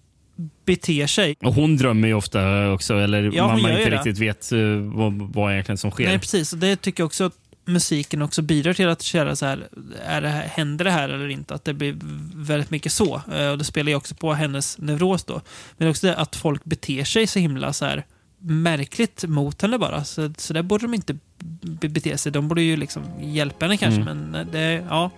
[0.66, 1.36] beter sig.
[1.42, 3.96] Och hon drömmer ju ofta också, eller Ja, man, man inte det.
[3.96, 4.60] riktigt vet eh,
[4.94, 6.06] vad, vad egentligen som sker.
[6.08, 6.54] Nej, precis.
[6.54, 7.34] Och det tycker jag också att
[7.66, 9.68] musiken också bidrar till att köra så här,
[10.06, 11.54] är det här, händer det här eller inte?
[11.54, 11.96] Att det blir
[12.36, 13.22] väldigt mycket så.
[13.34, 15.42] Eh, Och det spelar ju också på hennes neuros då.
[15.78, 18.06] Men också det att folk beter sig så himla så här
[18.46, 20.04] märkligt mot henne bara.
[20.04, 21.18] Så, så där borde de inte
[21.62, 22.32] be- bete sig.
[22.32, 24.18] De borde ju liksom hjälpa henne kanske, Mm.
[24.32, 24.84] men det...
[24.90, 25.12] Ja.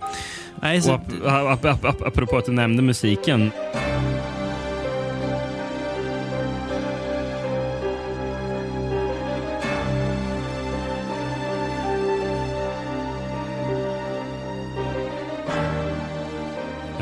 [0.62, 3.50] Nej, Och så, ap ap ap ap apropå att du nämnde musiken.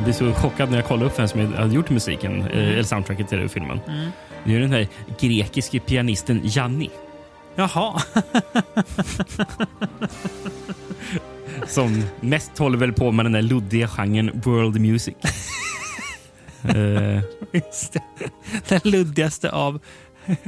[0.05, 2.82] Jag blir så chockad när jag kollar upp vem som hade gjort musiken, eh, eller
[2.82, 3.81] soundtracket till den filmen.
[3.89, 4.10] Mm.
[4.44, 4.89] Det är den här
[5.20, 6.90] grekiske pianisten Janni.
[7.55, 8.02] Jaha.
[11.66, 15.14] Som mest håller väl på med den där luddiga genren world music.
[16.62, 17.22] Det.
[18.68, 19.81] Den luddigaste av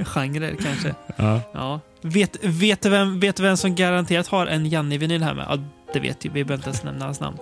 [0.05, 0.95] genrer kanske.
[1.17, 1.41] ja.
[1.55, 1.81] Ja.
[2.03, 5.47] Vet, vet, du vem, vet vem som garanterat har en Janni-vinyl här med?
[5.49, 5.59] Ja,
[5.93, 6.29] det vet ju.
[6.31, 7.39] Vi behöver inte ens nämna hans namn.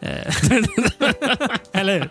[1.72, 2.08] Eller hur?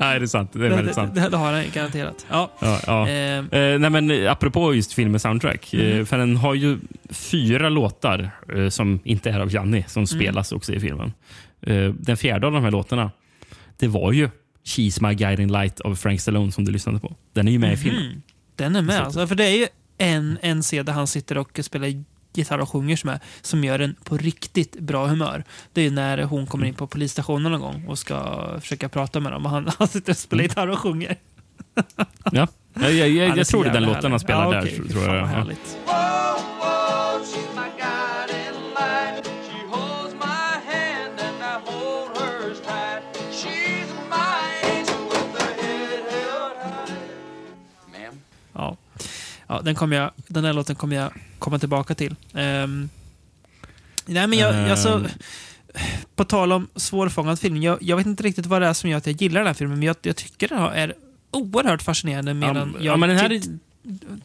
[0.00, 0.50] Nej, det är sant.
[0.52, 1.14] Det är väldigt sant.
[1.14, 2.26] Det, det, det har han garanterat.
[2.30, 2.50] Ja.
[2.60, 3.08] Ja, ja.
[3.08, 5.74] Eh, Eh, nej, men, apropå just filmens soundtrack.
[5.74, 6.06] Eh, Mm.
[6.06, 6.78] för den har ju
[7.10, 10.06] fyra låtar eh, som inte är av Janni, som Mm.
[10.06, 11.12] spelas också i filmen.
[11.60, 13.10] Eh, den fjärde av de här låtarna,
[13.78, 14.30] det var ju
[14.64, 17.16] She's My Guiding Light av Frank Stallone som du lyssnade på.
[17.32, 18.06] Den är ju med i filmen.
[18.06, 18.22] Mhm.
[18.56, 19.26] Den är med alltså.
[19.26, 19.66] För det är ju
[19.98, 23.78] en, en scen där han sitter och spelar gitarr och sjunger som, är, som gör
[23.78, 25.44] en på riktigt bra humör.
[25.72, 29.32] Det är när hon kommer in på polisstationen någon gång och ska försöka prata med
[29.32, 31.16] dem och han, han sitter och spelar gitarr och sjunger.
[32.32, 32.48] Ja.
[32.74, 34.66] Jag, jag, jag, jag tror det är den låten han spelar Ja, där.
[34.66, 35.22] tror- Tror fan jag.
[35.22, 35.36] vad Ja.
[35.36, 35.78] härligt.
[35.86, 36.57] Whoa,
[49.48, 52.14] Ja, den, kommer jag, den här låten kommer jag komma tillbaka till.
[52.34, 52.88] Ehm,
[54.06, 54.70] nej, men jag, Ehm.
[54.70, 55.04] alltså,
[56.16, 57.56] på tal om svårfångad film.
[57.56, 59.54] Jag, jag vet inte riktigt vad det är som gör att jag gillar den här
[59.54, 60.94] filmen, men jag, jag tycker den har- är
[61.30, 63.50] oerhört fascinerande medan Ja, jag ja, men den här titt-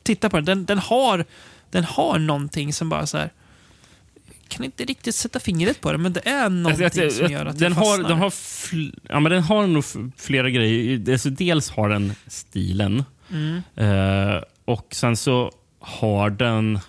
[0.03, 0.45] tittar på den.
[0.45, 1.25] Den, den, har,
[1.71, 3.29] den har någonting som bara så här...
[4.41, 7.31] Jag kan inte riktigt sätta fingret på det, men det är någonting Alltså, jag- som
[7.31, 8.09] gör att den har, fastnar.
[8.09, 8.33] den har,
[9.09, 9.83] ja, men den har nog
[10.17, 11.11] flera grejer.
[11.11, 13.03] Alltså, dels har den stilen.
[13.31, 13.61] Mm.
[13.75, 16.79] Eh, och sen så har den...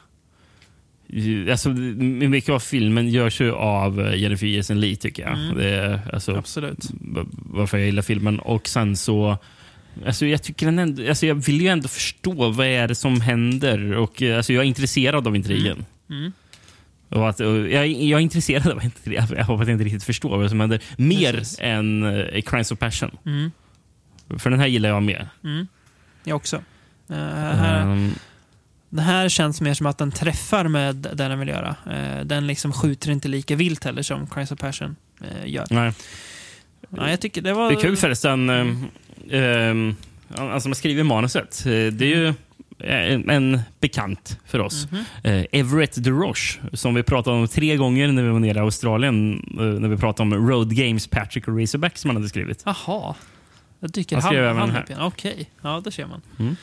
[1.51, 5.39] Alltså, mycket av filmen görs ju av eh, Jennifer Jason Leigh, tycker jag.
[5.39, 5.57] Mm.
[5.57, 6.91] Det alltså, Absolut.
[7.35, 8.39] varför jag gillar filmen.
[8.39, 9.39] Och sen så...
[10.07, 13.21] Alltså jag, tycker den ändå, alltså jag vill ju ändå förstå vad är det som
[13.21, 13.97] händer.
[13.97, 15.85] Och, eh, alltså jag är intresserad av intrigen.
[16.11, 16.33] Mm.
[17.09, 19.27] Och att, och jag, jag är intresserad av intrigen.
[19.37, 20.81] Jag hoppas att jag inte riktigt förstår vad som händer.
[20.97, 21.59] Mer Precis.
[21.61, 23.11] än uh, Crimes of Passion.
[23.27, 23.51] Mm.
[24.39, 25.29] För den här gillar jag mer.
[25.45, 25.67] Mm.
[26.25, 26.63] Jag också.
[27.11, 28.15] Eh, här, Ehm,
[28.91, 31.77] Det här känns mer som att den träffar med det den vill göra.
[31.91, 35.67] Eh, Den liksom skjuter inte lika vilt heller som Crimes of Passion eh, gör.
[35.71, 35.93] nej.
[36.97, 37.71] Ja, jag tycker det var...
[37.71, 38.51] Det är kul förresten.
[38.51, 38.87] Um,
[39.31, 39.97] um,
[40.37, 41.65] som har skrivit manuset.
[41.65, 42.35] Det är ju
[43.31, 44.89] en, bekant för oss.
[44.91, 45.05] Mhm.
[45.23, 49.45] Eh, Everett DeRoche, som vi pratade om tre gånger när vi var nere i Australien.
[49.81, 52.63] när vi pratade om Road Games, Patrick och Razorback som han hade skrivit.
[52.67, 53.15] Jaha.
[53.81, 55.03] Jag dyker Han han, han, upp igen.
[55.03, 56.23] Okej, ja det ser man.
[56.39, 56.57] Mm.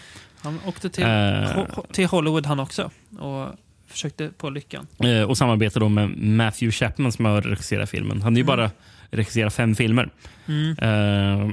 [0.43, 1.07] Han åkte till, Eh.
[1.09, 3.47] Ho- till Hollywood han också och
[3.88, 4.88] försökte på lyckan.
[5.03, 8.22] Eh, och samarbetar då med Matthew Chapman som har regisserat filmen.
[8.22, 8.45] Han har ju Mm.
[8.57, 8.72] bara
[9.11, 10.09] regisserat fem filmer.
[10.47, 10.76] Mm.
[10.77, 11.49] Eh,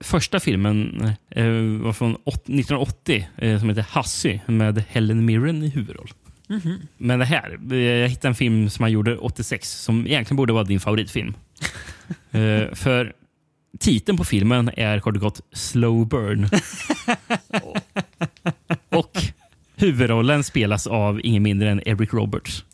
[0.00, 1.44] första filmen eh,
[1.82, 6.10] var från åt- 1980 eh, som heter Hussy med Helen Mirren i huvudroll.
[6.48, 6.78] Mhm.
[6.96, 10.52] Men det här, eh, jag hittade en film som han gjorde 86 som egentligen borde
[10.52, 11.34] vara din favoritfilm.
[12.74, 13.12] För
[13.78, 16.48] titeln på filmen är kort och gott Slow Burn.
[18.88, 19.12] och
[19.76, 22.64] huvudrollen spelas av ingen mindre än Eric Roberts.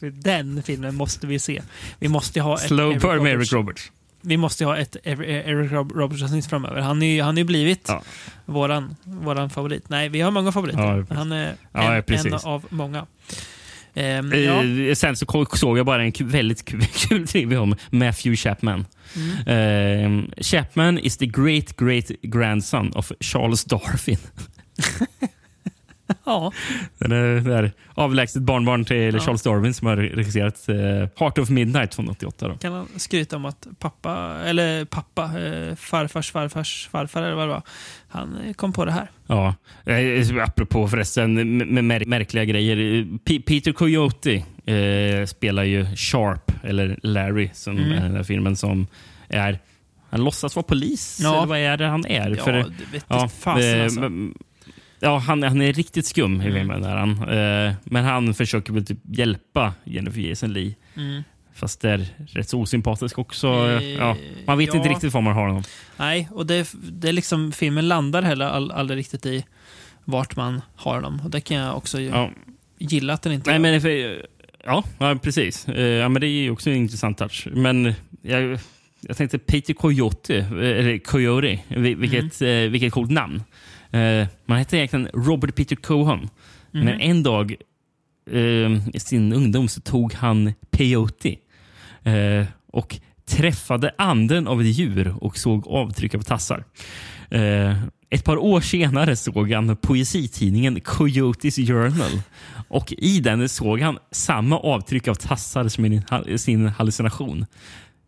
[0.12, 1.62] Den filmen måste vi se.
[1.98, 3.32] Vi måste ha Slow Eric Burn med.
[3.32, 3.92] Eric Roberts.
[4.20, 6.80] Vi måste ha ett Eric Eric Rob- Roberts-avsnitt framöver.
[6.80, 8.02] Han är ju han är ju blivit Ja.
[8.44, 9.88] våran, våran favorit.
[9.88, 11.06] Nej, vi har många favoriter.
[11.10, 13.06] Ja, han är Ja, en, en av många.
[13.94, 14.94] Ehm, ja.
[14.94, 18.86] Sen så såg jag bara en väldigt kul, kul trivia om Matthew Chapman.
[19.46, 20.28] Mm.
[20.28, 24.18] Eh, Chapman is the great great grandson of Charles Darwin.
[26.24, 26.52] ja.
[26.98, 29.20] Den är, det är avlägset barnbarn till Ja.
[29.20, 30.74] Charles Darwin som har regisserat eh,
[31.20, 32.48] Heart of Midnight från 88.
[32.48, 32.54] Då.
[32.56, 37.52] Kan han skryta om att pappa, eller pappa, eh, farfars farfars farfar eller vad det
[37.52, 37.62] var,
[38.08, 39.10] han eh, kom på det här.
[39.26, 39.54] Ja,
[39.84, 42.98] eh, apropå förresten med, mär- märkliga grejer.
[43.00, 44.32] eh, P- Peter Coyote
[44.66, 47.90] eh, spelar ju Sharp, eller Larry, som Mm.
[48.02, 48.86] den här filmen som
[49.28, 49.58] är
[50.10, 51.36] han låtsas vara polis, Ja.
[51.36, 52.30] eller vad är det han är?
[52.46, 54.10] Ja, det vet ja, fasen eh, alltså.
[55.04, 56.54] Ja, han, han är riktigt skum i Mm.
[56.58, 56.82] filmen.
[56.82, 57.10] Där han.
[57.68, 60.74] Eh, men han försöker väl typ hjälpa Jennifer Jason Leigh.
[60.96, 61.22] Mm.
[61.54, 63.46] Fast det är rätt så osympatisk också.
[63.48, 64.16] Eh, ja,
[64.46, 64.76] man vet ja.
[64.76, 65.62] inte riktigt var man har honom.
[65.96, 69.44] Nej, och det, det är liksom, filmen landar heller all, aldrig riktigt i
[70.04, 71.20] vart man har dem.
[71.24, 72.30] Och det kan jag också Ja.
[72.78, 74.22] gilla att den inte Nej, men för,
[74.64, 75.68] ja, ja, precis.
[75.68, 77.46] Eh, Ja, men det är ju också en intressant touch.
[77.52, 78.58] Men jag,
[79.00, 83.42] jag tänkte Peter Coyote, eh, eller Coyote, vil- vilket, eh, vilket coolt namn.
[83.94, 86.28] Eh, Man heter egentligen Robert Peter Cohen.
[86.70, 87.56] Men en dag
[88.30, 91.36] eh, i sin ungdom så tog han peyote
[92.02, 96.64] eh, och träffade anden av ett djur och såg avtryck av tassar.
[97.30, 102.20] Eh, ett par år senare såg han poesitidningen Coyotes Journal
[102.68, 107.46] och i den såg han samma avtryck av tassar som i sin hallucination.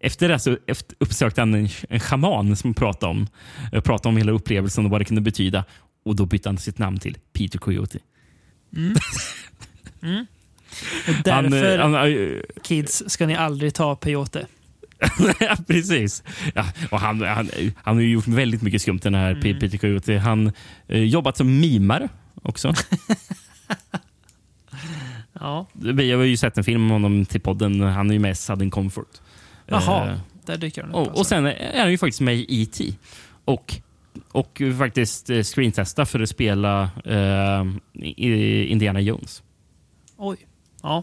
[0.06, 3.26] Efter det så efter, uppsökte han en, en shaman som pratade om,
[3.72, 5.64] eh, pratade om hela upplevelsen och vad det kunde betyda.
[6.04, 7.98] Och Då bytte han sitt namn till Peter Coyote.
[11.08, 14.46] Och därför, Han, eh, han, eh, kids, ska ni aldrig ta peyote.
[15.66, 16.22] precis.
[16.54, 19.42] Ja, och han, han, han har ju gjort väldigt mycket skumt, den här mm.
[19.42, 20.18] Peter Coyote.
[20.18, 20.52] Han
[20.88, 22.08] eh, jobbat som mimare
[22.42, 22.74] också.
[25.40, 25.66] Ja.
[25.72, 27.80] Vi har ju sett en film om honom till podden.
[27.80, 29.20] Han är ju med i Sudden Comfort.
[29.66, 30.96] Jaha, Eh, där dyker den upp.
[30.96, 31.20] och, alltså.
[31.20, 32.94] och sen är han ju faktiskt med i E.T.
[33.44, 33.74] Och,
[34.32, 37.64] och faktiskt eh, screentesta för att spela eh,
[38.72, 39.42] Indiana Jones.
[40.16, 40.36] Oj.
[40.82, 41.02] Ja.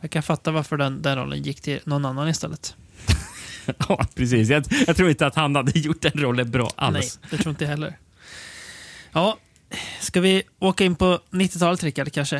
[0.00, 2.76] Jag kan fatta varför den, den rollen gick till någon annan istället.
[3.88, 4.48] ja, precis.
[4.48, 7.18] Jag, jag tror inte att han hade gjort den rollen bra alls.
[7.22, 7.98] Nej, det tror inte jag heller.
[9.12, 9.38] Ja,
[10.00, 12.36] ska vi åka in på 90-talet, Rickard, kanske?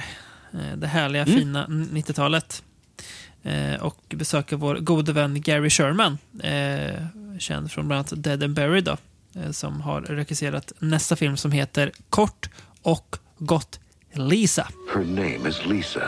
[0.52, 1.38] Eh, Det härliga, Mm.
[1.38, 2.63] fina 90-talet.
[3.44, 7.06] Eh, Och besöka vår gode vän Gary Sherman, eh,
[7.38, 8.96] känd från bland annat Dead and Buried, då,
[9.40, 12.48] eh, som har regisserat nästa film som heter Kort
[12.82, 13.80] och gott
[14.12, 14.68] Lisa.
[14.94, 16.02] Her name is Lisa.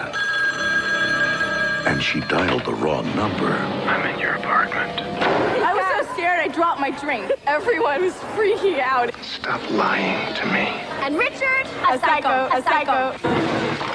[1.86, 3.54] And she dialed the wrong number.
[6.56, 7.30] Dropped my drink.
[7.46, 9.14] Everyone was freaking out.
[9.22, 10.64] Stop lying to me.
[11.04, 13.12] And Richard, a, psycho, a psycho.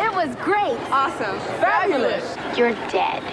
[0.05, 0.77] It was great.
[0.91, 1.39] Awesome.
[1.59, 2.38] Fabulous.
[2.55, 3.23] You're dead.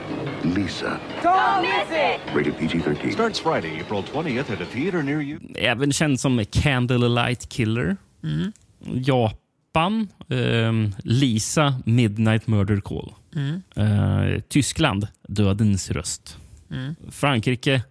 [0.45, 0.99] Lisa.
[1.23, 2.21] Don't miss it.
[2.35, 3.13] Rated PG-13.
[3.13, 5.39] Starts Friday, April 20th at a theater near you.
[5.55, 7.97] Även känd som Candlelight Killer.
[8.23, 8.53] Mm.
[8.81, 13.15] Japan, ehm, Lisa Midnight Murder Call.
[13.37, 13.63] Mm.
[13.77, 16.37] Eh, Tyskland, Dödens röst.
[16.71, 16.97] Mm.
[17.11, 17.83] Frankrike,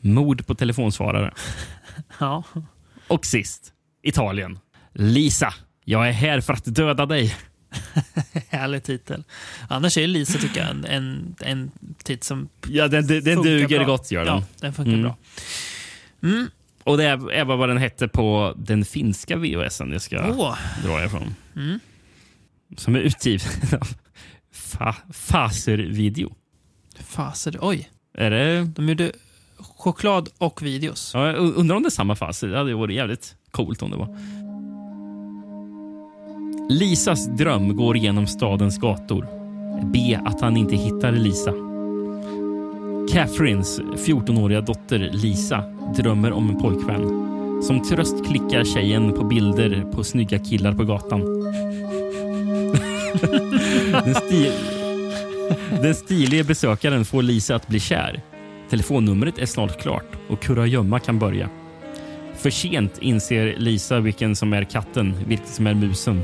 [0.00, 1.34] Mord på telefonsvarare.
[2.20, 2.42] Ja.
[3.08, 4.58] Och sist, Italien.
[4.92, 5.54] Lisa,
[5.84, 7.34] jag är här för att döda dig.
[8.48, 9.24] Härlig titel.
[9.68, 11.70] Annars är Lisa, tycker jag, en, en, en
[12.04, 13.86] titel som Ja, den, den, den duger bra.
[13.86, 14.36] gott, gör den.
[14.36, 15.02] Ja, den funkar Mm.
[15.02, 15.16] bra.
[16.84, 20.58] Och det är vad den hette på den finska VHSen jag ska Åh.
[20.84, 21.34] dra ifrån.
[21.56, 21.80] Mm.
[22.76, 23.88] Som är utgiven av
[24.52, 26.34] fa Faser Video.
[27.00, 27.90] Faser, oj.
[28.18, 28.64] Är det...
[28.64, 29.12] De gjorde
[29.58, 31.10] choklad och videos.
[31.14, 32.40] Ja, jag undrar om det är samma fas.
[32.40, 34.16] Det hade ju varit jävligt coolt om det var.
[36.70, 39.26] Lisas dröm går genom stadens gator.
[39.92, 41.52] Be att han inte hittar Lisa.
[43.12, 45.64] Catherines 14-åriga dotter Lisa
[45.96, 47.26] drömmer om en pojkvän.
[47.62, 51.20] Som tröst klickar tjejen på bilder på snygga killar på gatan.
[54.04, 54.52] Den, stil...
[55.82, 58.22] Den stilige besökaren får Lisa att bli kär.
[58.70, 61.50] Telefonnumret är snart klart och kurragömma kan börja.
[62.34, 66.22] För sent inser Lisa vilken som är katten, vilken som är musen.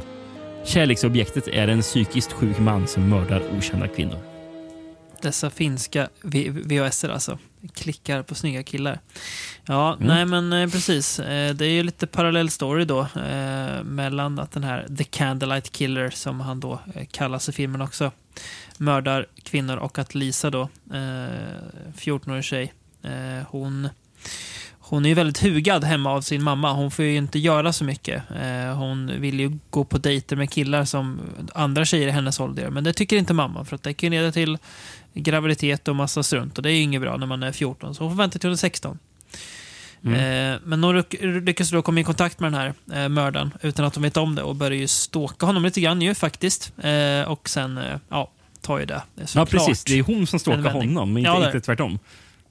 [0.65, 4.19] Kärleksobjektet är en psykiskt sjuk man som mördar okända kvinnor.
[5.23, 7.39] Dessa finska VHS alltså.
[7.75, 8.99] Klickar på snygga killar.
[9.65, 10.07] Ja, Mm.
[10.09, 11.19] nej men eh, precis.
[11.19, 13.01] Eh, Det är ju lite parallell story då.
[13.01, 16.81] Eh, mellan att den här The Candlelight Killer, som han då
[17.11, 18.11] kallas i filmen också,
[18.79, 20.63] mördar kvinnor och att Lisa då,
[20.93, 22.73] eh, 14-årig tjej,
[23.49, 23.89] hon
[24.85, 26.73] hon är ju väldigt hugad hemma av sin mamma.
[26.73, 28.23] Hon får ju inte göra så mycket.
[28.77, 31.21] Hon vill ju gå på dejter med killar som
[31.55, 32.71] andra tjejer i hennes ålder.
[32.71, 34.59] Men det tycker inte mamma, för att det kan leda till
[35.15, 36.57] graviditet och massa strunt.
[36.57, 38.49] Och det är ju inget bra när man är 14, så hon får vänta till
[38.49, 38.99] hon är 16.
[40.05, 43.85] Eh, men hon lyck- lyckas då komma i kontakt med den här eh, mördaren utan
[43.85, 46.73] att hon vet om det och börjar ju stalka honom lite grann ju faktiskt.
[46.83, 48.31] Eh, och sen, ja,
[48.61, 49.03] tar ju det.
[49.15, 49.85] det Ja, precis.
[49.85, 50.73] Det är hon som vändning.
[50.73, 51.99] honom, inte, Ja, inte tvärtom.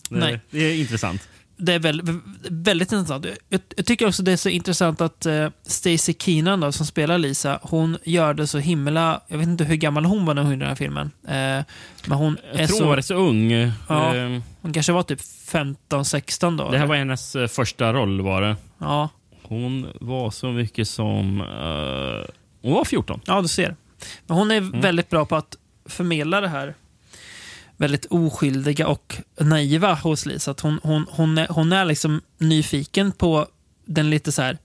[0.09, 0.39] Det, Nej.
[0.49, 1.21] det är intressant.
[1.63, 2.01] Det är väl,
[2.49, 3.25] väldigt intressant.
[3.49, 7.17] Jag, jag tycker också det är så intressant att uh, Stacey Keenan då, som spelar
[7.17, 9.21] Lisa, hon gör det så himla...
[9.27, 11.11] Jag vet inte hur gammal hon var när hon gjorde den här filmen.
[11.27, 11.65] Eh,
[12.07, 12.83] men hon är Jag tror så...
[12.83, 13.51] hon var rätt så ung.
[13.89, 14.15] Ja.
[14.15, 16.63] Eh, Hon kanske var typ 15-16 då.
[16.63, 16.85] Det här eller?
[16.85, 18.21] var hennes eh, första roll.
[18.21, 18.55] var det.
[18.77, 19.09] Ja.
[19.43, 21.41] Hon var så mycket som...
[21.41, 22.29] eh,
[22.61, 23.19] hon var 14.
[23.25, 23.75] Ja, du ser.
[24.27, 24.81] Men hon är Mm.
[24.81, 25.55] väldigt bra på att
[25.85, 26.73] förmedla det här
[27.81, 30.51] väldigt oskyldiga och naiva hos Lisa.
[30.51, 33.47] Att hon, hon, hon, är, hon är liksom nyfiken på
[33.85, 34.57] den lite så här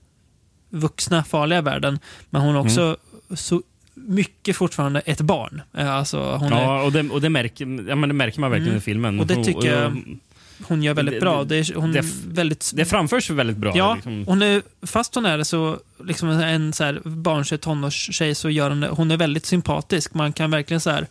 [0.69, 1.99] vuxna, farliga världen.
[2.29, 2.97] Men hon är också
[3.35, 3.61] så
[3.93, 5.61] mycket fortfarande ett barn.
[5.77, 8.51] Eh, Alltså, hon är, Ja, och det, och det, märker, ja, men det märker man
[8.51, 8.77] verkligen Mm.
[8.77, 9.19] i filmen.
[9.19, 10.03] Och det tycker jag
[10.67, 11.43] hon gör väldigt det- bra.
[11.43, 12.71] det- är, hon det- är väldigt...
[12.75, 13.71] det framförs väldigt bra.
[13.75, 14.25] Ja, liksom.
[14.27, 18.79] hon är, fast hon är så, liksom en så här barnslig tonårstjej så gör hon
[18.79, 20.13] det, hon är väldigt sympatisk.
[20.13, 21.07] Man kan verkligen så här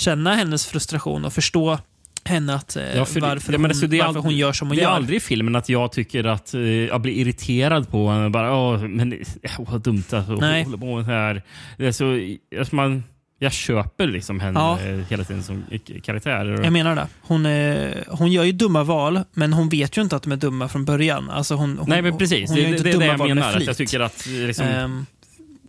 [0.00, 1.78] känna hennes frustration och förstå
[2.24, 4.82] henne att, eh, Ja, för varför, ja, hon, alltså, varför hon gör som hon det
[4.82, 4.90] är gör.
[4.90, 8.30] aldrig i filmen att jag tycker att eh, jag blir irriterad på henne.
[8.30, 9.12] Bara, Åh, men
[9.58, 11.42] oh, vad dumt att hon håller på med det här.
[11.78, 12.18] Det är så,
[12.58, 13.04] alltså, man,
[13.38, 14.80] jag köper liksom henne Ja.
[14.80, 15.64] eh, hela tiden som
[16.02, 16.60] karaktär.
[16.64, 17.06] Jag menar det.
[17.20, 20.36] Hon, är, hon gör ju dumma val, men hon vet ju inte att de är
[20.36, 21.30] dumma från början.
[21.30, 22.50] Alltså hon, hon, Nej, men precis.
[22.50, 23.56] Hon gör ju det, inte det är det dumma jag val med menar.
[23.56, 25.06] Att jag tycker att eh, liksom, Ehm,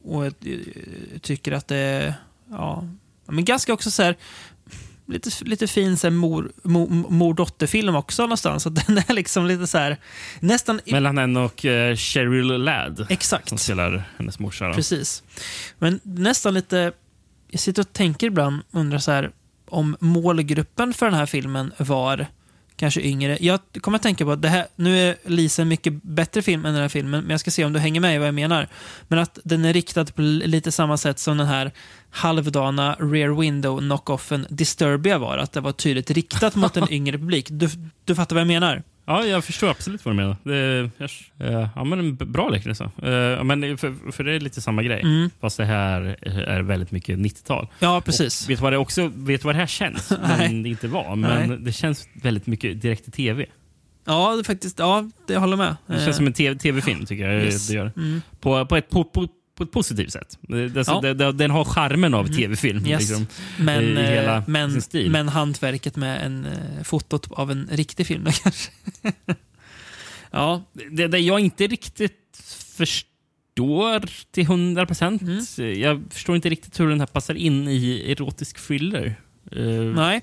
[0.03, 2.13] och jag eh, tycker att det
[2.49, 2.83] ja,
[3.27, 4.17] men ganska också så här,
[5.07, 8.63] lite, lite fin så här, mor, mor, mor-dotter-film också någonstans.
[8.63, 9.97] Så den är liksom lite så här,
[10.39, 10.81] nästan...
[10.85, 13.05] mellan henne och uh, Cheryl Ladd.
[13.09, 13.49] Exakt.
[13.49, 14.67] Som spelar hennes morsa.
[14.67, 14.73] då.
[14.73, 15.23] Precis.
[15.79, 16.91] Men nästan lite...
[17.49, 19.31] Jag sitter och tänker ibland, undrar så här,
[19.69, 22.27] om målgruppen för den här filmen var
[22.81, 23.37] kanske yngre.
[23.41, 26.65] Jag kommer att tänka på att det här, nu är Lisa en mycket bättre film
[26.65, 28.35] än den här filmen, men jag ska se om du hänger med i vad jag
[28.35, 28.67] menar.
[29.07, 31.71] Men att den är riktad på lite samma sätt som den här
[32.09, 35.37] halvdana Rear Window knockoffen Disturbia var.
[35.37, 37.47] Att det var tydligt riktat mot en yngre publik.
[37.49, 37.69] Du,
[38.05, 38.83] du fattar vad jag menar?
[39.11, 40.35] Ja, jag förstår absolut vad du menar.
[40.43, 41.09] Det, jag,
[41.51, 42.89] eh, ja, men en bra liknelse.
[43.03, 45.01] Uh, ja, men för, för det är lite samma grej.
[45.01, 45.29] Mm.
[45.41, 47.67] Fast det här är väldigt mycket 90-tal.
[47.79, 48.43] Ja, precis.
[48.43, 50.11] Och vet du vad det också vet du vad det här känns?
[50.37, 51.15] men det inte var.
[51.15, 51.57] Men Nej.
[51.61, 53.45] det känns väldigt mycket direkt till tv.
[54.05, 55.75] Ja, det faktiskt, ja, det håller med.
[55.87, 57.67] Det Eh, känns som en TV tv-film tycker jag Yes.
[57.67, 57.91] det gör.
[57.97, 58.21] Mm.
[58.39, 59.27] På, på, ett, på, på,
[59.61, 60.37] på ett positivt sätt.
[60.41, 61.01] Det, Ja.
[61.01, 62.37] det, den har charmen av Mm.
[62.37, 62.85] tv-film.
[62.85, 62.99] Yes.
[63.09, 63.27] Liksom,
[63.59, 65.11] Men, i hela eh, men, stil.
[65.11, 68.71] men hantverket med en, eh, fotot av en riktig film kanske.
[70.31, 72.43] ja, det, det jag inte riktigt
[72.77, 75.21] förstår till 100 procent.
[75.21, 75.79] Mm.
[75.81, 79.15] Jag förstår inte riktigt hur den här passar in i erotisk thriller.
[79.51, 79.61] Eh,
[79.95, 80.21] nej.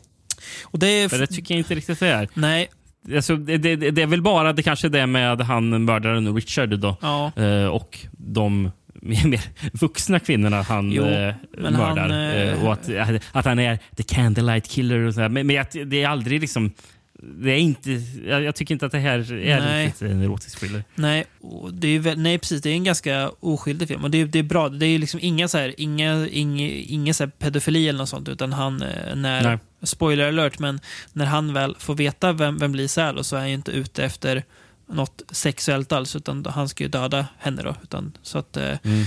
[0.64, 1.18] Och det är...
[1.18, 2.28] det tycker jag inte riktigt det är.
[2.34, 2.68] Nej.
[3.14, 6.96] Alltså, det, det, det är väl bara det kanske det med han mördaren Richard då.
[7.00, 7.32] Ja.
[7.36, 8.70] Eh, och de
[9.02, 9.40] mer,
[9.72, 11.96] vuxna kvinnorna han Jo, eh, mördar.
[11.96, 12.88] han, eh, och att,
[13.32, 14.98] att han är the candlelight killer.
[14.98, 15.28] Och så här.
[15.28, 16.72] Men, men att det är aldrig liksom...
[17.20, 17.90] Det är inte,
[18.26, 19.94] jag, jag tycker inte att det här är Nej.
[20.00, 20.84] en erotisk thriller.
[20.94, 22.62] Nej, och det är nej, precis.
[22.62, 24.04] Det är en ganska oskyldig film.
[24.04, 24.68] Och det är, det är bra.
[24.68, 28.28] Det är liksom inga så här, inga, inga, inga så pedofili eller något sånt.
[28.28, 29.58] Utan han, eh, när, Nej.
[29.82, 30.80] spoiler alert, men
[31.12, 33.72] när han väl får veta vem, vem Lisa är då, så är han ju inte
[33.72, 34.44] ute efter
[34.88, 37.74] något sexuellt alls, utan han ska ju döda henne då.
[37.82, 39.04] Utan, så att, eh, Mm.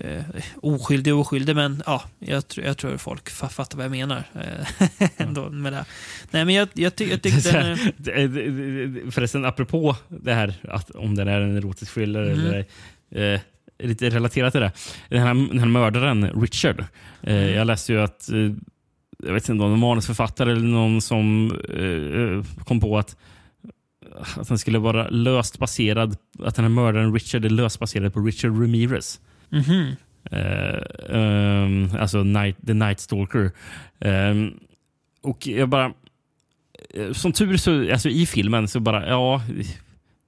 [0.00, 0.24] eh,
[0.56, 4.22] oskyldig oskyldig, men ja, jag, tror- jag tror folk fa- fattar vad jag menar.
[4.34, 5.84] Eh, ändå med det.
[6.30, 7.50] Nej, men jag, jag, ty, jag tyckte
[8.06, 12.38] är- Förresten, apropå det här att om den är en erotisk thriller Mm.
[12.46, 12.64] eller
[13.34, 13.40] eh,
[13.78, 14.72] lite relaterat till det.
[15.08, 16.80] Den här, den här mördaren, Richard.
[16.80, 16.86] Eh,
[17.36, 17.54] Mm.
[17.54, 18.28] Jag läste ju att
[19.26, 21.50] jag vet inte om det var en manusförfattare eller någon som
[22.64, 23.16] kom på att
[24.36, 28.20] att den skulle vara löst baserad, att den här mördaren Richard är löst baserad på
[28.20, 29.20] Richard Ramirez.
[29.50, 29.92] mhm.
[30.30, 30.78] Eh,
[31.10, 33.50] ehm, alltså Night, The Night Stalker.
[34.00, 34.52] Ehm,
[35.22, 35.92] och jag bara...
[36.94, 39.42] eh, Som tur så, alltså i filmen så bara, ja,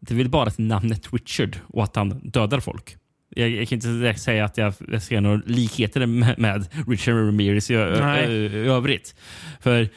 [0.01, 2.97] det är väl bara till namnet Richard och att han dödar folk.
[3.36, 7.15] Jag, jag kan inte direkt säga att jag, jag ser några likheter med, med Richard
[7.16, 9.15] Ramirez i, ö, ö, övrigt.
[9.61, 9.89] För,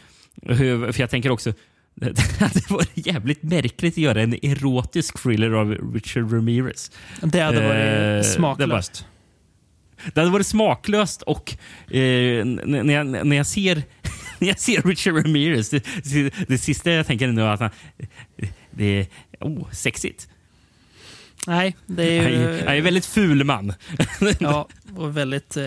[0.92, 1.54] för jag tänker också,
[2.54, 6.92] det varit jävligt märkligt att göra en erotisk thriller av Richard Ramirez.
[7.22, 9.06] Det hade Eh, varit det smaklöst.
[10.14, 11.54] Det hade varit smaklöst och
[11.94, 13.76] eh, när, jag, när, jag ser,
[14.40, 17.70] när jag ser Richard Ramirez, det, det, det sista jag tänker är att han,
[18.72, 19.08] det är
[19.40, 20.28] oh, sexigt.
[21.48, 22.60] Nej, det är ju...
[22.60, 23.74] han är en väldigt ful man.
[24.40, 24.68] Ja,
[24.98, 25.64] och väldigt, eh,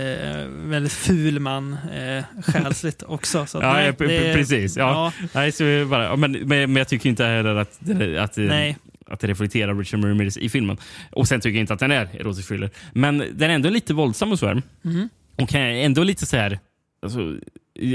[0.49, 3.47] väldigt ful man eh, själsligt också.
[3.47, 4.77] Så ja, nej, ja, det precis.
[4.77, 5.13] Ja.
[5.33, 8.77] Nej, så bara, ja, men, men, jag tycker inte heller att, att, Nej.
[9.07, 10.77] att det reflekterar Richard Ramirez i filmen.
[11.11, 12.71] Och Sen tycker jag inte att den är erotisk thriller.
[12.93, 14.63] Men den är ändå lite våldsam och så här.
[14.83, 15.09] Mhm.
[15.37, 16.59] Och ändå lite så här...
[17.03, 17.37] Alltså,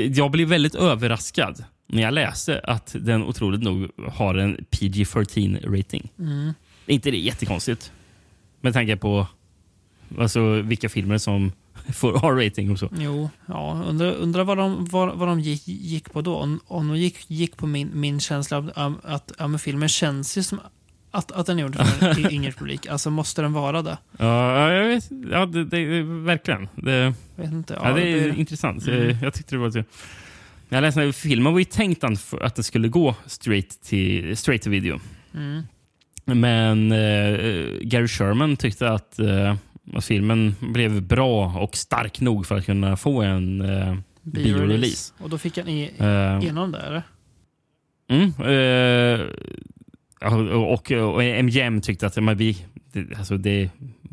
[0.09, 6.11] jag blev väldigt överraskad när jag läste att den otroligt nog har en PG-13 rating.
[6.19, 6.53] Mm.
[6.87, 7.91] Är inte det jättekonstigt?
[8.61, 9.27] Med tanke på
[10.19, 11.51] alltså, vilka filmer som
[11.93, 12.89] får R-rating och så.
[12.99, 16.35] Jo, ja, undrar, undrar vad de, vad, vad de gick, gick på då.
[16.35, 19.89] Om, om de gick, gick på min, min känsla av um, att ja, men filmen
[19.89, 20.59] känns ju som
[21.11, 22.87] att, att den är gjord för en yngre publik.
[22.87, 23.97] Alltså måste den vara det?
[24.17, 25.09] Ja, jag vet.
[25.31, 26.67] Ja, det, det, verkligen.
[26.75, 27.79] Det, Vet inte.
[27.83, 28.87] ja, det är blir- intressant.
[28.87, 29.09] Mm.
[29.09, 29.83] Jag, jag tyckte det var...
[30.69, 34.71] Jag läste att filmen var ju tänkt att den skulle gå straight till, straight till
[34.71, 34.99] video.
[35.33, 35.63] Mm.
[36.25, 37.37] Men eh,
[37.81, 39.57] Gary Sherman tyckte att, eh, att
[40.01, 45.13] filmen blev bra och stark nog för att kunna få en eh, biorelease.
[45.17, 46.39] Och då fick han i, Eh.
[46.43, 47.03] igenom det, eller?
[48.09, 49.27] Mm, eh,
[50.21, 53.69] ja, och, och MGM tyckte att men vi, det, alltså det,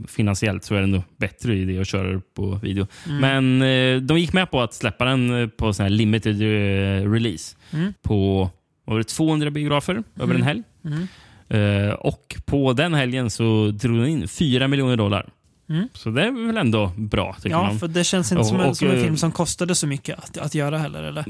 [0.09, 2.87] finansiellt så är det nog bättre idé att köra på video.
[3.09, 3.19] Mm.
[3.21, 7.57] Men eh, de gick med på att släppa den på sån här limited eh, release
[7.73, 7.93] Mm.
[8.03, 8.51] på
[8.85, 10.63] var det, 200 biografer över en helg.
[10.85, 11.07] Mm.
[11.49, 15.29] Eh, och på den helgen så drog den in 4 miljoner dollar.
[15.73, 15.89] Mm.
[15.95, 17.79] Så det är väl ändå bra, tycker Ja, man.
[17.79, 19.87] för det känns inte som, en, Och- som en och, film eh, som kostade så
[19.87, 21.25] mycket att, att göra heller, eller?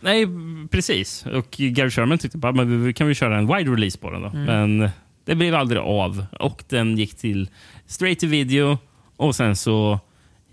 [0.00, 0.26] Nej,
[0.70, 1.26] precis.
[1.26, 4.22] Och Gary Sherman tyckte bara men vi kan vi köra en wide release på den
[4.22, 4.28] då.
[4.28, 4.44] Mm.
[4.44, 4.90] Men
[5.24, 6.26] det blev aldrig av.
[6.40, 7.48] Och den gick till
[7.86, 8.78] straight to video
[9.16, 10.00] och sen så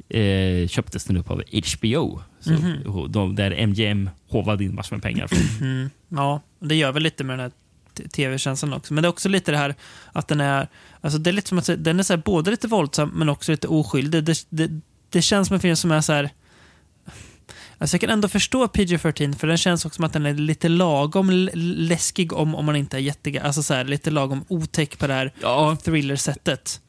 [0.10, 1.41] eh, köptes den upp av
[1.78, 2.22] HBO.
[2.40, 2.52] Så,
[2.91, 5.28] och de, där MGM håvade in massor med pengar.
[5.28, 5.68] Från.
[5.70, 5.90] Mm.
[6.10, 7.52] Ja, det gör väl lite med den här
[8.12, 8.94] tv-känslan också.
[8.94, 9.76] Men det är också lite det här
[10.12, 10.68] att den är,
[11.02, 13.52] alltså det är lite som att den är så här, både lite våldsam men också
[13.52, 14.24] lite oskyldig.
[14.24, 16.30] Det, det, det känns som en film som är så här.
[17.78, 20.70] Alltså jag kan ändå förstå PG-13 för den känns också som att den är lite
[20.70, 23.42] lagom läskig om, om man inte är jätte...
[23.42, 25.32] Alltså så här, lite lagom otäck på det här
[25.76, 26.82] thriller-sättet.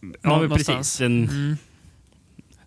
[0.00, 0.76] Ja, men någonstans.
[0.78, 0.98] precis.
[0.98, 1.56] Den, Mm.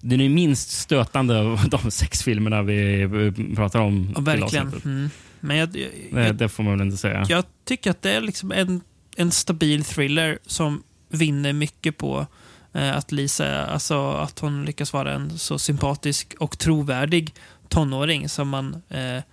[0.01, 4.11] den är minst stötande av de sex filmerna vi eh, pratar om.
[4.15, 4.81] Ja, verkligen.
[4.85, 5.09] Mm.
[5.45, 7.25] Men jag, jag, Det, det får man väl inte säga.
[7.29, 8.81] Jag tycker att det är liksom en,
[9.15, 12.27] en stabil thriller som vinner mycket på
[12.73, 17.33] eh, att Lisa, alltså att hon lyckas vara en så sympatisk och trovärdig
[17.69, 19.23] tonåring som man eh,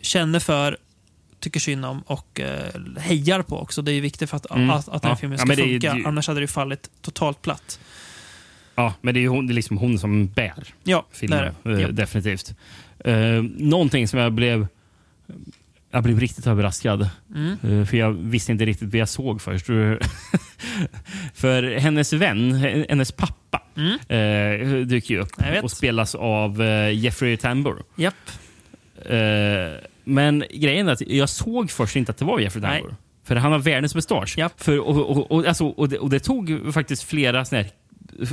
[0.00, 0.76] känner för,
[1.40, 3.82] tycker synd om och eh, hejar på också.
[3.82, 4.70] Det är viktigt för att, Mm.
[4.70, 5.16] att, att den här Ja.
[5.16, 5.96] filmen Ja, ska ju- funka.
[5.96, 7.80] ju- Annars hade det fallit totalt platt.
[8.74, 11.38] Ja, men det är ju hon, det är liksom hon som bär Ja, filmen.
[11.62, 11.80] det är det.
[11.80, 11.88] eh, Ja.
[11.92, 12.54] Definitivt.
[13.06, 14.66] Uh, någonting som jag blev
[15.90, 17.08] jag blev riktigt överraskad.
[17.34, 17.80] Mm.
[17.80, 19.66] Eh, för jag visste inte riktigt vad jag såg först.
[21.34, 22.54] för hennes vän,
[22.88, 23.92] hennes pappa, Mm.
[23.92, 27.82] uh, dyker ju upp och spelas av eh, Jeffrey Tambor.
[27.96, 28.14] Japp.
[29.04, 29.18] Eh,
[30.04, 32.80] men grejen är att jag såg först inte att det var Jeffrey Nej.
[32.80, 32.96] Tambor.
[33.24, 34.36] För han har världens mustasch.
[34.56, 37.70] För, och, och, och, alltså, och, det, och det tog faktiskt flera såna här,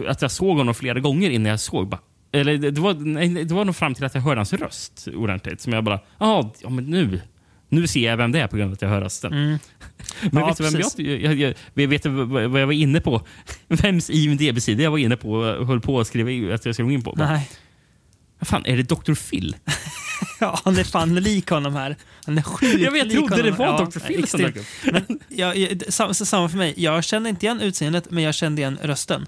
[0.07, 1.87] att jag såg honom flera gånger innan jag såg.
[1.87, 1.99] Bara,
[2.39, 5.61] eller det, var, nej, det var nog fram till att jag hörde hans röst ordentligt.
[5.61, 7.21] Som jag bara, "Jaha, ja men nu,
[7.69, 9.33] nu ser jag vem det är på grund av att jag hör rösten.
[9.33, 9.57] Mm.
[10.31, 13.21] Men Ja, vet du vem jag, jag, jag, jag vet vad jag var inne på?
[13.67, 16.91] Vems IMDB-sida jag var inne på och höll på att skriva att jag skulle gå
[16.91, 17.11] in på?
[17.15, 17.49] Bara, Nej.
[18.39, 19.13] Vad fan, är det Dr.
[19.13, 19.55] Phil?
[20.39, 21.95] Ja, han är fan lik honom här.
[22.25, 23.99] Han är sjukt Jag vet, trodde det var Dr.
[23.99, 24.65] Phil som dök upp.
[26.13, 26.73] Samma för mig.
[26.77, 29.25] Jag kände inte igen utseendet, men jag kände igen rösten.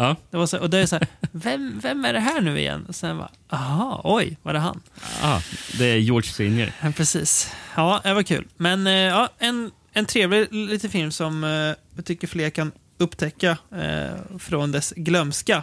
[0.00, 0.16] Ja.
[0.30, 2.84] Det var så, och det är så här, vem, vem är det här nu igen?
[2.88, 4.80] Och sen bara, aha, oj, var det han?
[5.22, 5.40] Ah,
[5.78, 6.72] det är George Senior.
[6.80, 7.52] Ja, precis.
[7.76, 8.46] Ja, det var kul.
[8.56, 11.50] Men eh, ja, en, en trevlig liten film som eh,
[11.96, 15.62] jag tycker fler kan upptäcka eh, från dess glömska.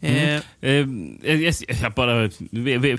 [0.00, 1.18] Eh, Mm.
[1.22, 2.30] Eh, jag, jag bara...
[2.50, 2.96] Vi, vi,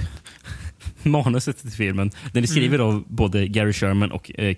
[1.03, 2.11] manuset till filmen.
[2.33, 4.55] Den är skriven av både Gary Sherman och, eh,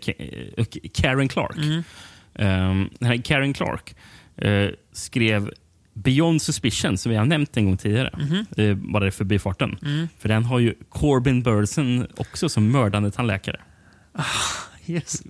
[0.57, 1.57] och Karen Clark.
[1.57, 2.89] Mm.
[3.01, 3.95] Um, Karen Clark
[4.93, 5.51] skrev
[6.03, 8.11] Beyond Suspicion, som vi har nämnt en gång tidigare.
[8.19, 8.45] Mhm.
[8.57, 9.77] Eh, bara i förbifarten.
[9.81, 10.07] Mm.
[10.19, 13.59] För den har ju Corbin Burson också som mördande tandläkare.
[14.85, 15.23] Just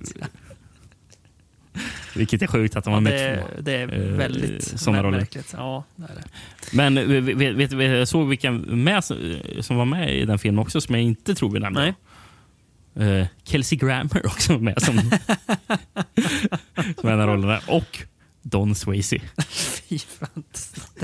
[2.15, 3.61] Vilket är sjukt att de Ja, har med det, två.
[3.61, 5.18] det är eh, väldigt såna roller.
[5.18, 5.53] märkligt.
[5.57, 6.23] Ja, det är det.
[6.73, 9.03] Men eh, vet, vet, vet, jag såg vilka med,
[9.61, 11.94] som var med i den filmen också, som jag inte tror vi nämnde.
[12.95, 14.98] Eh, Kelsey Grammer också var med som,
[17.02, 17.60] som en av rollerna.
[17.68, 17.99] Och
[18.49, 19.17] Don Swayze.
[19.89, 20.43] Fy fan,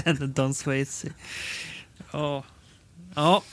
[0.05, 1.07] den Don Swayze.
[2.11, 2.43] Ja.
[3.15, 3.43] Ja.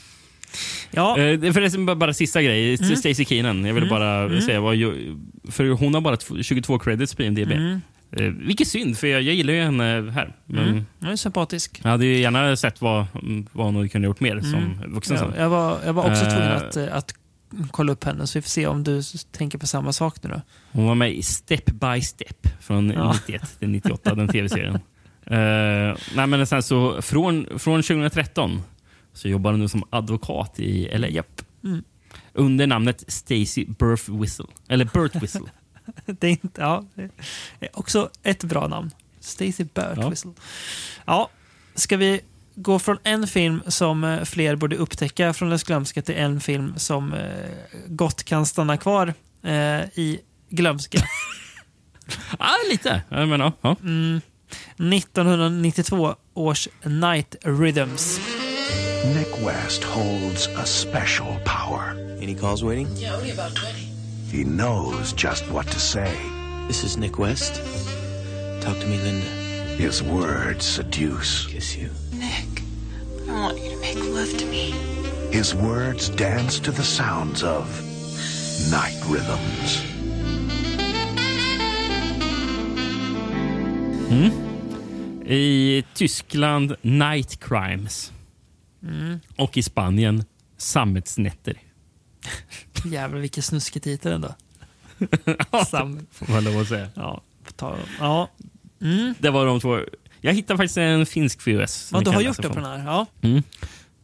[0.91, 1.17] Ja.
[1.17, 2.75] Eh, det är förresten bara, bara sista grej.
[2.75, 2.95] Mm.
[2.95, 3.65] Stacey Keenan.
[3.65, 3.89] Jag vill Mm.
[3.89, 4.41] bara Mm.
[4.41, 4.75] säga vad
[5.49, 7.51] För hon har bara tw- 22 credits på IMDb.
[7.51, 7.81] Mm.
[8.11, 10.35] Eh, vilket synd, för jag, jag gillar ju henne här.
[10.45, 10.85] Men Mm.
[10.99, 11.79] Jag är sympatisk.
[11.83, 13.05] Jag hade ju gärna sett vad,
[13.51, 14.93] vad hon kunde gjort mer som Mm.
[14.93, 15.17] vuxen.
[15.17, 17.13] Ja, jag, var, jag var också Eh, tvungen att, eh, att
[17.71, 19.01] kolla upp henne, så vi får se om du
[19.31, 20.41] tänker på samma sak nu då.
[20.71, 23.13] Hon var med i Step by Step från Ja.
[23.27, 24.75] 91 till 98, den tv-serien.
[24.75, 28.61] Uh, nej, men sen så, från, från 2013
[29.13, 31.23] så jobbar hon nu som advokat i LA.
[31.63, 31.83] Mm.
[32.33, 34.45] Under namnet Stacy Birth Whistle.
[34.67, 35.41] Eller Burt Whistle.
[36.05, 37.03] det är inte, ja, det
[37.59, 38.91] är också ett bra namn.
[39.19, 40.09] Stacey Burt Ja.
[40.09, 40.31] Whistle.
[41.05, 41.29] Ja,
[41.75, 42.21] ska vi
[42.61, 46.73] gå från en film som eh, fler borde upptäcka från dess glömska till en film
[46.77, 47.21] som eh,
[47.87, 49.13] gott kan stanna kvar
[49.43, 50.19] eh, i
[50.49, 50.99] glömska.
[52.39, 53.01] ah, lite.
[53.09, 53.75] Jag menar, ja.
[53.81, 54.21] Mm.
[54.77, 58.19] 1992 års Night Rhythms.
[59.15, 61.95] Nick West holds a special power.
[62.21, 62.87] Any calls waiting?
[62.97, 63.73] Yeah, only about 20.
[64.31, 66.11] He knows just what to say.
[66.67, 67.61] This is Nick West.
[68.61, 69.25] Talk to me, Linda.
[69.77, 71.47] His words seduce.
[71.47, 71.89] Kiss you.
[73.31, 74.73] I want you to make love to me.
[75.31, 77.65] His words dance to the sounds of
[78.71, 79.85] night rhythms.
[84.09, 84.31] Mm.
[85.25, 88.11] I Tyskland Night Crimes.
[88.83, 89.19] Mm.
[89.35, 90.23] Och i Spanien
[90.57, 91.57] Sammetsnätter.
[92.85, 94.35] Jävlar vilken snuskig titel ändå.
[95.67, 96.07] Sam.
[96.11, 96.89] Får man lov att säga.
[96.95, 97.21] Ja.
[97.55, 98.29] Ta, ja.
[98.81, 99.13] Mm.
[99.19, 99.79] Det var de två.
[100.21, 101.73] Jag hittade faktiskt en finsk VHS.
[101.73, 102.85] som Ja, jag du har gjort det på den här?
[102.85, 103.05] Ja.
[103.21, 103.43] Mm.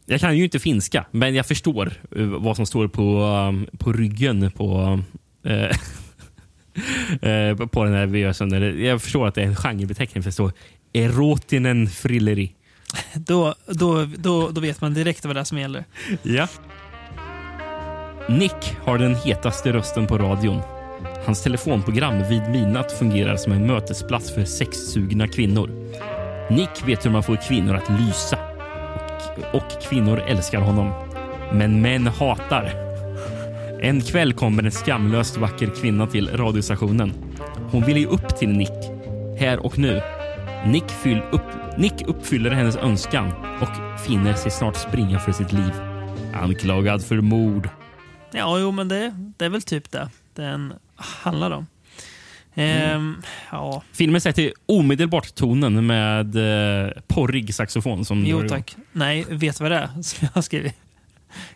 [0.06, 3.92] Jag kan ju inte finska, men jag förstår eh, vad som står på, um, på
[3.92, 5.00] ryggen på,
[5.44, 5.62] eh,
[7.30, 8.80] eh, på den här VHSen.
[8.84, 10.52] Jag förstår att det är en genrebeteckning för det står
[10.92, 12.52] erotinen frilleri.
[13.14, 15.84] Då, då, då, då vet man direkt vad det är som gäller.
[16.22, 16.48] Ja.
[18.28, 20.77] Nick har den hetaste rösten på radion.
[21.28, 25.70] Hans telefonprogram vid midnatt fungerar som en mötesplats för sexsugna kvinnor.
[26.50, 28.38] Nick vet hur man får kvinnor att lysa.
[28.94, 30.92] Och, och kvinnor älskar honom.
[31.52, 32.72] Men män hatar.
[33.80, 37.12] En kväll kommer en skamlöst vacker kvinna till radiostationen.
[37.70, 38.90] Hon vill ge upp till Nick.
[39.38, 40.02] Här och nu.
[40.66, 45.72] Nick, fyll upp, Nick uppfyller hennes önskan och finner sig snart springa för sitt liv.
[46.34, 47.68] Anklagad för mord.
[48.32, 51.66] Ja, jo, men det, det är väl typ det den handlar om.
[52.54, 56.36] Ehm, ja, Filmen sätter omedelbart tonen med
[56.86, 58.04] eh, porrig saxofon.
[58.04, 58.58] Som jo drar igång.
[58.58, 58.76] tack.
[58.92, 60.74] Nej, vet du vad det är som jag har skrivit?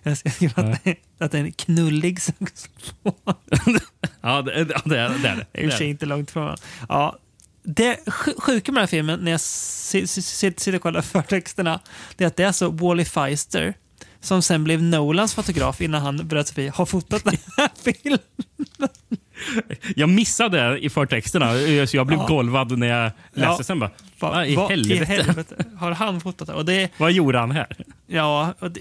[0.02, 3.12] Jag skriva att, det- att det är en knullig saxofon.
[4.24, 5.28] Ja, det, det, det, är det.
[5.28, 5.46] är det.
[5.52, 6.56] Är i och för sig inte långt från.
[6.88, 7.18] Ja,
[7.62, 11.00] det sj- sjuka med den här filmen, när jag si- si- si- sitter och kollar
[11.02, 11.80] förtexterna,
[12.16, 13.74] det är att det är alltså Wally Feister,
[14.20, 18.18] som sen blev Nolans fotograf innan han bröt sig har fotat den här filmen.
[19.96, 21.52] Jag missade det i förtexterna,
[21.86, 22.26] så jag blev Ja.
[22.26, 23.62] golvad när jag läste Ja.
[23.64, 23.78] sen.
[23.78, 23.90] Bara,
[24.20, 25.64] Va- i vad helvete?
[25.76, 26.54] Har han fotat det?
[26.54, 27.76] Och det Vad gjorde han här?
[28.06, 28.80] Ja, det,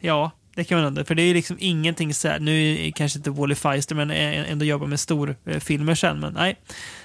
[0.00, 1.04] ja, det kan man undra.
[1.04, 4.64] För det är liksom ingenting så här, nu är kanske inte Wally Feister, men ändå
[4.64, 6.20] jobbar med storfilmer sen.
[6.20, 6.56] Men nej,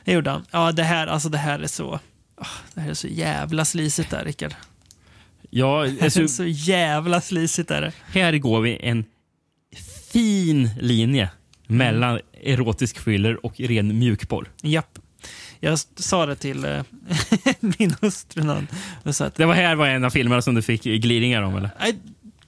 [0.04, 0.46] det gjorde han.
[0.52, 2.00] Ja, det här, alltså det här är så...
[2.74, 4.54] Det här är så jävla slisigt där, Rickard.
[5.50, 7.92] Ja, Det är alltså, så jävla slisigt är det.
[8.20, 9.06] här går vi en
[10.12, 11.30] fin linje
[11.68, 14.52] mellan erotisk thriller och ren mjukporr.
[14.62, 15.00] Japp.
[15.60, 16.84] Jag sa det till eh,
[17.60, 18.66] min hustru.
[19.14, 21.70] sa att, Det var här var en av filmerna som du fick glidningar om, eller?
[21.80, 21.96] Nej,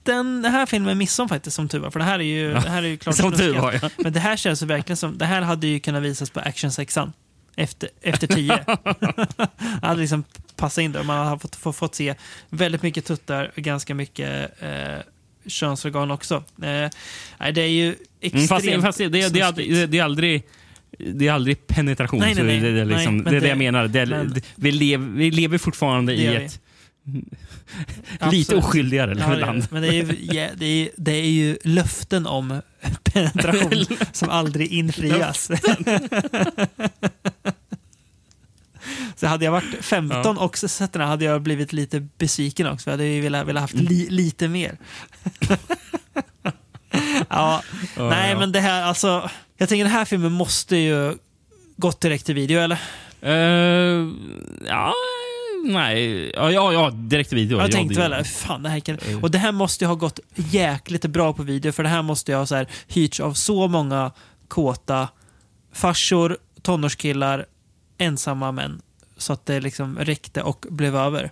[0.04, 1.92] den här filmen missade hon faktiskt som tur var.
[1.92, 3.90] För det här är ju, Ja, det här är ju klart som tur var, ja.
[3.98, 5.18] Men det här känns verkligen som...
[5.18, 7.14] Det här hade ju kunnat visas på actionsexan.
[7.56, 8.60] Efter, efter tio.
[9.40, 9.50] det
[9.88, 10.24] hade liksom
[10.56, 11.04] passat in där.
[11.04, 12.16] Man har fått, fått, fått se
[12.50, 15.00] väldigt mycket tuttar och ganska mycket eh,
[15.48, 16.36] könsorgan också.
[16.36, 16.90] Eh,
[17.54, 20.44] det är ju extremt Mm, fast det, det, det, är aldrig, det är aldrig
[20.98, 22.20] det är aldrig penetration.
[22.20, 22.60] Nej, nej, nej.
[22.60, 24.06] Det, är liksom, det är det jag menar.
[24.06, 26.60] Men- vi, lever, vi lever fortfarande i ett
[28.32, 29.62] lite oskyldigare Ja, det är land.
[29.62, 29.68] det.
[29.72, 32.62] Men det är, ju, ja, det, är, det är ju löften om
[33.04, 35.52] penetration som aldrig infrias.
[39.20, 42.90] Så hade jag varit 15 och sett den här hade jag blivit lite besviken också.
[42.90, 44.78] Jag hade ju velat, velat haft li, lite mer.
[47.30, 47.62] ja,
[47.96, 48.40] Ja, nej ja.
[48.40, 49.30] men det här alltså.
[49.58, 51.16] Jag tänker den här filmen måste ju
[51.78, 52.78] gått direkt till video eller?
[53.22, 54.08] Eh,
[54.68, 54.94] ja,
[55.66, 56.32] nej.
[56.36, 57.58] Ja, ja, ja direkt till video.
[57.58, 58.98] Jag ja, tänkte det- väl, fan det här kan...
[59.22, 62.32] Och det här måste ju ha gått jäkligt bra på video för det här måste
[62.32, 64.12] ju ha så här, hyrts av så många
[64.48, 65.10] kåta
[65.74, 67.46] farsor, tonårskillar,
[67.98, 68.82] ensamma män.
[69.18, 71.32] Så att det liksom räckte och blev över.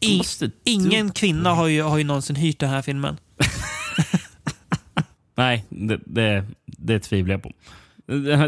[0.00, 3.16] I, Måste du- ingen kvinna har ju, har ju någonsin hyrt den här filmen.
[5.34, 7.52] Nej, det, det, det tvivlar jag på.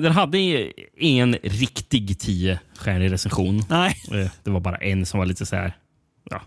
[0.01, 0.39] Den hade
[0.97, 3.63] en riktig 10 stjärnig recension.
[3.69, 3.97] Nej.
[4.13, 5.77] Eh, Det var bara en som var lite så här...
[6.31, 6.43] Ja,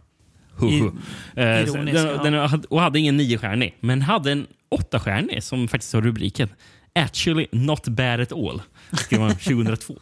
[0.56, 0.76] hu, hu.
[0.76, 0.91] I-
[1.36, 2.24] Eh, ironisk, den, ja.
[2.24, 6.02] den hade, och hade ingen 9 stjärnig, men hade en 8 stjärnig som faktiskt har
[6.02, 6.49] rubriken
[6.95, 8.61] Actually not bad at all.
[8.94, 9.95] Skrev man 2002.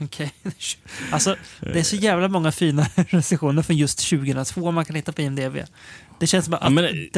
[0.00, 0.32] Okej.
[1.12, 5.22] Alltså, det är så jävla många fina recensioner från just 2002 man kan hitta på
[5.22, 5.56] IMDB.
[6.20, 7.08] Det känns som att Ja, det,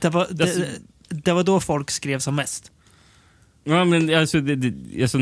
[0.00, 0.68] det, var, det,
[1.08, 2.70] det var då folk skrev som mest.
[3.64, 5.18] Ja, men alltså, det, det, alltså,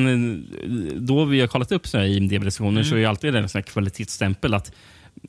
[0.97, 2.85] då vi har kollat upp IMDB-recensioner Mm.
[2.85, 4.73] så är det alltid en sån här kvalitetsstämpel att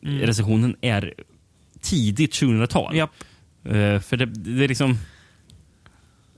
[0.04, 0.20] Mm.
[0.20, 1.14] recensionen är
[1.82, 2.96] tidigt 2000-tal.
[2.96, 3.12] Japp.
[3.66, 4.98] Eh, för det, det är liksom...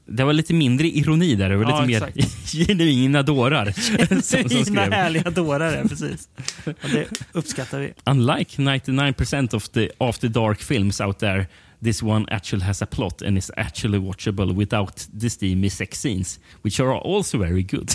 [0.08, 1.50] Det var lite mindre ironi där.
[1.50, 2.12] Det var Ja, lite mer
[2.68, 3.72] genuina dårar.
[4.22, 4.94] som- som Fina skrev.
[4.94, 6.30] härliga dårar, ja, precis.
[6.66, 7.94] Och det uppskattar vi.
[8.06, 11.48] Unlike 99% of the after dark films out there,
[11.84, 16.40] this one actually has a plot and is actually watchable without the steamy sex scenes,
[16.64, 17.92] which are also very good.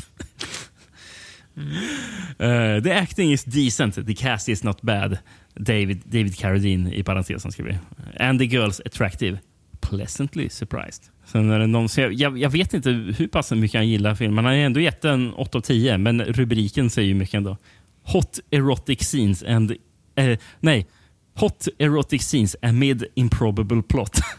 [1.56, 5.18] Uh, the acting is decent, the cast is not bad.
[5.54, 7.78] David, David Carradine i parentesen skriver
[8.20, 9.38] And the girls attractive.
[9.80, 11.10] Pleasantly surprised.
[11.32, 14.44] Sen är det någon, jag, jag, jag vet inte hur pass mycket han gillar filmen.
[14.44, 17.56] Han har ändå gett en 8 av 10, men rubriken säger ju mycket ändå.
[18.02, 19.72] Hot erotic scenes and...
[20.14, 20.86] Eh, nej.
[21.34, 24.20] Hot erotic scenes amid improbable plot.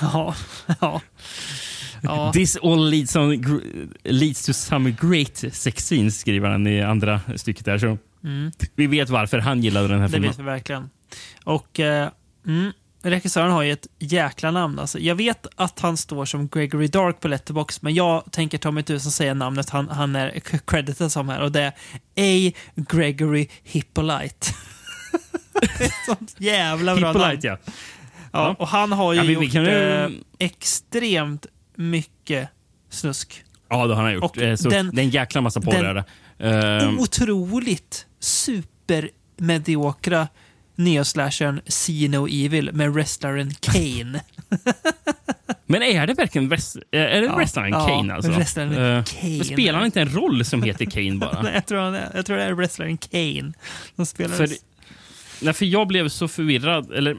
[0.00, 0.34] Ja.
[0.80, 1.00] ja.
[2.02, 2.32] ja.
[2.32, 3.60] This all leads, on,
[4.04, 7.78] leads to some great sex scenes, skriver han i andra stycket där.
[7.78, 8.50] Så Mm.
[8.74, 10.30] vi vet varför han gillade den här Det filmen.
[10.30, 10.90] vet vi verkligen.
[11.44, 12.08] Och eh,
[12.46, 12.72] mm,
[13.02, 14.78] regissören har ju ett jäkla namn.
[14.78, 18.70] Alltså, jag vet att han står som Gregory Dark på Letterbox, men jag tänker ta
[18.70, 21.72] mig tusen säga namnet han, han är credited som här och det
[22.14, 22.52] är A.
[22.74, 24.46] Gregory Hippolyte.
[26.06, 27.20] sånt jävla bra namn.
[27.20, 27.58] Hippolyte, ja.
[28.32, 31.46] Ja, och han har ju Ja, vi- vi gjort kan ju- eh, extremt
[31.76, 32.48] mycket
[32.90, 33.44] snusk.
[33.68, 34.24] Ja, det har han gjort.
[34.24, 36.02] Och Eh, så den- det är en jäkla massa på den-.
[36.38, 40.28] Ehm, Otroligt supermediokra
[40.74, 44.20] neoslashern See No Evil med wrestlaren Kane.
[45.66, 48.14] Men är det verkligen wrest- är det Ja, wrestlaren ja, Kane?
[48.14, 48.30] Alltså?
[48.32, 49.44] wrestlaren Eh, Kane.
[49.44, 51.42] Spelar han inte en roll som heter Kane bara?
[51.42, 53.52] Nej, jag, tror han är, jag tror det är wrestlaren Kane
[53.96, 54.36] som spelar.
[54.36, 54.48] för,
[55.40, 56.92] nej, för jag blev så förvirrad.
[56.92, 57.16] Eller,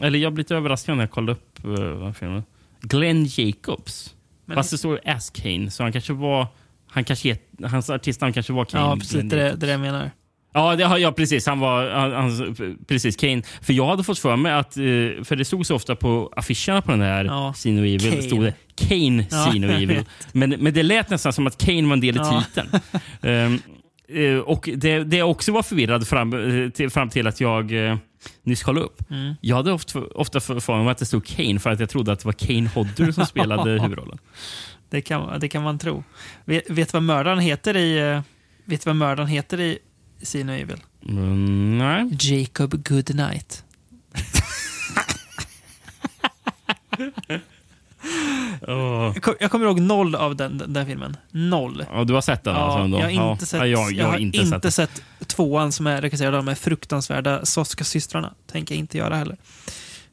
[0.00, 2.42] eller jag blev lite överraskad när jag kollade upp uh, filmen.
[2.80, 4.14] Glenn Jacobs.
[4.44, 6.46] Men- Fast det står Ass Kane, så han kanske var...
[6.88, 8.84] Han kanske, hans artistnamn kanske var Kane.
[8.84, 9.22] ja, precis.
[9.30, 10.10] Det är det jag menar.
[10.56, 11.46] Ja, det, ja, precis.
[11.46, 13.42] Han var han, han, precis Kane.
[13.62, 14.82] För jag hade fått för mig att, eh,
[15.24, 18.22] för det stod så ofta på affischerna på den här Ja, Sino Evil, Kane.
[18.22, 20.04] stod det Kane Ja, Sino Evil.
[20.32, 22.44] Men, men det lät nästan som att Kane var en del i Ja.
[22.48, 22.68] titeln.
[24.08, 26.32] Eh, och det, det jag också var förvirrad fram,
[26.64, 27.72] eh, till, fram till att jag
[28.42, 29.10] nyss kollade upp.
[29.10, 29.34] Mm.
[29.40, 32.18] Jag hade ofta, ofta för mig att det stod Kane för att jag trodde att
[32.20, 34.18] det var Kane Hodder som spelade huvudrollen.
[34.90, 36.04] Det kan, det kan man tro.
[36.44, 38.22] Vet, vet vad mördaren heter i
[38.64, 39.78] Vet du vad mördaren heter i
[40.22, 40.82] See No Evil?
[41.08, 42.08] Mm, nej.
[42.20, 43.64] Jacob Goodnight.
[48.68, 49.10] Åh.
[49.14, 51.16] Jag, kom, jag kommer ihåg noll av den, den, den filmen.
[51.30, 51.84] Noll.
[51.92, 52.78] Ja, du har sett den Ja, alltså?
[52.78, 52.98] Ändå.
[52.98, 53.32] jag har ja.
[53.32, 56.44] inte sett, Ja, jag, jag, har inte, inte sett sett, tvåan som är regisserad av
[56.44, 58.34] de här fruktansvärda Soska systrarna.
[58.46, 59.36] Tänker jag inte göra heller.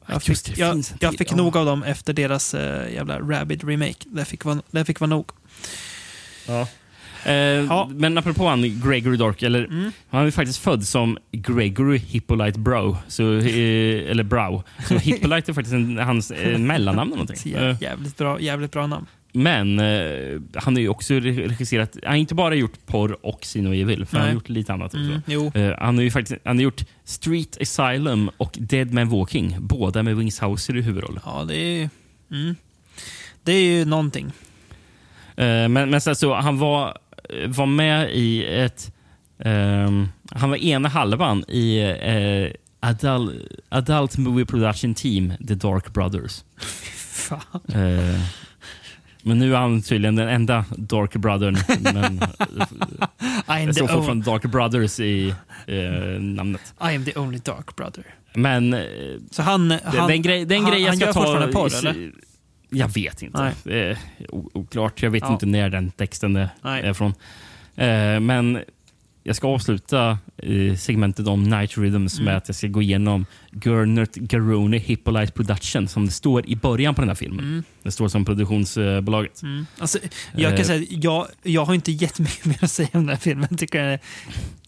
[0.06, 1.36] Jag just fick, det, jag, jag fick ja.
[1.36, 2.60] nog av dem efter deras uh,
[2.94, 4.04] jävla Rabid remake.
[4.04, 5.30] Det fick vara, det fick vara nog.
[6.46, 6.68] Ja.
[7.26, 9.92] Eh, Men apropå han Gregory Dark, eller, Mm.
[10.10, 12.96] han är faktiskt född som Gregory Hippolyte Brow.
[13.08, 14.62] Så, eh, eller Brow.
[14.88, 17.54] Så Hippolyte är faktiskt en, hans eh, mellannamn eller någonting.
[17.56, 19.06] Eh, Jävligt bra, jävligt bra namn.
[19.36, 23.44] Men eh, han har ju också re- regisserat, han har inte bara gjort porr och
[23.44, 24.34] Sino Evil, för han har Nej.
[24.34, 25.32] gjort lite annat också.
[25.32, 25.70] Mm.
[25.70, 30.02] Eh, han har ju faktiskt han har gjort Street Asylum och Dead Man Walking, båda
[30.02, 31.20] med Wings Hauser i huvudrollen.
[31.26, 31.90] Ja, det är.
[32.30, 32.54] Mm.
[33.42, 34.26] Det är ju någonting.
[35.36, 36.98] Eh, men men så, så, han var,
[37.48, 38.92] var med i ett...
[39.38, 43.32] ehm, han var ena halvan i eh, adult,
[43.68, 46.44] adult Movie Production Team, The Dark Brothers.
[47.74, 48.20] Eh,
[49.22, 51.56] men nu är han tydligen den enda Dark Brothern.
[51.94, 52.20] Men,
[53.74, 55.34] står o- fortfarande Dark Brothers i
[55.66, 56.74] eh, namnet.
[56.80, 58.04] I am the only dark brother.
[58.34, 58.76] Men
[59.30, 59.68] Så han...
[59.68, 61.48] det, han det är en grej, det är en han, grej jag han ska ta...
[61.52, 62.12] porr, eller?
[62.74, 63.52] Jag vet inte.
[63.64, 63.98] Det är
[64.30, 65.02] oklart.
[65.02, 65.32] Jag vet Ja.
[65.32, 66.82] inte när den texten är, Nej.
[66.82, 67.14] är från.
[67.76, 68.58] Eh, men
[69.26, 72.24] jag ska avsluta eh, segmentet om Night Rhythms Mm.
[72.24, 73.26] med att jag ska gå igenom
[73.64, 77.44] Gernert Garoni Hippolyte Production som det står i början på den här filmen.
[77.44, 77.62] Mm.
[77.82, 79.42] Det står som produktionsbolaget.
[79.42, 79.66] Mm.
[79.78, 79.98] Alltså,
[80.34, 80.66] jag kan Eh.
[80.66, 83.46] säga, jag, jag har inte jättemycket mer att säga om den här filmen.
[83.50, 84.00] Jag tycker den är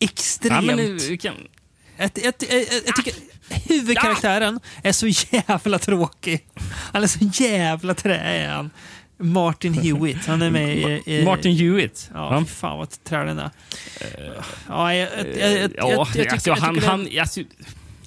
[0.00, 0.66] extremt...
[0.66, 1.34] Ja, men, kan,
[1.96, 3.12] Jag, jag, jag, jag tycker
[3.68, 6.46] huvudkaraktären är så jävla tråkig.
[6.92, 8.70] Han är så jävla trä han.
[9.18, 10.26] Martin Hewitt.
[10.26, 11.02] Han är med i...
[11.06, 12.10] i Martin Hewitt.
[12.14, 12.44] Ja, Ja.
[12.44, 13.50] fan vad trälig den är.
[14.68, 17.40] Ja, jag, jag, jag, jag, jag, Ja, jag, tycker, alltså, jag, tycker alltså,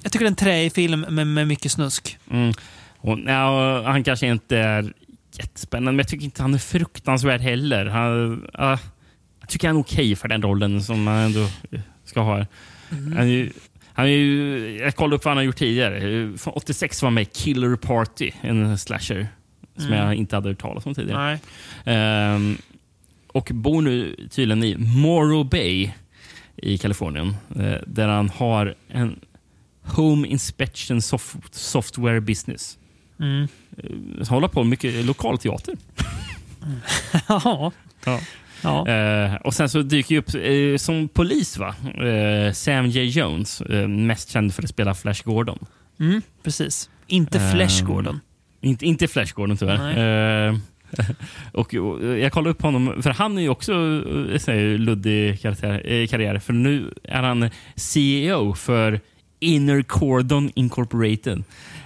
[0.02, 2.18] jag tycker det är en träig film med, med mycket snusk.
[2.30, 2.52] Mm.
[2.98, 4.92] Och, ja, han kanske inte är
[5.32, 7.86] jättespännande, men jag tycker inte han är fruktansvärd heller.
[7.86, 8.78] Han, ja,
[9.40, 11.46] jag tycker han är okej för den rollen som han ändå
[12.04, 12.46] ska ha.
[12.90, 13.16] Mm.
[13.16, 13.50] Han
[13.94, 16.00] han är ju, jag kollade upp vad han har gjort tidigare.
[16.38, 19.26] Från 86 var han med i Killer Party, en slasher
[19.76, 19.98] som Mm.
[19.98, 21.38] jag inte hade hört talas om tidigare.
[21.84, 22.58] Ehm,
[23.26, 25.90] och bor nu tydligen i Morro Bay
[26.56, 27.36] i Kalifornien.
[27.56, 29.20] eh, där han har en
[29.82, 32.78] Home Inspection soft, Software Business.
[33.20, 33.48] Mm.
[34.20, 35.74] Eh, håller på mycket lokal teater.
[37.28, 37.72] Ja.
[38.04, 38.20] Ja.
[38.62, 38.88] Ja.
[38.88, 41.74] Eh, och sen så dyker ju upp eh, som polis, va?
[42.06, 43.04] Eh, Sam J.
[43.04, 45.58] Jones, eh, mest känd för att spela Flash Gordon.
[46.00, 46.90] Mm, precis.
[47.06, 48.20] Inte Ehm, Flash Gordon.
[48.60, 50.48] Inte, inte Flash Gordon tyvärr.
[50.48, 50.56] Eh,
[51.52, 55.40] och, och jag kollade upp honom, för han är ju också eh, så här, luddig
[55.40, 56.38] karaktär, eh, karriär.
[56.38, 59.00] För nu är han CEO för
[59.40, 61.44] Inner Cordon Incorporated.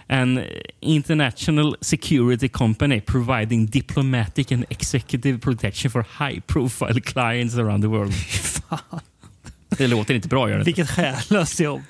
[0.09, 0.45] An
[0.81, 8.13] international security company providing diplomatic and executive protection for high profile clients around the world.
[9.79, 10.65] Det låter inte bra gör det.
[10.65, 11.83] Vilket själlöst jobb.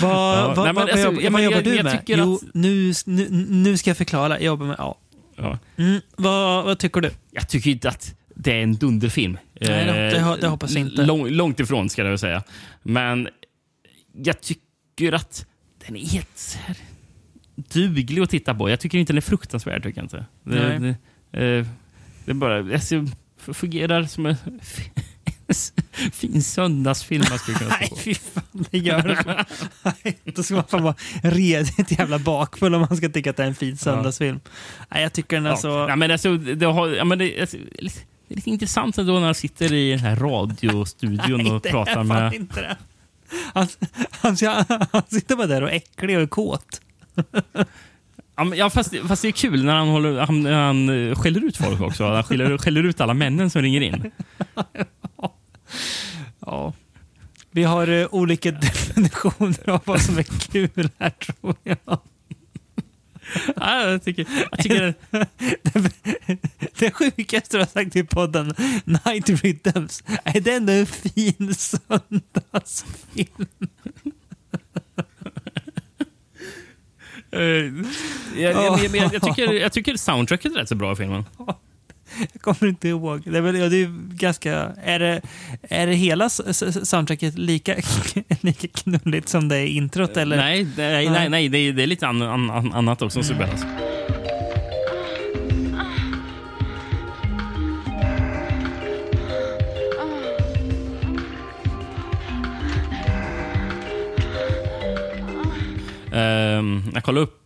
[0.00, 2.02] Vad, Ja, vad, alltså, vad, jag- jobbar du jag med?
[2.06, 4.34] Jo, att- nu, nu, nu ska jag förklara.
[4.36, 4.76] Jag jobbar med...
[4.78, 4.98] Ja.
[5.36, 5.58] Ja.
[5.76, 7.10] Mm, vad, tycker du?
[7.30, 9.38] Jag tycker inte att det är en dunderfilm.
[9.60, 11.06] Nej, det- det ho- det Eh, hoppas jag inte.
[11.06, 12.42] Lång, långt ifrån ska jag säga.
[12.82, 13.28] Men
[14.22, 15.46] jag tycker att
[15.86, 16.58] den är helt
[17.56, 18.70] duglig att titta på.
[18.70, 19.82] Jag tycker inte den är fruktansvärd.
[19.82, 20.26] Tycker jag inte.
[20.44, 20.94] Det, Nej.
[21.30, 21.66] det, eh,
[22.24, 23.06] det bara, alltså,
[23.36, 24.36] fungerar som en
[26.12, 27.96] fin söndagsfilm man skulle kunna Nej, se på.
[27.96, 28.64] fy fan.
[28.70, 29.44] Det gör det.
[30.04, 33.42] Nej, Då ska man fan vara redigt jävla bakfull om man ska tycka att det
[33.42, 34.40] är en fin söndagsfilm.
[34.90, 35.56] Nej, jag tycker den är Ja.
[35.56, 35.68] så...
[35.68, 37.84] Ja, men alltså, det, har, ja, men det, alltså, det är
[38.34, 41.94] lite- intressant ändå när han sitter i den här radiostudion Nej, och det är pratar
[41.94, 42.34] fan med...
[42.34, 42.76] inte det.
[43.54, 43.66] Han,
[44.10, 44.36] han,
[44.92, 46.80] han sitter bara där och är äcklig och är kåt.
[48.54, 52.04] Ja, fast, fast det är kul när han, håller, han, han skäller ut folk också.
[52.04, 54.10] Han skäller, skäller ut alla männen som ringer in.
[56.46, 56.72] Ja.
[57.50, 62.00] Vi har eh, olika definitioner av vad som är kul här, tror jag.
[63.56, 64.94] Ja, jag tycker, jag tycker
[66.78, 68.54] Det sjukaste du har sagt i podden,
[68.84, 73.46] Night Rhythms, är det ändå en fin söndagsfilm?
[77.30, 77.74] Eh, jag,
[78.36, 81.24] jag, jag, jag, jag, tycker, jag tycker soundtracket är rätt så bra i filmen.
[82.32, 83.22] Jag kommer inte ihåg.
[83.24, 84.72] Det är, väl, ja, det är ganska...
[84.84, 85.20] Är det,
[85.62, 87.74] är det hela soundtracket lika,
[88.40, 90.16] lika knulligt som det är introt?
[90.16, 90.36] Eller?
[90.36, 93.34] Nej, nej, nej, nej det, är, det är lite an, an, an, annat också som
[93.36, 93.64] spelas.
[106.12, 107.38] Ehm, jag kollade upp,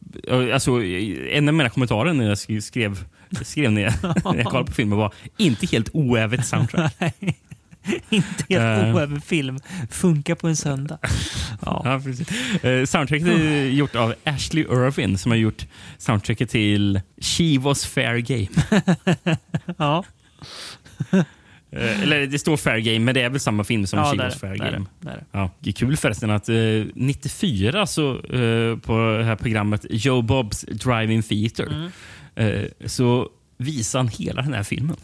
[0.52, 0.82] alltså,
[1.30, 3.04] en av mina kommentarer när jag sk- skrev,
[3.42, 6.94] skrev ner när jag kollade på filmen var inte helt oävet soundtrack.
[8.10, 8.94] inte helt Eh.
[8.96, 9.58] oäven film.
[9.90, 10.98] Funkar på en söndag.
[11.64, 11.82] Ja.
[11.84, 12.30] Ja, precis.
[12.64, 15.66] Eh, soundtracket är gjort av Ashley Irvin som har gjort
[15.98, 18.48] soundtracket till She was fair game.
[19.78, 20.04] ja.
[21.70, 24.16] Eh, eller det står fair game, men det är väl samma film som Ja, She
[24.16, 24.86] det är was fair Det är game.
[25.00, 25.06] det.
[25.08, 25.24] Det är det.
[25.32, 26.54] Ja, det är kul förresten att eh,
[26.94, 28.14] 94 så,
[28.82, 31.90] på det här programmet Joe Bobs Drive-In Theater Mm.
[32.36, 34.96] Eh, så visar han hela den här filmen.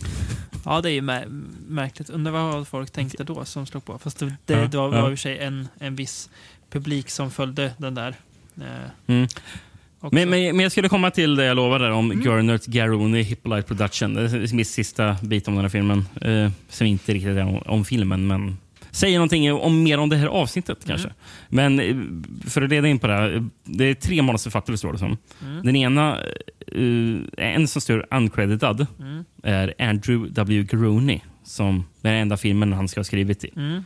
[0.65, 2.11] Ja, det är ju mär- märkligt.
[2.11, 3.99] Undrar vad folk tänkte då som slog på.
[3.99, 6.31] Fast det, det, det var, var i och för sig en, en viss
[6.71, 8.15] publik som följde den där.
[8.61, 8.65] Eh,
[9.07, 9.29] Mm.
[10.13, 12.25] Men, men, men jag skulle komma till det jag lovade om Mm.
[12.25, 14.15] Gernert Garoni Hippolyte Production.
[14.15, 16.05] Det är min sista bit om den här filmen.
[16.21, 18.59] Eh, som inte riktigt är om, om filmen, men
[18.93, 21.11] säger någonting om, mer om det här avsnittet kanske.
[21.49, 21.97] Men eh,
[22.51, 23.35] för att leda in på det här.
[23.35, 25.17] eh, Det är tre manusförfattare står det som.
[25.43, 25.63] Mm.
[25.67, 26.19] Den ena,
[26.67, 29.25] eh, en som står uncredited, Mm.
[29.43, 30.63] är Andrew W.
[30.77, 31.23] Garoni.
[31.45, 33.51] Som är den enda filmen han ska ha skrivit i.
[33.57, 33.85] Mm.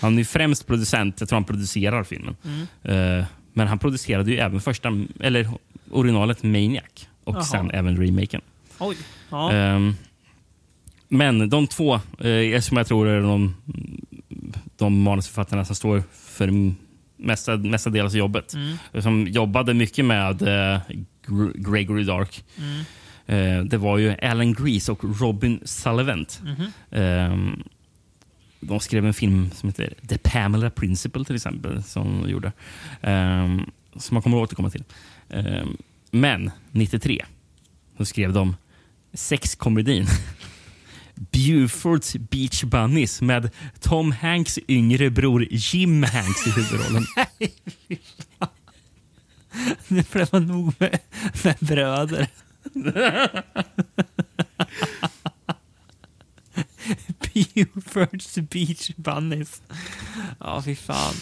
[0.00, 1.16] Han är främst producent.
[1.20, 2.36] Jag tror han producerar filmen.
[2.44, 3.18] Mm.
[3.18, 4.88] Eh, men han producerade ju även första,
[5.20, 5.48] eller
[5.90, 7.42] originalet Maniac och Jaha.
[7.42, 8.40] sen även remaken.
[8.78, 8.96] Oj.
[9.30, 9.52] Ja.
[9.52, 9.94] Ehm,
[11.08, 13.54] men de två, eh, som jag tror är de,
[14.76, 16.74] de manusförfattarna som står för
[17.16, 17.56] mesta,
[17.90, 18.54] delen av jobbet.
[18.54, 19.02] Mm.
[19.02, 20.80] Som jobbade mycket med eh,
[21.26, 22.44] Gr- Gregory Dark.
[22.58, 22.84] Mm.
[23.26, 26.26] Eh, det var ju Alan Grease och Robin Sullivan.
[26.42, 26.72] Mhm.
[26.90, 27.62] Ehm,
[28.60, 31.82] de skrev en film som heter The Pamela Principle till exempel.
[31.82, 32.52] Som de gjorde.
[33.02, 34.84] Um, som man kommer att återkomma till.
[35.30, 35.76] Ehm,
[36.10, 37.24] men 93
[37.96, 38.56] så skrev de
[39.12, 40.06] sexkomedin
[41.14, 43.50] Buford's Beach Bunnies med
[43.80, 47.06] Tom Hanks yngre bror Jim Hanks i huvudrollen.
[49.88, 50.98] Nu blev man nog med,
[51.44, 52.26] med bröder.
[57.34, 59.62] Buford's Beach Bunnies.
[60.40, 61.14] Ja, fy fan.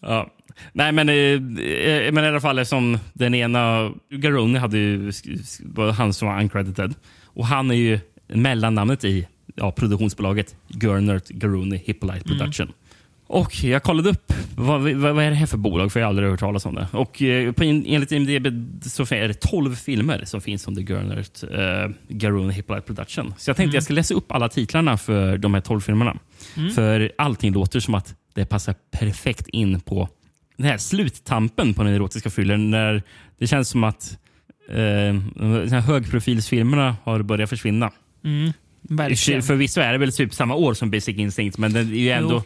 [0.00, 0.30] Ja.
[0.72, 3.92] Nej, men, eh, eh, men i alla fall som den ena...
[4.10, 5.12] Garoni hade ju,
[5.60, 6.94] var han som var uncredited.
[7.24, 12.72] Och han är ju mellannamnet i ja, produktionsbolaget Gernert Garoni Hippolyte Production.
[13.26, 16.08] Och jag kollade upp vad, vad, vad är det här för bolag, för jag har
[16.08, 16.88] aldrig hört talas om det.
[16.92, 18.46] Och eh, på, in- enligt IMDB
[18.82, 23.34] så är det 12 filmer som finns under Gernert eh, Garoni Hippolyte Production.
[23.38, 26.18] Så jag tänkte jag ska läsa upp alla titlarna för de här 12 filmerna.
[26.56, 26.70] Mm.
[26.70, 30.08] För allting låter som att det passar perfekt in på
[30.56, 33.02] den här sluttampen på den erotiska thrillern när
[33.38, 34.18] det känns som att
[34.68, 37.90] eh, högprofilsfilmerna har börjat försvinna.
[38.24, 39.42] Mm, verkligen.
[39.42, 42.42] Förvisso är det väl typ samma år som Basic Instinct, men det är ju ändå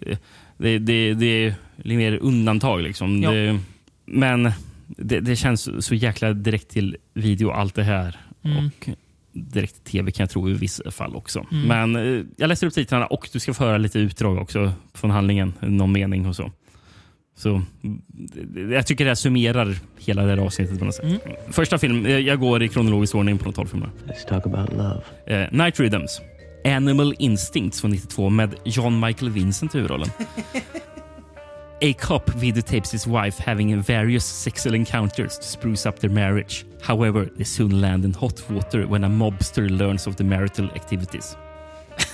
[0.00, 0.18] eh,
[0.56, 2.82] det, det, det är lite mer undantag.
[2.82, 3.22] Liksom.
[3.22, 3.30] Ja.
[3.30, 3.58] Det,
[4.04, 4.52] men
[4.86, 8.16] det, det känns så jäkla direkt till video, allt det här.
[8.42, 8.66] Mm.
[8.66, 8.88] Och
[9.32, 11.46] direkt till tv kan jag tro i vissa fall också.
[11.52, 11.68] Mm.
[11.68, 15.10] Men eh, jag läser upp titlarna och du ska få höra lite utdrag också från
[15.10, 15.52] handlingen.
[15.60, 16.52] Någon mening och så.
[17.42, 17.62] Så
[18.12, 21.04] det- jag tycker det här summerar hela det här avsnittet på något sätt.
[21.04, 21.18] Mm.
[21.50, 23.92] Första film, eh, jag går i kronologisk ordning på de 12 filmerna.
[24.06, 25.00] Let's talk about love.
[25.26, 26.20] Eh, Night Rhythms.
[26.64, 30.08] Animal Instincts från 92 med John Michael Vincent i huvudrollen.
[31.82, 36.64] A cop videotapes his wife having various sexual encounters to spruce up their marriage.
[36.82, 41.36] However, they soon land in hot water when a mobster learns of the marital activities.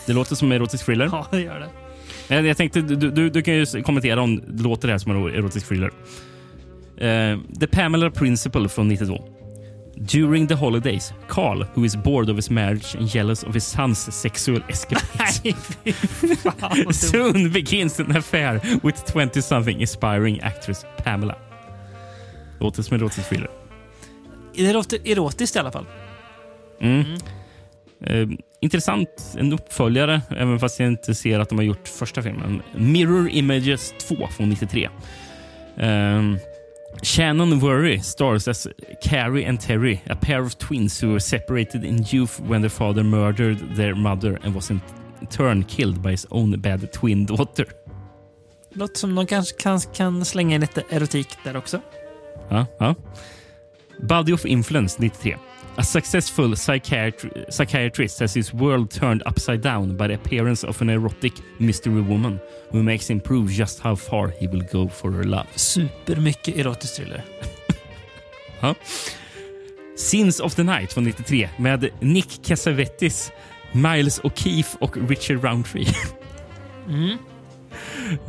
[0.06, 1.06] Det låter som en erotisk thriller.
[1.12, 1.68] Ja, det gör det.
[2.28, 5.12] Jag, jag tänkte, du, du, du kan ju kommentera om det låter det här som
[5.12, 5.90] en erotisk thriller.
[6.96, 9.24] Eh, The Pamela Principle från 92.
[9.96, 14.12] During the holidays, Carl, who is bored of his marriage and jealous of his son's
[14.12, 15.40] sexual escapades,
[17.10, 21.34] soon begins an affair with 20-something aspiring actress Pamela.
[22.60, 23.50] Låter som en erotisk thriller.
[24.54, 25.86] Det låter erotiskt i alla fall.
[26.80, 27.04] Mm.
[28.00, 28.28] Eh,
[28.66, 29.08] intressant.
[29.38, 32.62] En uppföljare, även fast jag inte ser att de har gjort första filmen.
[32.74, 34.88] Mirror Images 2 från 93.
[35.76, 36.38] Um,
[37.02, 38.68] Shannon Worry stars as
[39.02, 43.02] Carrie and Terry, a pair of twins who were separated in youth when their father
[43.02, 44.80] murdered their mother and was in
[45.30, 47.66] turn killed by his own bad twin daughter.
[48.72, 51.80] Låter som de kanske kan, kan slänga in lite erotik där också.
[52.48, 52.94] Ja, ja.
[54.02, 55.36] Body of Influence 93.
[55.78, 60.88] A successful psychiatri- psychiatrist has his world turned upside down by the appearance of an
[60.88, 62.40] erotic mystery woman
[62.70, 65.46] who makes him prove just how far he will go for her love.
[65.56, 67.22] Supermycket erotisk thriller.
[68.62, 68.74] Ja.
[69.96, 73.32] Sins of the Night från 93 med Nick Cassavetes,
[73.72, 75.86] Miles O'Keefe och Richard Roundtree.
[76.88, 77.18] Mm.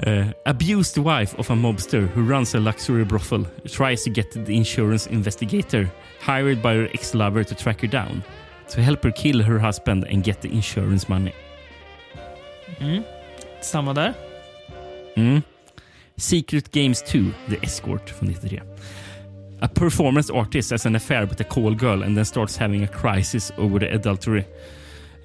[0.07, 4.53] Uh, abused wife of a mobster who runs a luxury brothel tries to get the
[4.57, 5.87] insurance investigator
[6.27, 8.21] hired by her ex-lover to track her down
[8.69, 11.33] to help her kill her husband and get the insurance money.
[12.79, 13.03] Mm.
[13.61, 14.13] Samma där.
[15.15, 15.41] Mm.
[16.17, 18.61] Secret Games 2, The Escort från 93.
[19.59, 22.87] A performance artist has an affair with a call girl and then starts having a
[22.87, 24.43] crisis over the adultery.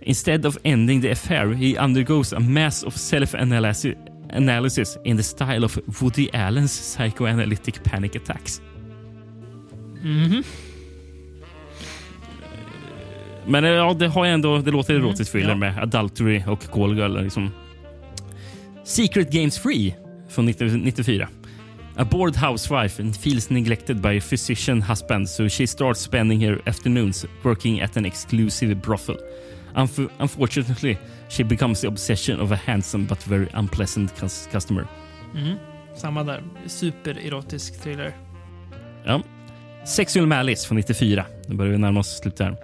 [0.00, 3.94] Instead of ending the affair, he undergoes a mass of self-analysis
[4.30, 8.60] analysis in the style of Woody Allen's psychoanalytic panic attacks.
[10.02, 10.44] Mhm.
[13.46, 16.62] Men eh, ja, det har ju ändå, det låter Mm, erotiskt thriller med adultery och
[16.70, 17.22] call girl.
[17.22, 17.50] Liksom.
[18.84, 19.94] Secret Games Free
[20.28, 21.28] från 90 94.
[21.96, 26.60] A bored housewife and feels neglected by a physician husband so she starts spending her
[26.66, 29.16] afternoons working at an exclusive brothel.
[29.74, 30.96] Unf- unfortunately,
[31.28, 34.86] she becomes the obsession of a handsome but very unpleasant cus- customer.
[35.36, 35.56] Mm.
[35.96, 36.42] Samma där.
[36.66, 38.12] Supererotisk thriller.
[39.04, 39.22] Ja.
[39.86, 41.24] Sexual Malice från 94.
[41.46, 42.56] Nu börjar vi närma oss slutet här.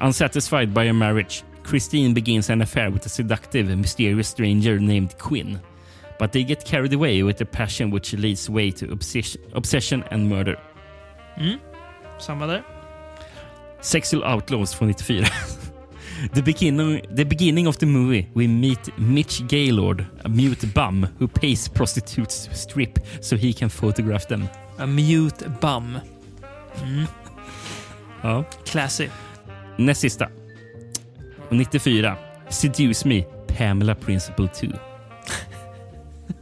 [0.00, 5.60] Unsatisfied by her marriage, Christine begins an affair with a seductive, mysterious stranger named Quinn.
[6.18, 10.28] But they get carried away with their passion which leads way to obsession, obsession and
[10.28, 10.56] murder.
[11.36, 11.58] Mm.
[12.18, 12.62] Samma där.
[13.80, 15.26] Sexual Outlaws från 94.
[16.32, 21.28] the, beginning, the beginning of the movie, we meet Mitch Gaylord, a mute bum who
[21.28, 24.48] pays prostitutes to strip so he can photograph them.
[24.78, 26.00] A mute bum.
[26.74, 27.08] Mm.
[28.22, 28.44] Ja.
[28.64, 29.10] Classy.
[29.76, 30.28] Näst sista.
[31.50, 32.16] 94.
[32.48, 33.22] Seduce Me,
[33.58, 34.66] Pamela Principle 2.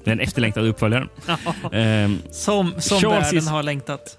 [0.05, 1.09] Den efterlängtade uppföljaren.
[1.27, 1.39] Ja.
[1.79, 4.19] Ehm, Som, som Charles världen is- har längtat.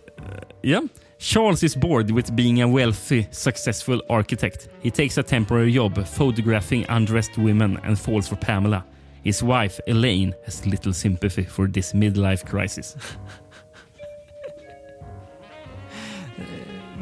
[0.61, 0.81] Ja.
[1.19, 4.69] Charles is bored with being a wealthy, successful architect.
[4.83, 8.83] He takes a temporary job photographing undressed women and falls for Pamela.
[9.23, 12.95] His wife, Elaine, has little sympathy for this midlife crisis.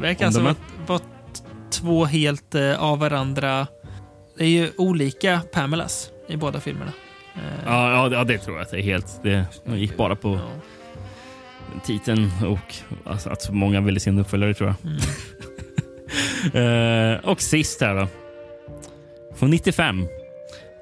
[0.00, 0.54] Verkar Om alltså
[1.84, 3.66] två helt eh, av varandra.
[4.38, 6.92] Det är ju olika Pamelas i båda filmerna.
[7.34, 9.22] Eh, Ja, ja, ja, det tror jag det är helt.
[9.22, 10.40] Det gick bara på
[11.84, 12.74] titeln och
[13.04, 14.92] alltså, att så många ville se en uppföljare tror jag.
[16.54, 18.08] Eh, och sist här då.
[19.34, 20.06] Från 95.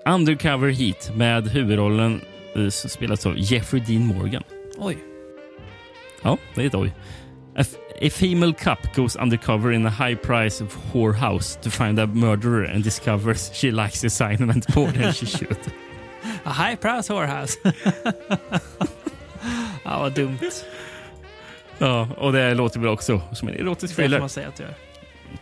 [0.06, 2.20] Undercover Heat med huvudrollen
[2.56, 4.42] uh, som spelas av Jeffrey Dean Morgan.
[4.78, 4.98] Oj.
[6.22, 6.92] Ja, det är ett oj.
[8.02, 12.84] A, female cup goes undercover in a high price whorehouse to find a murderer and
[12.84, 15.56] discovers she likes assignment more than she should.
[16.44, 17.58] A high price whorehouse.
[19.84, 20.38] ja, vad dumt.
[21.78, 24.20] Ja, och det låter väl också som en erotisk Det får thriller.
[24.20, 24.74] man säga att du gör.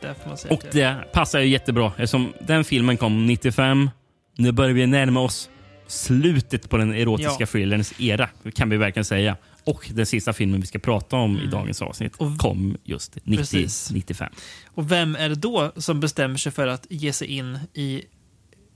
[0.01, 0.95] Det får man säga Och att du gör.
[0.95, 3.91] det passar ju jättebra eftersom den filmen kom 95.
[4.37, 5.51] Nu börjar vi närma oss
[5.87, 7.47] slutet på den erotiska Ja.
[7.47, 9.37] thrillerns era, kan vi verkligen säga.
[9.65, 13.39] Och den sista filmen vi ska prata om i dagens avsnitt kom just 90, Mm.
[13.39, 13.91] Precis.
[13.91, 14.32] 95.
[14.66, 18.03] Och vem är det då som bestämmer sig för att ge sig in i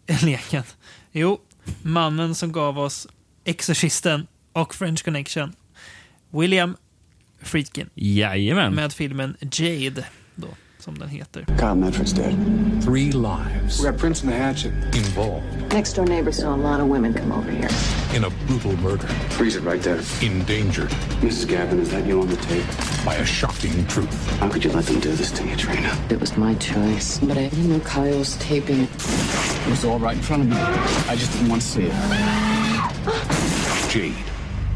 [0.22, 0.62] leken?
[1.12, 1.40] Jo,
[1.82, 3.06] mannen som gav oss
[3.44, 5.52] Exorcisten och French Connection.
[6.30, 6.76] William
[7.42, 7.90] Friedkin.
[7.94, 8.74] Jajamän.
[8.74, 10.04] Med filmen Jade,
[10.84, 11.44] som den heter.
[11.58, 12.34] Kyle Medford's dead.
[12.82, 13.78] Three lives.
[13.78, 17.14] We got Prince and the Hatchet involved Next door neighbor saw a lot of women
[17.14, 17.70] come over here.
[18.14, 19.06] in a brutal murder.
[19.30, 20.00] Freeze it right there.
[20.20, 20.90] Endangered.
[21.22, 21.48] Mrs.
[21.48, 22.66] Gavin, is that you on the tape?
[23.02, 24.38] By a shocking truth.
[24.40, 25.96] How could you let them do this to you, Trina?
[26.10, 28.90] It was my choice, but I didn't know Kyle was taping it.
[29.66, 30.56] It was all right in front of me.
[30.56, 31.92] I just didn't want to see it.
[33.90, 34.14] Jade.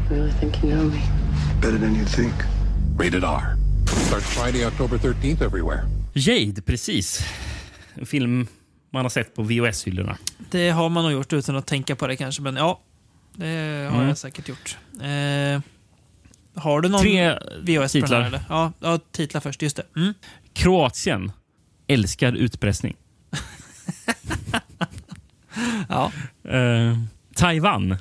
[0.09, 1.03] I really think you know me.
[1.61, 2.33] Better than you think.
[2.95, 3.57] Rated R.
[3.85, 5.85] Starts Friday, October 13th everywhere.
[6.19, 7.25] Jade, precis.
[7.93, 8.47] En film
[8.91, 10.17] man har sett på VHS-hyllorna.
[10.51, 12.81] Det har man nog gjort utan att tänka på det kanske, men ja,
[13.35, 14.07] det har Mm.
[14.07, 14.77] jag säkert gjort.
[14.93, 15.61] Eh,
[16.61, 18.19] har du någon Tre VHS titlar.
[18.21, 18.41] här, eller?
[18.49, 19.61] Ja, ja, titlar först.
[19.61, 19.83] Just det.
[19.95, 20.13] Mm.
[20.53, 21.31] Kroatien
[21.87, 22.95] älskar utpressning.
[25.89, 26.11] Ja.
[26.43, 26.97] Eh,
[27.35, 27.95] Taiwan,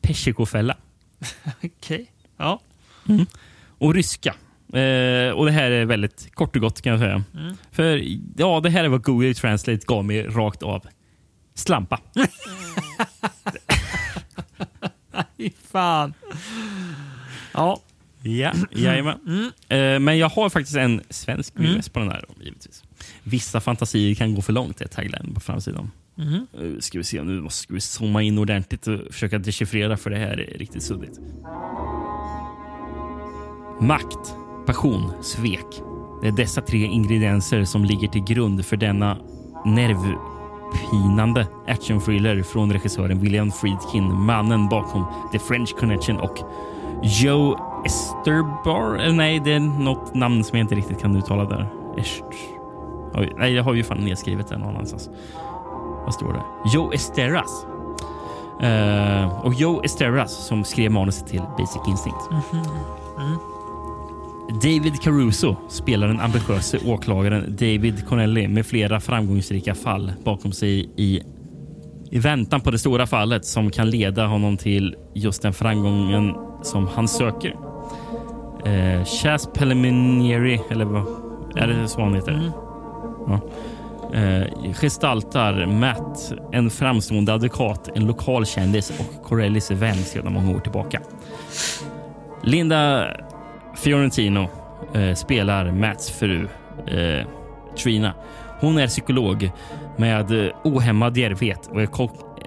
[0.00, 0.76] Persikofälla.
[1.64, 2.12] Okej.
[2.36, 2.60] Ja.
[3.08, 3.26] Mm.
[3.78, 4.34] Och ryska.
[4.72, 7.24] Eh, och Det här är väldigt kort och gott kan jag säga.
[7.34, 7.56] Mm.
[7.72, 8.02] För
[8.36, 10.86] ja, det här är vad Google Translate gav mig rakt av.
[11.54, 12.00] Slampa.
[15.36, 16.14] Fy fan.
[17.52, 17.80] Ja.
[18.22, 19.50] Ja, jajamän.
[19.68, 21.74] Eh, men jag har faktiskt en svensk Mm.
[21.74, 22.24] VHS på den här.
[22.40, 22.82] Givetvis.
[23.22, 25.90] Vissa fantasier kan gå för långt, är tagline på framsidan.
[26.14, 26.46] Mhm.
[26.60, 30.16] Eh, ska vi se, nu måste vi zooma in ordentligt och försöka dechiffrera för det
[30.18, 31.18] här är riktigt suddigt.
[33.80, 34.34] Makt,
[34.66, 35.82] passion, svek.
[36.20, 39.16] Det är dessa tre ingredienser som ligger till grund för denna
[39.64, 46.38] nervpinande actionthriller från regissören William Friedkin, mannen bakom The French Connection och
[47.02, 48.94] Joe Esterbar.
[48.94, 51.68] Eller nej, det är något namn som jag inte riktigt kan uttala där.
[51.96, 52.22] Est...
[53.14, 55.10] Oj, nej, jag har ju fan nedskrivet det någon annanstans.
[56.04, 56.42] Vad står det?
[56.74, 57.66] Joe Esteras.
[58.62, 62.30] Uh, och Joe Esteras som skrev manuset till Basic Instinct.
[62.30, 62.64] Mhm.
[63.18, 63.38] Mm.
[64.52, 71.22] David Caruso spelar den ambitiöse åklagaren David Connelly med flera framgångsrika fall bakom sig i,
[72.10, 76.86] i väntan på det stora fallet som kan leda honom till just den framgången som
[76.86, 77.56] han söker.
[78.64, 81.06] Eh, Chas Preliminary, eller vad
[81.56, 82.52] är det så han heter?
[83.26, 83.40] Ja.
[84.14, 90.60] Eh, gestaltar Matt, en framstående advokat, en lokal kändis och Corellis vän sedan många år
[90.60, 91.00] tillbaka.
[92.42, 93.06] Linda
[93.76, 94.48] Fiorentino
[94.94, 96.48] eh, spelar Matts fru
[96.86, 97.26] eh,
[97.82, 98.14] Trina.
[98.60, 99.50] Hon är psykolog
[99.98, 101.88] med eh, ohämmad djärvhet och är,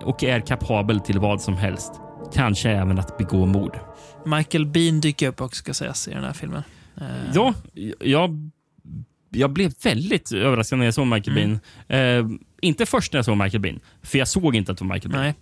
[0.03, 1.93] och är kapabel till vad som helst.
[2.33, 3.77] Kanske även att begå mord.
[4.25, 6.63] Michael Bean dyker upp också, ska sägas, i den här filmen.
[6.97, 7.53] Eh, Ja,
[7.99, 8.49] jag,
[9.29, 11.59] jag blev väldigt överraskad när jag såg Michael Mm.
[11.87, 12.29] Bean.
[12.31, 14.93] Eh, inte först när jag såg Michael Bean, för jag såg inte att det var
[14.95, 15.23] Michael Bean.
[15.23, 15.33] Nej.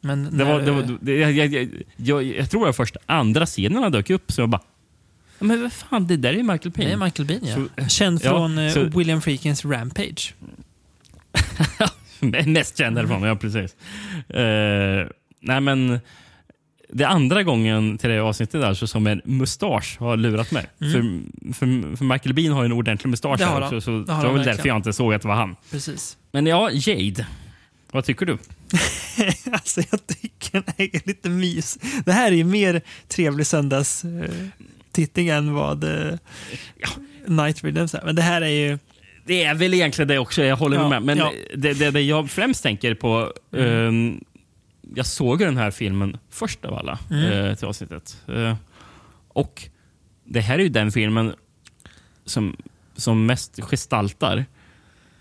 [0.00, 2.96] Men Det var, när- det var, det, jag, jag, jag, jag, jag tror att först
[3.06, 4.62] andra scenerna dök upp, så jag bara...
[5.38, 6.88] "Ja, Men vad fan, det där är ju Michael Bean.
[6.88, 7.82] Det är Michael Bean, ja.
[7.84, 10.34] Så- Känd ja, från eh, så- William Freakins Rampage.
[12.46, 13.74] Mest känd därifrån, ja precis.
[14.28, 15.06] Eh,
[15.40, 16.00] nej men,
[16.88, 20.66] det är andra gången till det avsnittet där så som en mustasch har lurat mig.
[20.80, 20.92] Mm.
[20.92, 23.70] För, för, för Michael Bean har ju en ordentlig mustasch Det har här, han.
[23.70, 24.56] så, så Det det har var han väl verkligen.
[24.56, 25.56] därför jag inte såg att det var han.
[25.70, 26.16] Precis.
[26.32, 27.26] Men ja, Jade.
[27.90, 28.32] Vad tycker du?
[29.52, 31.78] alltså, jag tycker den är lite mys.
[32.04, 34.50] Det här är ju mer trevlig söndagstittning
[35.16, 36.12] än vad uh,
[37.26, 38.02] Night Rhythms är.
[38.04, 38.78] Men det här är ju...
[39.26, 41.02] Det är väl egentligen det också, jag håller Ja, med.
[41.02, 41.32] Men ja.
[41.56, 43.32] det, det, det jag främst tänker på...
[43.56, 44.24] ehm,
[44.94, 47.32] jag såg den här filmen först av alla Mm.
[47.32, 48.22] eh, till avsnittet.
[48.28, 48.56] Eh,
[49.28, 49.62] och
[50.24, 51.34] det här är ju den filmen
[52.24, 52.56] som,
[52.96, 54.44] som mest gestaltar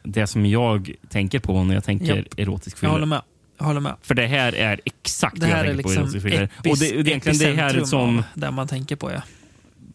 [0.04, 2.40] det som jag tänker på när jag tänker Japp.
[2.40, 2.92] erotisk Jag thriller.
[2.94, 3.22] håller med.
[3.58, 3.96] Jag håller med.
[4.02, 6.78] För det här är exakt Det här jag är tänker liksom på erotisk epis, Och
[6.78, 8.24] det, det är egentligen det här som...
[8.34, 9.22] där man tänker på, ja.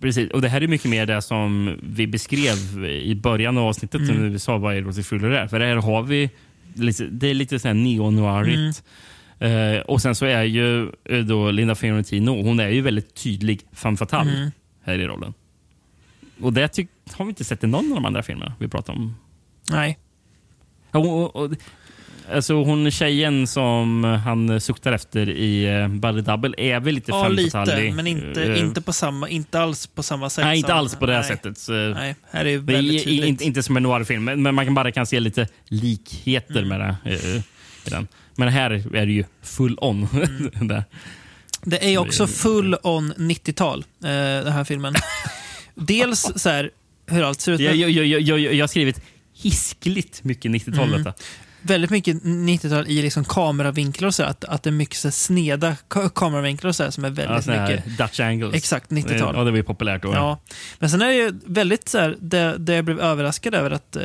[0.01, 4.01] Precis, och det här är mycket mer det som vi beskrev i början av avsnittet
[4.01, 4.17] Mm.
[4.23, 5.49] när vi sa vad erotisk thriller är.
[5.49, 6.31] För här har vi,
[7.11, 8.83] det är lite så här neo-noirigt.
[9.39, 9.75] Mm.
[9.77, 13.61] Eh, och sen så är ju eh, då Linda Fiorentino, hon är ju väldigt tydlig
[13.73, 14.51] femme fatale Mm.
[14.85, 15.35] här i rollen.
[16.41, 16.79] Och det
[17.13, 19.17] har vi inte sett i någon av de andra filmerna vi pratar om.
[19.71, 19.99] Nej.
[20.91, 21.51] Och, och, och,
[22.35, 27.29] Alltså hon tjejen som han suktar efter i uh, Buddy Double är väl lite Ja,
[27.29, 30.45] lite, men inte, Eh, inte, på samma, inte alls på samma sätt.
[30.45, 31.29] Nej, inte alls på det här nej.
[31.29, 31.59] sättet.
[31.59, 34.75] Så Nej, här är det är inte, inte som en noirfilm, men men man kan
[34.75, 36.69] bara kan se lite likheter Mm.
[36.69, 37.11] med det.
[37.15, 37.37] eh,
[37.87, 38.09] i den.
[38.37, 40.09] Men här är det ju full on.
[40.61, 40.83] Mm.
[41.63, 44.95] Det är också full on 90-tal, eh, den här filmen.
[45.75, 46.71] Dels så här,
[47.07, 47.61] hur allt ser ut.
[47.61, 49.01] Jag, jag, jag, jag, jag har skrivit
[49.43, 51.13] hiskligt mycket 90-tal Mm.
[51.69, 54.23] Väldigt mycket 90-tal i liksom kameravinklar och så.
[54.23, 57.69] Att, att det är mycket så sneda ka- kameravinklar och så som är väldigt Ja,
[57.69, 57.99] mycket...
[57.99, 58.55] Dutch angles.
[58.55, 59.35] Exakt, 90-tal.
[59.37, 60.13] Ja, det var ju populärt då.
[60.13, 60.39] Ja.
[60.79, 63.97] Men sen är det ju väldigt så här, det, det jag blev överraskad över att
[63.97, 64.03] eh,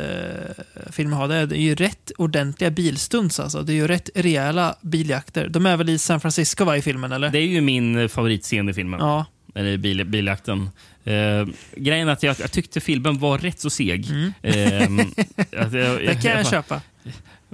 [0.92, 3.62] filmen har, det är, det är ju rätt ordentliga bilstunts alltså.
[3.62, 5.48] Det är ju rätt rejäla biljakter.
[5.48, 7.30] De är väl i San Francisco va, i filmen eller?
[7.30, 9.00] Det är ju min eh, favoritscen i filmen.
[9.00, 9.26] Ja.
[9.56, 10.70] Eller bil, biljakten.
[11.04, 11.46] Eh,
[11.76, 14.10] grejen är att jag, jag tyckte filmen var rätt så seg.
[14.10, 14.34] Mm.
[14.42, 15.00] Ehm,
[15.58, 16.82] att jag, Det kan jag köpa.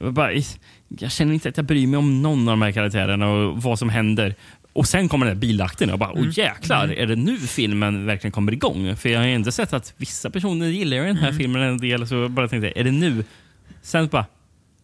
[0.01, 0.31] Jag, bara,
[0.99, 3.79] jag känner inte att jag bryr mig om någon av de här karaktärerna och vad
[3.79, 4.35] som händer.
[4.73, 6.23] Och sen kommer den här bilakten och bara, Mm.
[6.23, 6.97] åh jäklar, Mm.
[6.99, 8.95] är det nu filmen verkligen kommer igång?
[8.95, 11.37] För jag har inte sett att vissa personer gillar den här Mm.
[11.39, 13.23] filmen en del, så jag bara tänkte, är det nu?
[13.81, 14.25] Sen bara,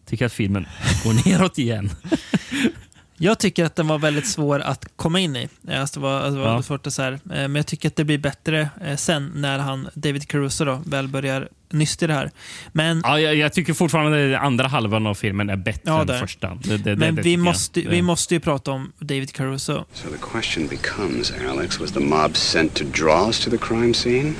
[0.06, 0.66] tycker jag att filmen
[1.04, 1.90] går neråt igen.
[3.18, 5.48] Jag tycker att den var väldigt svår att komma in i.
[5.70, 6.62] Alltså, det var, alltså, det var Ja.
[6.62, 7.12] svårt att så här.
[7.12, 10.82] eh, Men jag tycker att det blir bättre eh, sen när han, David Caruso då,
[10.86, 12.30] väl börjar nysta i det här.
[12.72, 16.20] Men, Ja, jag, jag tycker fortfarande att andra halvan av filmen är bättre Ja, än
[16.20, 16.58] första.
[16.64, 19.84] Det, det, men det, det vi, måste, vi måste ju prata om David Caruso.
[19.92, 23.94] So the question becomes, Alex, was the mob sent to draw us to the crime
[23.94, 24.34] scene?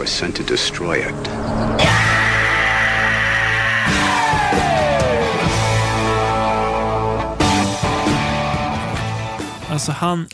[0.00, 1.30] Or sent to destroy it?
[9.76, 10.26] Alltså han...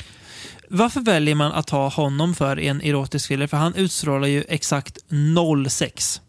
[0.69, 3.47] Varför väljer man att ha honom för en erotisk thriller?
[3.47, 6.21] För han utstrålar ju exakt noll sex.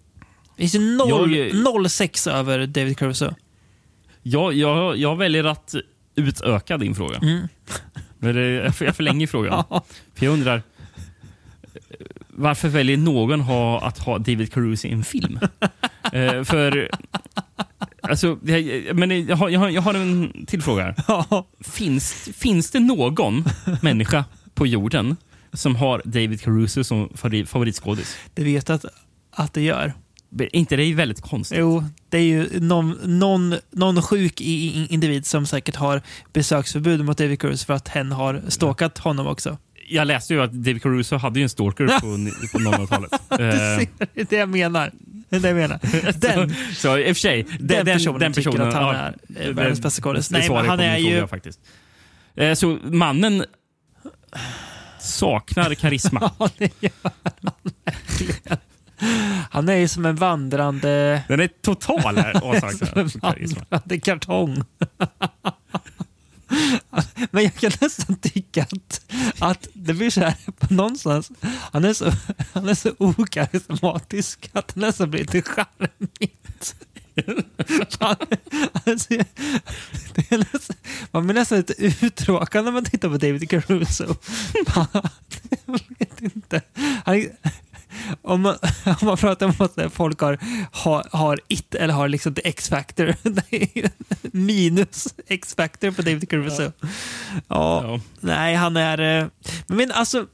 [0.56, 3.34] Det finns ju noll, Jag- noll sex över David Caruso.
[4.23, 5.76] Jag, jag, jag väljer att
[6.15, 7.18] utöka din fråga.
[7.18, 7.48] Mm.
[8.80, 9.64] Jag förlänger frågan.
[10.15, 10.61] För jag undrar,
[12.27, 15.40] varför väljer någon ha, att ha David Caruso i en film?
[16.14, 16.90] eh, för...
[18.09, 20.84] Alltså, jag, men jag har, jag, har, en till fråga.
[21.07, 21.43] här.
[21.63, 23.43] Finns, finns det någon
[23.81, 25.15] människa på jorden
[25.53, 28.17] som har David Caruso som favorit, favoritskådis?
[28.34, 28.85] Det vet att,
[29.31, 29.93] att det gör.
[30.39, 31.57] Är inte det väldigt konstigt?
[31.59, 36.01] Jo, det är ju någon, någon, någon sjuk individ som säkert har
[36.34, 39.57] besöksförbud mot David Caruso för att hen har stalkat honom också.
[39.93, 41.99] Jag läste ju att David Caruso hade ju en stalker på,
[42.51, 43.11] på 00-talet.
[43.29, 44.91] Du Eh, det är det jag menar.
[45.29, 45.79] Det är det jag menar.
[46.19, 50.31] Den, så, i och för sig, den personen tycker att han är, världens bästa skådis.
[50.31, 51.27] Nej, men han är ju...
[51.27, 51.59] faktiskt.
[52.35, 53.45] Eh, Så mannen
[54.99, 56.31] saknar karisma.
[56.39, 58.57] Ja, det gör han verkligen.
[59.51, 61.23] Han är ju som en vandrande...
[61.27, 63.65] Den är total här, avsaknad av karisma.
[64.03, 64.63] kartong.
[67.31, 69.01] Men jag kan nästan tycka att,
[69.39, 71.31] att det blir så här på någonstans.
[71.71, 72.11] Han är så,
[72.53, 76.75] han är så okarismatisk att det nästan blir lite charmigt.
[78.85, 79.13] Alltså,
[80.13, 80.75] det är nästan,
[81.11, 81.73] man blir nästan lite
[82.05, 84.15] uttråkad när man tittar på David Caruso.
[84.75, 84.87] Man,
[85.65, 86.61] jag vet inte.
[87.05, 87.25] Han,
[88.21, 88.55] om man,
[88.85, 90.38] om man pratar om att folk har,
[90.71, 93.15] har, har it eller har liksom the X-factor.
[94.31, 96.71] Minus X-factor på David Caruso.
[97.47, 97.99] Ja.
[98.19, 99.21] Nej, han är...
[99.21, 99.27] eh,
[99.67, 100.25] Men alltså,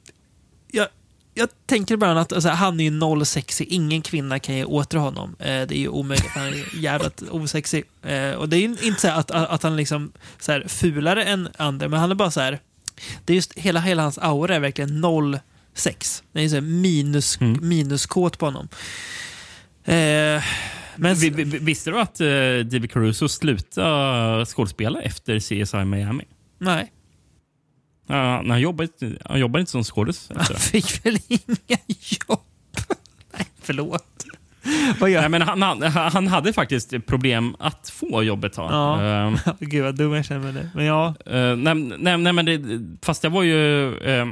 [0.71, 0.87] jag,
[1.33, 3.67] jag tänker bara att alltså, han är ju noll sexig.
[3.69, 5.35] Ingen kvinna kan ju åtrå honom.
[5.39, 6.27] Eh, det är ju omöjligt.
[6.29, 7.83] Han är jävligt osexig.
[8.03, 11.23] Eh, och det är ju inte så här att, att han liksom så här fulare
[11.23, 12.59] än andra, men han är bara så här...
[13.25, 15.39] Det är just hela, hela hans aura är verkligen noll
[15.79, 16.23] sex.
[16.31, 18.67] Det är så minus, minuskåt på honom.
[19.83, 20.43] Eh,
[20.95, 22.27] men, Vi- vi- Visste du att eh,
[22.65, 26.23] David Caruso slutade skådespela efter CSI Miami?
[26.57, 26.91] nej,
[28.07, 31.77] Ja, han, jobbar, inte- han jobbar inte som skådis han fick väl inga
[32.27, 32.39] jobb.
[33.37, 34.25] nej, förlåt.
[34.99, 35.81] Vad gör Nej, men han, han,
[36.11, 38.71] han hade faktiskt problem att få jobb ett tag.
[38.71, 39.01] Ja.
[39.01, 40.69] Ehm, Gud vad dum jag känner med det.
[40.75, 41.15] Men ja.
[41.25, 42.61] Eh, nej, nej, nej, men det,
[43.05, 44.25] fast det var ju eh,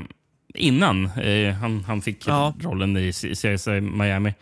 [0.53, 2.53] innan eh, han, han fick Ja.
[2.59, 4.33] rollen i CSI Miami.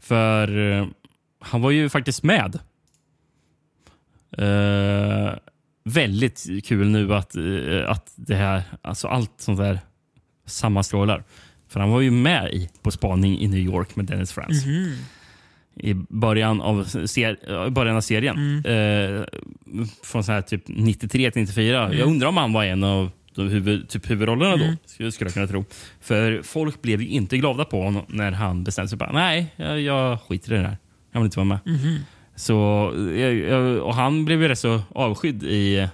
[0.00, 0.86] För eh,
[1.40, 2.58] han var ju faktiskt med.
[4.38, 5.32] Eh,
[5.84, 9.78] väldigt kul nu att, eh, att det här, alltså allt sånt där
[10.46, 11.24] sammanstrålar.
[11.68, 14.94] För han var ju med i På spaning i New York med Dennis Franz Mhm.
[15.76, 18.64] i början av, ser, början av serien.
[18.66, 19.24] Eh,
[20.02, 21.84] från så här typ 93 till 94.
[21.86, 21.98] Mm.
[21.98, 24.66] Jag undrar om han var en av de huvud, typ huvudrollerna Mm.
[24.70, 25.64] då, skulle, skulle jag kunna tro.
[26.00, 28.98] För folk blev ju inte glada på honom när han bestämde sig.
[28.98, 30.76] Bara, Nej, jag, jag skiter i det här.
[31.12, 31.58] Jag vill inte vara med.
[31.66, 31.98] Mhm.
[32.36, 32.54] Så,
[33.16, 35.88] eh, och han blev ju rätt så avskydd i,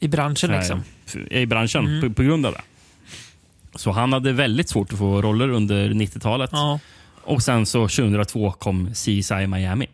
[0.00, 0.82] I branschen här, liksom.
[1.30, 2.00] i branschen Mm.
[2.00, 2.60] på, på grund av det.
[3.78, 6.50] Så han hade väldigt svårt att få roller under 90-talet.
[6.52, 6.80] Ja.
[7.22, 9.86] Och sen så 2002 kom CSI Miami.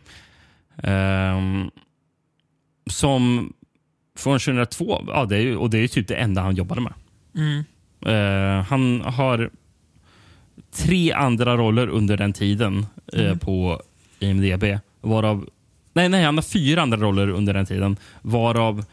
[0.82, 1.70] Ehm,
[2.90, 3.52] som
[4.20, 6.92] från 2002, ja, det är, och det är typ det enda han jobbade med.
[7.36, 7.64] Mm.
[8.06, 9.50] Eh, han har
[10.72, 13.38] tre andra roller under den tiden eh, Mm.
[13.38, 13.82] på
[14.18, 14.64] IMDB.
[15.00, 15.48] Varav,
[15.92, 17.96] nej, nej, han har fyra andra roller under den tiden.
[18.22, 18.84] Varav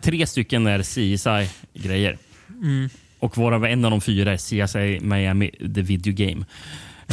[0.00, 2.18] tre stycken är CSI-grejer.
[2.62, 2.88] Mm.
[3.18, 6.44] Och varav en av de fyra är CSI Miami, the video game.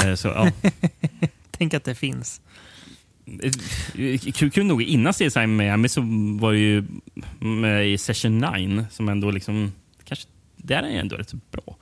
[0.06, 0.52] Eh, så, ja.
[1.52, 2.42] Tänk att det finns.
[4.52, 6.02] Kul, nog, innan CSI Miami så
[6.40, 6.84] var det ju
[7.40, 9.72] med i Session 9 som ändå liksom...
[10.04, 10.28] Kanske,
[10.58, 11.76] där är ändå rätt så bra.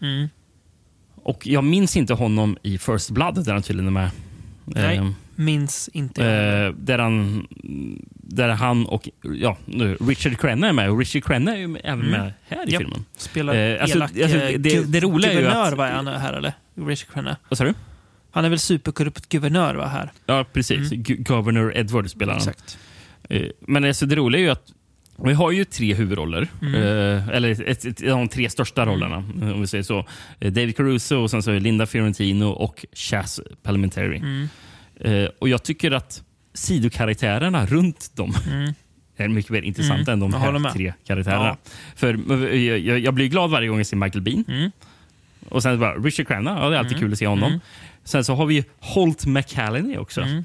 [0.00, 0.28] Mm.
[1.14, 4.10] Och jag minns inte honom i First Blood där han tydligen är med.
[4.64, 6.24] Nej, Eh, minns inte.
[6.26, 7.46] eh, där, han,
[8.12, 10.90] där han och ja, nu, Richard Crenna är med.
[10.90, 12.10] Och Richard Crenna är ju även Mm.
[12.10, 12.78] med här i Ja.
[12.78, 13.04] filmen.
[13.16, 15.76] Spelar Eh, alltså, elak alltså, eh, det, det roliga är ju att...
[15.76, 16.52] var han här eller?
[16.74, 17.36] Richard Crenna.
[17.48, 17.74] Vad sa du?
[18.32, 20.12] Han är väl superkorrupt guvernör va här?
[20.26, 20.92] Ja, precis.
[20.92, 22.42] Gu- Governor Edward spelar han.
[22.42, 22.50] Mm.
[22.52, 22.78] Exakt.
[23.28, 24.72] Eh, Men alltså, det roliga är ju att
[25.24, 26.48] vi har ju tre huvudroller.
[26.62, 26.74] Mm.
[26.74, 29.98] Eh, eller ett, ett, de tre största rollerna, om vi säger så.
[30.40, 34.16] Eh, David Caruso, och sen så Linda Fiorentino och Chaz Palminteri.
[34.16, 34.48] Mm.
[35.00, 36.22] Eh, och jag tycker att
[36.54, 38.72] sidokaraktärerna runt dem Mm.
[39.16, 40.22] är mycket mer intressanta Mm.
[40.34, 41.44] än de här tre karaktärerna.
[41.46, 41.56] Ja.
[41.96, 42.18] För
[42.56, 44.44] jag, jag, blir glad varje gång jag ser Michael Bean.
[44.48, 44.70] Mm.
[45.48, 47.00] Och sen bara Richard Crenna, ja, det är alltid Mm.
[47.06, 47.60] kul att se honom.
[48.02, 48.06] Mm.
[48.08, 50.20] Sen så har vi Holt McCallany också.
[50.20, 50.44] Mm.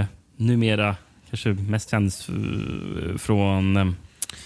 [0.00, 0.06] Eh,
[0.36, 0.96] numera
[1.30, 3.86] kanske mest känd f- från eh,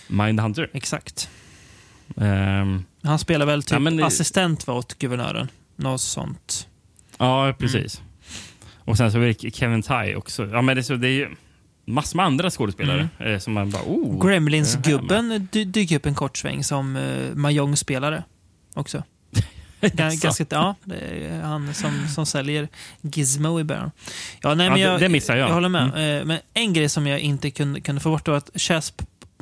[0.09, 0.71] Mindhunter.
[0.75, 1.31] Exakt.
[2.21, 5.49] Ehm, Han spelar väl typ Ja, men det- assistent va, åt guvernören.
[5.77, 6.69] Något sånt.
[7.19, 8.03] ja, precis.
[8.79, 10.47] Och sen så är det Kevin Ty också.
[10.53, 11.29] Ja, men det, är så, det är ju
[11.85, 13.83] massor med andra skådespelare eh, som man bara...
[13.83, 18.25] Oh, Gremlins-gubben dy- dyker upp en kort sväng som uh, Mahjong-spelare
[18.75, 19.03] också.
[19.93, 20.75] Ganska, ja,
[21.43, 22.69] han som, som säljer
[23.03, 23.91] Gizmo i början.
[24.43, 25.49] Ja, nej, Ja, men jag, det missar jag.
[25.49, 25.83] Jag håller med.
[25.83, 26.21] Mm.
[26.21, 28.93] Eh, Men en grej som jag inte kunde, kunde få bort var att Chas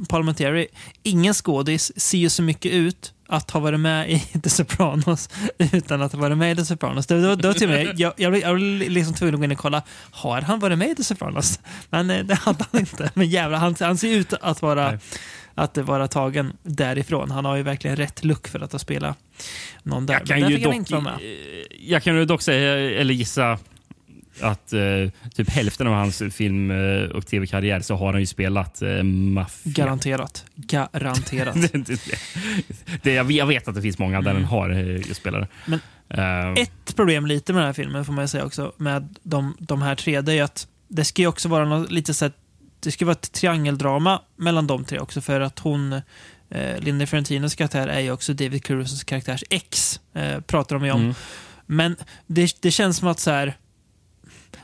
[0.08, 0.66] Palminteri,
[1.02, 6.02] ingen skådis, ser ju så mycket ut att ha varit med i The Sopranos utan
[6.02, 7.06] att ha varit med i The Sopranos.
[7.06, 9.52] Det, det, det till med, jag, jag, blev, jag blev liksom tvungen att gå in
[9.52, 11.60] och kolla, har han varit med i The Sopranos?
[11.90, 13.10] Men eh, det hade han inte.
[13.14, 14.98] Men jävlar, han, han ser ut att vara,
[15.56, 17.30] att vara tagen därifrån.
[17.30, 19.18] Han har ju verkligen rätt look för att ha spelat
[19.82, 20.14] någon där.
[20.14, 21.04] Jag kan, ju dock, eh,
[21.80, 23.58] jag kan ju dock säga, eller gissa,
[24.40, 24.80] att eh,
[25.34, 29.72] typ hälften av hans film eh, och tv-karriär så har han ju spelat eh, maffia.
[29.72, 30.44] Garanterat.
[30.54, 31.54] Garanterat.
[31.72, 32.00] det, det,
[33.02, 34.42] det, jag, vet, jag vet att det finns många där Mm.
[34.42, 35.48] den har eh, spelare.
[35.66, 39.56] Men Eh, Ett problem lite med den här filmen får man säga också med de,
[39.58, 42.30] de här tre, det är ju att det ska ju också vara något, lite så
[42.86, 45.92] det ska vara ett triangeldrama mellan de tre också för att hon
[46.48, 50.92] eh, Linda Fiorentinos karaktär är ju också David Carusos karaktärs ex, eh, pratar de ju
[50.92, 51.00] om.
[51.00, 51.14] Mm.
[51.66, 51.96] Men
[52.26, 53.56] det, det känns som att så här,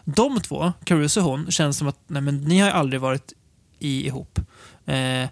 [0.04, 3.32] de två, Caruso och hon, känns som att nej, men, ni har ju aldrig varit
[3.78, 4.38] i, ihop.
[4.86, 5.28] Eh,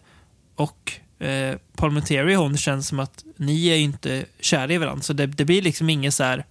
[0.55, 5.03] och eh, Parliamentary och hon känns som att ni är ju inte kära i varandra.
[5.03, 6.45] Så det, det blir liksom ingen så här,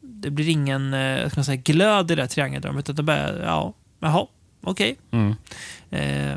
[0.00, 2.84] det blir ingen eh, ska man säga, glöd i det här triangeldramat.
[2.84, 4.26] Utan det bara, ja, jaha,
[4.70, 4.96] okej.
[5.10, 5.34] Mm.
[5.90, 6.32] Eh,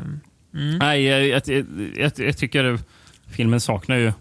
[0.54, 0.78] mm.
[0.78, 1.42] Nej, jag, jag,
[1.96, 2.78] jag, jag tycker
[3.30, 4.12] filmen saknar ju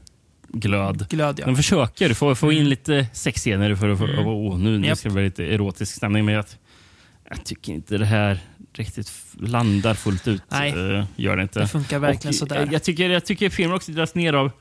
[0.47, 1.05] glöd.
[1.09, 1.45] Glöd, ja.
[1.45, 2.69] Den försöker få, få in Mm.
[2.69, 4.27] lite sexscener för att få, Mm.
[4.27, 6.25] åh, nu, nu ska det bli lite erotisk stämning.
[6.25, 6.45] Men jag,
[7.29, 8.39] jag tycker inte det här
[8.73, 10.43] riktigt landar fullt ut.
[10.49, 10.69] Nej.
[10.97, 11.59] Eh, gör det inte.
[11.59, 12.55] Det funkar verkligen Och sådär.
[12.55, 14.51] Jag, jag, tycker, jag tycker filmen också dras ner av...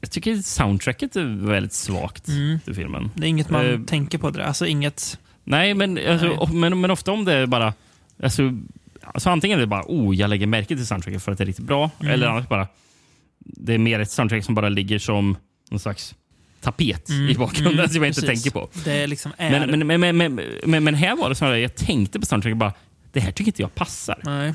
[0.00, 2.60] Jag tycker soundtracket är väldigt svagt Mm.
[2.60, 3.10] till filmen.
[3.14, 4.46] Det är inget man Eh, tänker på det.
[4.46, 5.18] Alltså inget...
[5.44, 6.54] Nej, men, alltså, Nej.
[6.54, 7.74] men, men ofta om det är bara...
[8.22, 8.42] Alltså,
[9.02, 11.46] alltså antingen är det bara oh, jag lägger märke till soundtracket för att det är
[11.46, 11.90] riktigt bra.
[12.00, 12.12] Mm.
[12.12, 12.68] Eller annars bara...
[13.38, 15.36] Det är mer ett soundtrack som bara ligger som
[15.70, 16.14] någon slags
[16.60, 18.42] tapet Mm, i bakgrunden mm, som jag inte precis.
[18.42, 18.70] tänker på.
[18.84, 19.66] Det liksom är...
[19.66, 22.72] Men, men, men, men, men, här var det snarare, jag tänkte på soundtracket bara,
[23.12, 24.20] det här tycker inte jag passar.
[24.24, 24.48] Nej.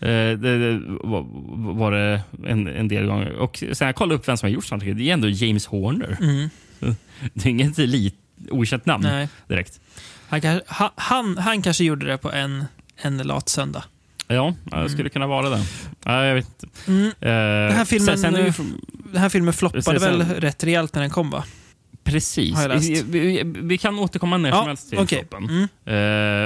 [0.00, 1.26] Eh, det, det var,
[1.74, 3.32] var det en, en del gånger.
[3.32, 4.96] Och sen jag kollade upp vem som har gjort soundtracket.
[4.96, 6.16] Det är ändå James Horner.
[6.20, 6.50] Mm.
[6.80, 6.86] Så
[7.34, 8.16] Det är inget lit,
[8.50, 9.28] okänt namn Nej.
[9.48, 9.80] direkt.
[10.28, 12.64] Han, han, han kanske gjorde det på en,
[13.04, 13.84] en lat söndag.
[14.28, 15.62] Ja, det skulle kunna vara det.
[16.04, 16.90] Ja, jag vet inte.
[16.90, 17.06] Mm.
[17.06, 17.12] Eh,
[17.68, 18.52] Den här filmen, sen, sen ju,
[19.12, 21.44] den här filmen floppade Sen- väl rätt rejält när den kom va?
[22.04, 22.58] precis.
[22.80, 25.18] Vi, vi, vi kan återkomma när Ja, som helst till okej.
[25.30, 25.44] floppen.
[25.50, 25.62] Mm.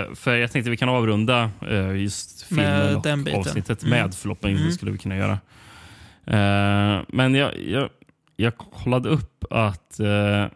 [0.09, 3.41] Eh, för jag tänkte vi kan avrunda eh, just filmen och den biten.
[3.41, 4.03] avsnittet Mm.
[4.03, 4.51] med floppen.
[4.51, 4.67] Mm.
[4.67, 5.39] Det skulle vi kunna göra.
[6.27, 7.89] Eh, men jag, jag,
[8.37, 10.47] jag kollade upp att uh,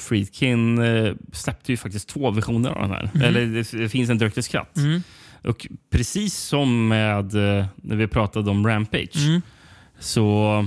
[0.00, 3.10] Friedkin uh, släppte ju faktiskt två versioner av den här.
[3.14, 3.26] Mm.
[3.26, 4.76] Eller det, det finns en Directors Cut.
[4.76, 5.02] Mm.
[5.44, 9.42] Och precis som med eh, när vi pratade om Rampage Mm.
[9.98, 10.66] så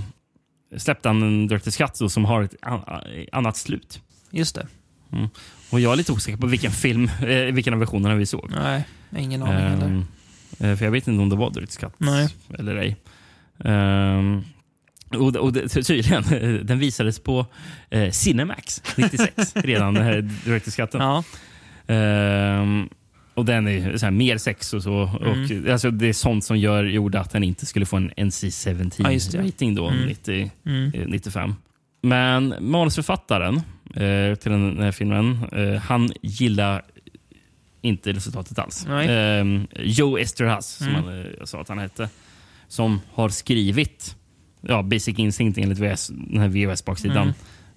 [0.77, 2.81] släppte han en Dirty Scut då, som har ett an-
[3.31, 4.01] annat slut.
[4.31, 4.67] Just det.
[5.11, 5.27] Mm.
[5.69, 8.51] Och jag är lite osäker på vilken film, eh, vilken av versionerna vi såg.
[8.63, 8.83] Nej,
[9.17, 10.71] ingen aning Ehm, heller.
[10.71, 12.29] eh, För jag vet inte om det var Scut Nej.
[12.59, 12.95] eller ej.
[13.65, 14.41] Ehm,
[15.15, 16.23] och, och tydligen,
[16.65, 17.45] den visades på
[17.89, 21.01] eh, Cinemax 96 redan, den här Dirty Scutten.
[21.01, 21.23] Ja.
[21.87, 22.89] Ehm,
[23.33, 24.93] och den är så här, mer sex och så.
[24.93, 28.23] Och, alltså, det är sånt som gör, gjorde att den inte skulle få en Ja,
[28.23, 29.37] just det.
[29.37, 30.05] NC-17-rating då, Mm.
[30.07, 30.91] 90, Mm.
[30.95, 31.55] eh, 95.
[32.01, 33.55] Men manusförfattaren
[33.95, 36.81] eh, till den här filmen, eh, han gillar
[37.81, 38.85] inte resultatet alls.
[38.87, 41.03] Ehm, Joe Esterhaz, som Mm.
[41.03, 42.09] han eh, sa att han hette,
[42.67, 44.15] som har skrivit
[44.67, 47.17] ja, Basic Instinct enligt VS, den här VHS-baksidan.
[47.23, 47.33] Mm.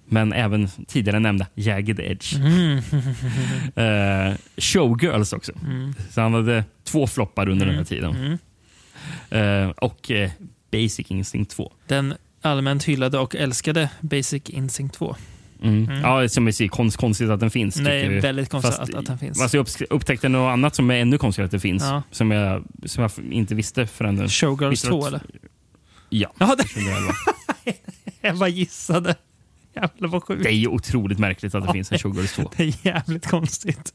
[0.09, 2.35] Men även tidigare nämnda Jagged Edge.
[2.35, 2.77] Mm.
[3.75, 5.51] Eh, Showgirls också.
[5.65, 5.93] Mm.
[6.09, 8.15] Så han hade två floppar under den här tiden.
[8.15, 9.65] Mm.
[9.65, 10.29] Eh, och eh,
[10.71, 11.71] Basic Instinct 2.
[11.87, 15.15] Den allmänt hyllade och älskade Basic Instinct 2.
[15.63, 15.83] Mm.
[15.85, 16.01] Mm.
[16.01, 17.79] Ja, som säger, konst, konstigt att den finns.
[17.79, 18.19] Nej, vi.
[18.19, 19.39] väldigt konstigt att- att den finns.
[19.41, 21.83] Fast jag upp- upptäckte något annat som är ännu konstigare att det finns.
[21.83, 22.03] Ja.
[22.11, 24.29] Som, jag, som jag inte visste förrän.
[24.29, 25.21] Showgirls Visste 2 att- eller?
[26.09, 27.13] Ja, Ja, det- 2011.
[28.21, 29.15] Jag bara gissade.
[29.75, 30.43] Jävlar vad sjukt.
[30.43, 32.51] Det är ju otroligt märkligt att det Ja, finns en Showgirls 2.
[32.57, 33.93] Det är jävligt konstigt.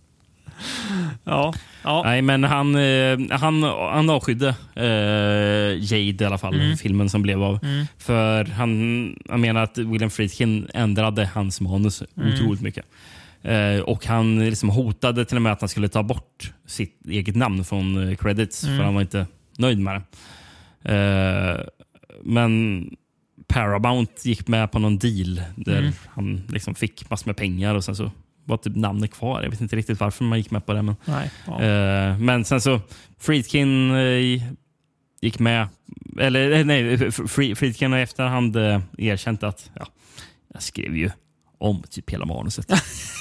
[1.25, 1.55] Ja.
[1.83, 2.03] ja.
[2.05, 4.85] Nej, men han, eh, han, han avskydde eh,
[5.95, 6.77] Jade i alla fall, Mm.
[6.77, 7.59] filmen som blev av.
[7.65, 7.87] Mm.
[7.99, 12.35] För han, han menar att William Friedkin ändrade hans manus Mm.
[12.35, 12.85] otroligt mycket.
[13.43, 17.37] Eh, och han liksom hotade till och med att han skulle ta bort sitt eget
[17.37, 18.77] namn från eh, credits, Mm.
[18.77, 19.27] för han var inte
[19.59, 20.03] nöjd med
[20.83, 20.95] det.
[20.95, 21.61] Eh,
[22.23, 22.85] men
[23.49, 25.93] Paramount gick med på någon deal där Mm.
[26.09, 28.11] han liksom fick massor med pengar och sen så
[28.45, 29.43] var typ namnet kvar.
[29.43, 30.83] Jag vet inte riktigt varför man gick med på det.
[30.83, 31.63] Men, Nej, ja.
[31.63, 32.81] Eh, men sen så
[33.19, 34.43] Friedkin eh,
[35.21, 35.69] gick med.
[36.21, 38.57] Eller eh, nej, Fri- Friedkin har i efterhand
[38.99, 39.87] erkänt att ja,
[40.55, 41.11] jag skrev ju
[41.59, 42.73] om typ hela manuset.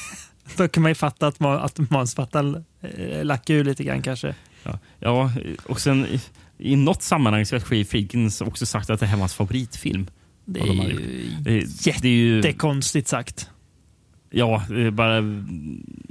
[0.57, 4.35] Då kan man ju fatta att, man, att manusförfattaren eh, lackar ur lite grann kanske.
[4.63, 5.31] Ja, ja
[5.65, 6.07] och sen
[6.61, 10.07] i, något sammanhang så har Friedkin också sagt att det här var hans favoritfilm.
[10.45, 11.01] Det är de ju gjort.
[11.41, 13.49] Det- det är ju- jättekonstigt sagt.
[14.29, 15.15] Ja, är bara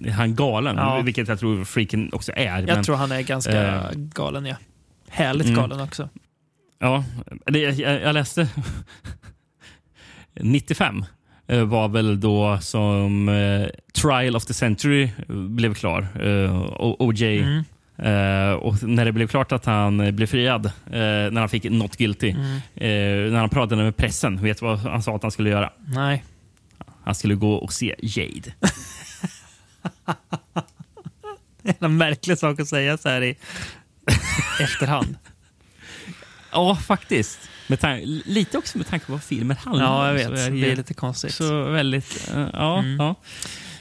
[0.05, 1.01] är han galen, Ja.
[1.03, 2.59] vilket jag tror Freakin också är.
[2.59, 4.57] Jag men, tror han är ganska eh, galen, ja.
[5.09, 5.59] Härligt Mm.
[5.61, 6.09] galen också.
[6.79, 7.05] Ja,
[7.47, 8.49] det, jag, jag läste
[10.41, 11.05] 95
[11.47, 13.67] eh, var väl då som eh,
[14.03, 16.07] Trial of the Century blev klar.
[16.21, 16.67] Eh,
[16.99, 17.39] OJ.
[17.39, 17.65] Mm.
[18.03, 21.97] Eh, och när det blev klart att han blev friad, eh, när han fick not
[21.97, 22.57] guilty, Mm.
[22.75, 25.73] eh, när han pratade med pressen, vet du vad han sa att han skulle göra?
[25.87, 26.25] Nej.
[27.05, 28.53] Han skulle gå och se Jade.
[31.63, 33.37] Det är en märklig sak att säga så här i
[34.61, 35.17] efterhand.
[36.53, 37.39] Ja, faktiskt.
[38.25, 39.93] Lite också med tanke på vad filmen handlar om.
[39.93, 40.41] Ja, jag så vet.
[40.47, 41.35] är Det är lite konstigt.
[41.35, 42.31] Så väldigt...
[42.53, 42.97] ja, Mm.
[42.99, 43.15] ja.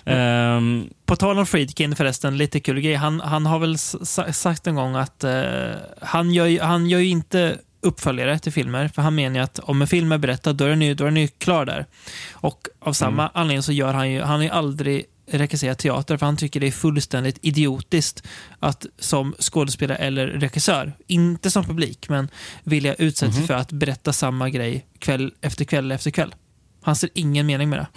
[0.10, 2.96] Ehm, På tal om Friedkin förresten, lite kul grej.
[2.96, 5.70] Han, han har väl sa- sagt en gång att eh,
[6.02, 9.82] han, gör, han gör ju inte uppföljare till filmer, för han menar ju att om
[9.82, 11.86] en film är berättad, då är den ju, då är den ju klar där.
[12.32, 13.32] Och av samma Mm.
[13.34, 16.68] anledning så gör han ju, han har ju aldrig regisserat teater, för han tycker det
[16.68, 18.24] är fullständigt idiotiskt
[18.60, 22.30] att som skådespelare eller regissör, inte som publik, men
[22.64, 23.48] vilja utsätta Mhm.
[23.48, 26.36] för att berätta samma grej kväll efter kväll efter kväll.
[26.82, 27.88] Han ser ingen mening med det.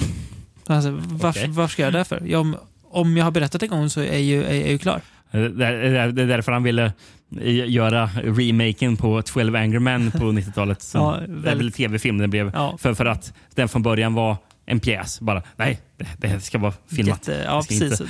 [0.73, 1.51] Alltså, varför, Okej.
[1.51, 2.23] varför ska jag göra det för?
[2.27, 2.57] Ja, om,
[2.91, 5.01] om jag har berättat en gång så är ju, är, är ju klar.
[5.31, 6.93] Det är, därför han ville
[7.41, 10.83] eh, göra remaken på 12 Angry Men på 90-talet.
[10.83, 12.51] som- Ja, väldigt- väl tv-film den blev.
[12.55, 12.77] Ja.
[12.79, 14.37] För, för att den från början var
[14.67, 15.21] en pjäs.
[15.21, 17.29] Bara, nej, det, det ska vara filmat.
[17.29, 18.09] Jätte, ja, Det ska precis.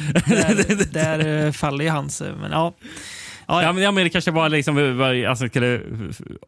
[0.92, 2.20] Där, där eh, faller ju hans...
[2.20, 2.72] eh, Men ja.
[3.46, 5.80] Ja, Ja, men, ja, men det kanske var liksom, alltså, skulle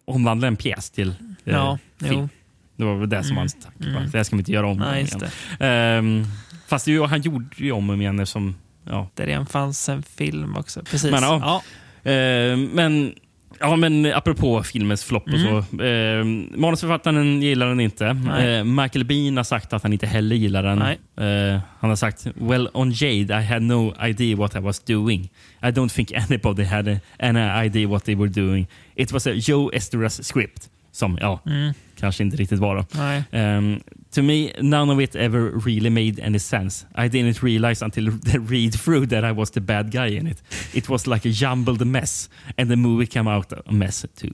[0.05, 1.15] omvandla en pjäs till eh,
[1.45, 2.13] Ja, film.
[2.15, 2.29] jo.
[2.77, 4.11] Det var väl det som Mm, hans tanke mm.
[4.11, 5.31] Det här ska vi inte göra om Nej, igen.
[5.61, 6.25] Ehm,
[6.69, 8.55] fast det, ju- han gjorde ju om dem igen eftersom...
[8.87, 9.11] Ja.
[9.15, 10.83] Där redan fanns en film också.
[10.83, 11.11] Precis.
[11.11, 11.63] Men, ja.
[12.11, 13.15] Eh, men,
[13.61, 15.63] ja, men apropå filmens flopp och Mm.
[15.63, 15.83] så.
[15.85, 16.25] Eh,
[16.59, 18.07] manusförfattaren gillar den inte.
[18.39, 20.83] Eh, Michael Bean har sagt att han inte heller gillar den.
[20.83, 25.23] Eh, han har sagt “Well, on Jade I had no idea what I was doing.
[25.63, 28.67] I don't think anybody had any idea what they were doing.
[28.95, 31.73] It was a Joe Esteras script.” Som, ja, Mm.
[31.97, 33.39] kanske inte riktigt var då.
[33.39, 33.81] Um,
[34.15, 36.87] to me, none of it ever really made any sense.
[36.97, 40.43] I didn't realize until the read through that I was the bad guy in it.
[40.73, 44.33] It was like a jumbled mess and the movie came out a mess too.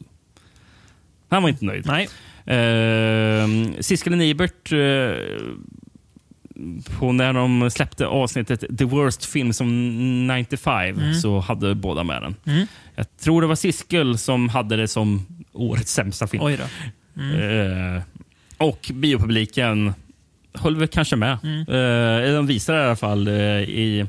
[1.29, 1.87] Han var inte nöjd.
[1.87, 2.09] Nej.
[3.45, 4.79] Um, Siskel Ebert uh,
[6.99, 11.15] på när de släppte avsnittet The Worst Film som 95 Mm.
[11.15, 12.35] så hade båda med den.
[12.47, 12.67] Mm.
[12.95, 16.43] Jag tror det var Siskel som hade det som årets sämsta film.
[16.43, 16.65] Oj då.
[17.23, 17.97] Mm.
[17.97, 18.03] Eh,
[18.59, 19.93] och biopubliken
[20.55, 21.39] höll väl kanske med.
[21.43, 21.61] Mm.
[21.61, 24.07] Eh, de visade i alla fall eh, i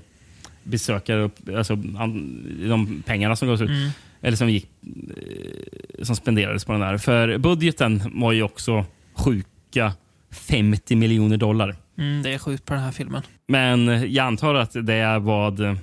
[0.64, 3.70] besökare, alltså an, de pengarna som gavs ut.
[3.70, 3.90] Mm.
[4.22, 6.98] Eller som gick eh, som spenderades på den här.
[6.98, 9.94] För budgeten var ju också sjuka
[10.32, 11.76] 50 miljoner dollar.
[11.98, 13.22] Mm, det är sjukt på den här filmen.
[13.48, 15.78] Men jag antar att det är vad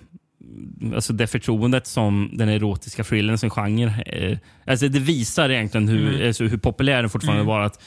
[0.94, 4.02] Alltså det förtroendet som den erotiska thrillern som genre...
[4.06, 6.26] Eh, alltså det visar egentligen hur, Mm.
[6.28, 7.46] alltså hur populär den fortfarande Mm.
[7.46, 7.60] var.
[7.60, 7.80] Att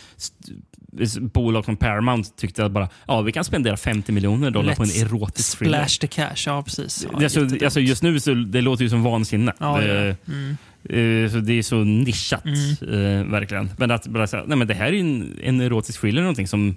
[1.22, 4.90] bolag som Paramount tyckte att bara ja, vi kan spendera 50 miljoner dollar på en
[4.90, 5.78] Let's erotisk thriller.
[5.88, 7.08] Splash the cash, ja precis.
[7.12, 9.54] Ja, alltså, alltså just nu så det låter ju som vansinne.
[9.60, 10.16] Ja, det gör Eh.
[10.28, 11.26] Mm.
[11.26, 13.70] eh, så det är så nischat, eh, verkligen.
[13.78, 16.76] Men att bara säga, nej men det här är en, en erotisk thriller, någonting som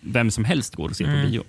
[0.00, 1.22] vem som helst går och ser Mm.
[1.24, 1.44] på bio.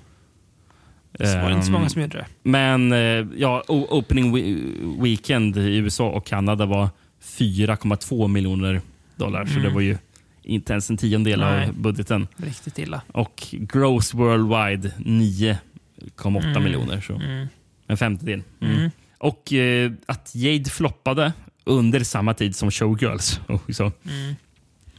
[1.20, 2.26] Så var det inte så Ehm, många som gjorde det.
[2.44, 6.90] Men eh, ja, opening we- weekend i USA och Kanada var
[7.24, 8.82] 4,2 miljoner
[9.16, 9.46] dollar.
[9.46, 9.64] Så Mm.
[9.64, 9.98] det var ju
[10.44, 11.68] inte ens en tiondel Nej.
[11.68, 12.28] av budgeten.
[12.38, 13.02] Riktigt illa.
[13.08, 16.64] Och gross worldwide 9,8 Mm.
[16.64, 17.02] miljoner.
[17.02, 17.48] Så Mm.
[17.88, 18.44] en femtedel.
[18.62, 18.76] Mm.
[18.78, 18.92] Mm.
[19.18, 21.34] Och eh, att Jade floppade
[21.64, 23.40] under samma tid som Showgirls.
[23.48, 23.84] också.
[23.84, 24.36] Mm.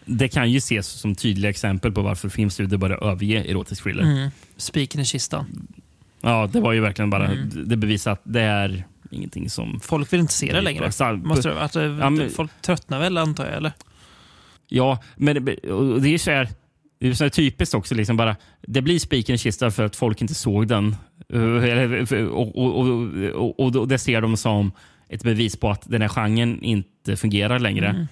[0.07, 4.03] Det kan ju ses som tydliga exempel på varför filmstudier började överge erotisk thriller.
[4.03, 4.31] Mm.
[4.57, 5.67] Spiken i kistan.
[6.25, 7.51] Ja, det var ju verkligen bara Mm.
[7.69, 9.81] det bevisar att det är ingenting som...
[9.81, 10.85] Folk vill inte se det längre.
[11.17, 13.73] Måste det, att, Ja, men- Folk tröttnar väl antar jag, eller?
[14.69, 15.57] Ja, men det,
[16.01, 16.49] det är så här,
[17.01, 17.95] det är så här typiskt också.
[17.95, 20.97] Liksom bara, det blir spiken i kistan för att folk inte såg den.
[21.33, 22.89] Eller- Och, och,
[23.61, 24.73] och, och, det ser de som
[25.09, 27.89] ett bevis på att den här genren inte fungerar längre.
[27.89, 28.07] Mm.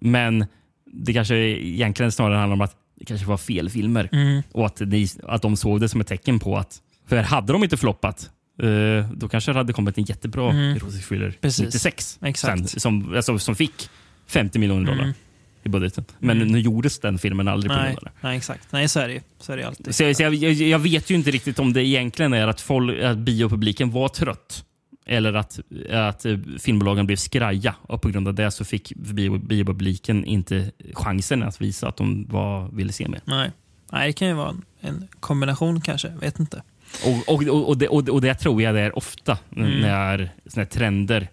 [0.00, 0.46] Men
[0.92, 4.08] det kanske egentligen snarare handlar om att det kanske var fel filmer.
[4.12, 4.42] Mm.
[4.52, 6.78] Och att, de, att de såg det som ett tecken på att...
[7.10, 8.30] För hade de inte floppat,
[8.62, 10.76] eh, då kanske det hade kommit en jättebra Mm.
[10.76, 11.64] erotisk thriller Precis.
[11.64, 12.18] 96.
[12.22, 12.68] Exakt.
[12.70, 13.88] Sen, som, alltså, som fick
[14.26, 15.14] 50 miljoner dollar Mm.
[15.62, 16.04] i budgeten.
[16.18, 16.48] Men Mm.
[16.48, 18.72] nu gjordes den filmen aldrig på Nej, nej, exakt.
[18.72, 19.20] Nej, så är det ju.
[19.40, 19.94] Så är det alltid.
[19.94, 22.60] Så, jag, så jag, jag, jag vet ju inte riktigt om det egentligen är att,
[22.60, 24.64] folk, att biopubliken var trött.
[25.06, 29.38] Eller att, att eh, filmbolagen blev skraja och på grund av det så fick bio,
[29.38, 33.20] biopubliken inte chansen att visa att de var, ville se mer.
[33.24, 33.50] Nej.
[33.92, 36.08] nej, det kan ju vara en, en kombination kanske.
[36.08, 36.62] Vet inte.
[37.04, 39.80] Och, och, och, och, det, och, och det tror jag det är ofta Mm.
[39.80, 41.28] när såna trender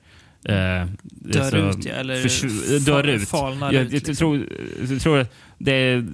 [0.45, 3.29] eh, Dör så ut, ja, eller dör ut.
[3.29, 4.15] falnar jag, ut, jag, liksom.
[4.15, 4.47] tror,
[4.89, 6.05] jag tror att det är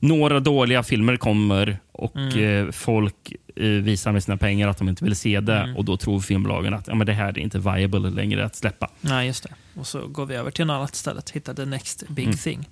[0.00, 2.66] några dåliga filmer kommer och Mm.
[2.66, 5.76] eh, folk eh, visar med sina pengar att de inte vill se det Mm.
[5.76, 8.90] och då tror filmbolagen att ja, men det här är inte viable längre att släppa.
[9.00, 9.54] Nej, just det.
[9.80, 11.30] Och så går vi över till något annat istället.
[11.30, 12.36] Hitta the next big Mm.
[12.36, 12.68] thing.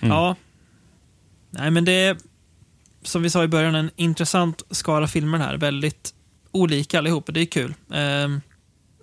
[0.00, 0.16] Mm.
[0.16, 0.36] Ja.
[1.50, 2.16] Nej, men det är
[3.06, 5.56] som vi sa i början en intressant skala filmer här.
[5.56, 6.14] Väldigt
[6.52, 7.32] olika allihopa.
[7.32, 7.74] Det är kul.
[7.88, 8.40] Det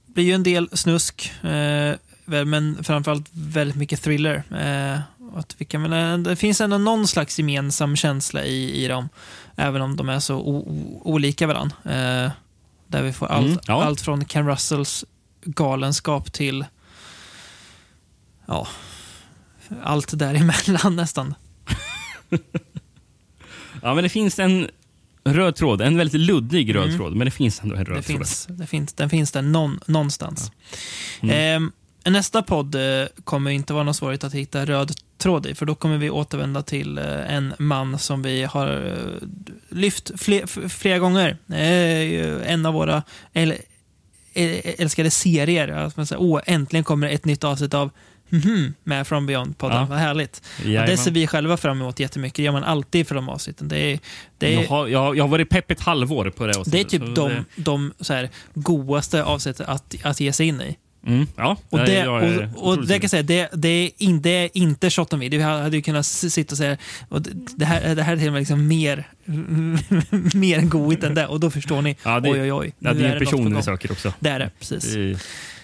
[0.06, 4.44] blir ju en del snusk, eh, men framförallt väldigt mycket thriller.
[4.52, 5.00] Eh,
[5.36, 9.10] att vi kan väl, det finns ändå någon slags gemensam känsla i, i dem,
[9.56, 11.76] även om de är så o, olika varandra.
[11.86, 12.32] Eh,
[12.88, 13.84] där vi får allt, Mm, ja.
[13.84, 15.06] allt från Ken Russells
[15.46, 16.66] galenskap till
[18.46, 18.68] ja,
[19.84, 21.36] allt däremellan nästan.
[23.84, 24.68] Ja, men det finns en
[25.26, 25.82] röd tråd.
[25.82, 26.98] En väldigt luddig röd Mm.
[26.98, 28.18] tråd, men det finns ändå en röd Det tråd.
[28.18, 30.52] finns, det finns, den finns där någon, någonstans.
[31.22, 31.64] Mm.
[32.06, 35.66] Eh, nästa podd eh, kommer inte vara någon svårighet att hitta röd tråd i, för
[35.66, 39.28] då kommer vi återvända till eh, en man som vi har eh,
[39.70, 41.38] lyft fler, flera gånger.
[41.50, 43.04] Eh, en av våra
[43.34, 43.54] äl,
[44.34, 45.92] äl- älskade serier.
[46.18, 47.90] Åh, äntligen kommer ett nytt avsnitt av
[48.34, 49.80] Mhm med From Beyond-podden.
[49.80, 49.86] Ja.
[49.90, 50.42] Vad härligt.
[50.60, 50.90] Och Jajamän.
[50.90, 52.36] det ser vi själva fram emot jättemycket.
[52.36, 53.68] Det gör man alltid för de avsnitten.
[53.68, 54.00] Det är,
[54.38, 56.60] det är, jag, har, jag, jag har varit pepp ett halvår på det det är
[56.60, 60.78] avsnittet, typ de, det- de så här, godaste avsnitten att, att ge sig in i.
[61.08, 64.22] Mm, ja, Och det, jag är och, och det kan säga, det, det, är in,
[64.22, 65.38] det är inte shot on video.
[65.38, 66.78] Vi hade ju kunnat sitta och säga
[67.10, 69.08] och det, det, här, det här är till och med liksom mer,
[70.38, 71.28] mer goigt än det.
[71.28, 72.74] Och då förstår ni, Ja, det, oj oj oj.
[72.80, 74.14] Ja, det är det en person vi söker också.
[74.20, 74.96] Det är det, precis.
[74.96, 75.18] I,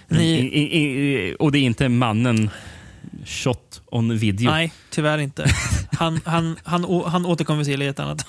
[0.10, 0.84] Ni- i, i,
[1.30, 2.50] i, och det är inte mannen
[3.26, 4.52] shot on video.
[4.52, 5.46] Nej, tyvärr inte.
[5.92, 8.26] Han, han, han, han återkommer till i ett annat.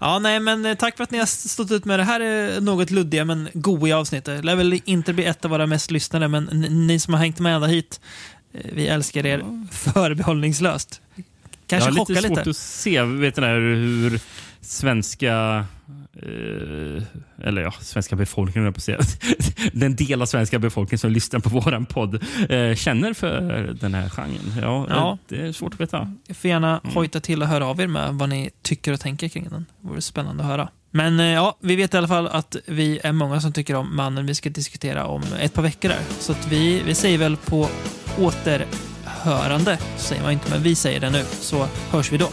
[0.00, 2.90] Ja, nej, men eh, tack för att ni har stått ut med det här något
[2.90, 4.36] luddiga men goiga avsnittet.
[4.36, 6.44] Det lär väl inte bli ett av våra mest lyssnade, men
[6.86, 8.00] ni som har hängt med ända hit,
[8.54, 11.00] eh, vi älskar er förbehållningslöst.
[11.66, 12.50] Kanske jag har lite svårt lite.
[12.50, 14.20] att se vet du, där, hur
[14.60, 15.66] svenska
[16.22, 17.02] eh,
[17.48, 18.98] eller ja, svenska befolkningen, jag på säga.
[19.72, 22.14] Den del av svenska befolkningen som lyssnar på vår podd
[22.48, 23.40] eh, känner för
[23.80, 24.52] den här genren.
[24.60, 25.18] Ja, Ja.
[25.28, 26.12] Det är svårt att veta.
[26.28, 26.94] Ni får gärna Mm.
[26.94, 29.66] hojta till och höra av er med vad ni tycker och tänker kring den.
[29.80, 30.68] Det vore spännande att höra.
[30.90, 33.96] Men eh, ja, vi vet i alla fall att vi är många som tycker om
[33.96, 35.88] mannen vi ska diskutera om ett par veckor.
[35.88, 36.00] Där.
[36.18, 37.68] Så att vi, vi säger väl på
[38.18, 41.24] återhörande, säger man inte, men vi säger det nu.
[41.40, 42.28] Så hörs vi då.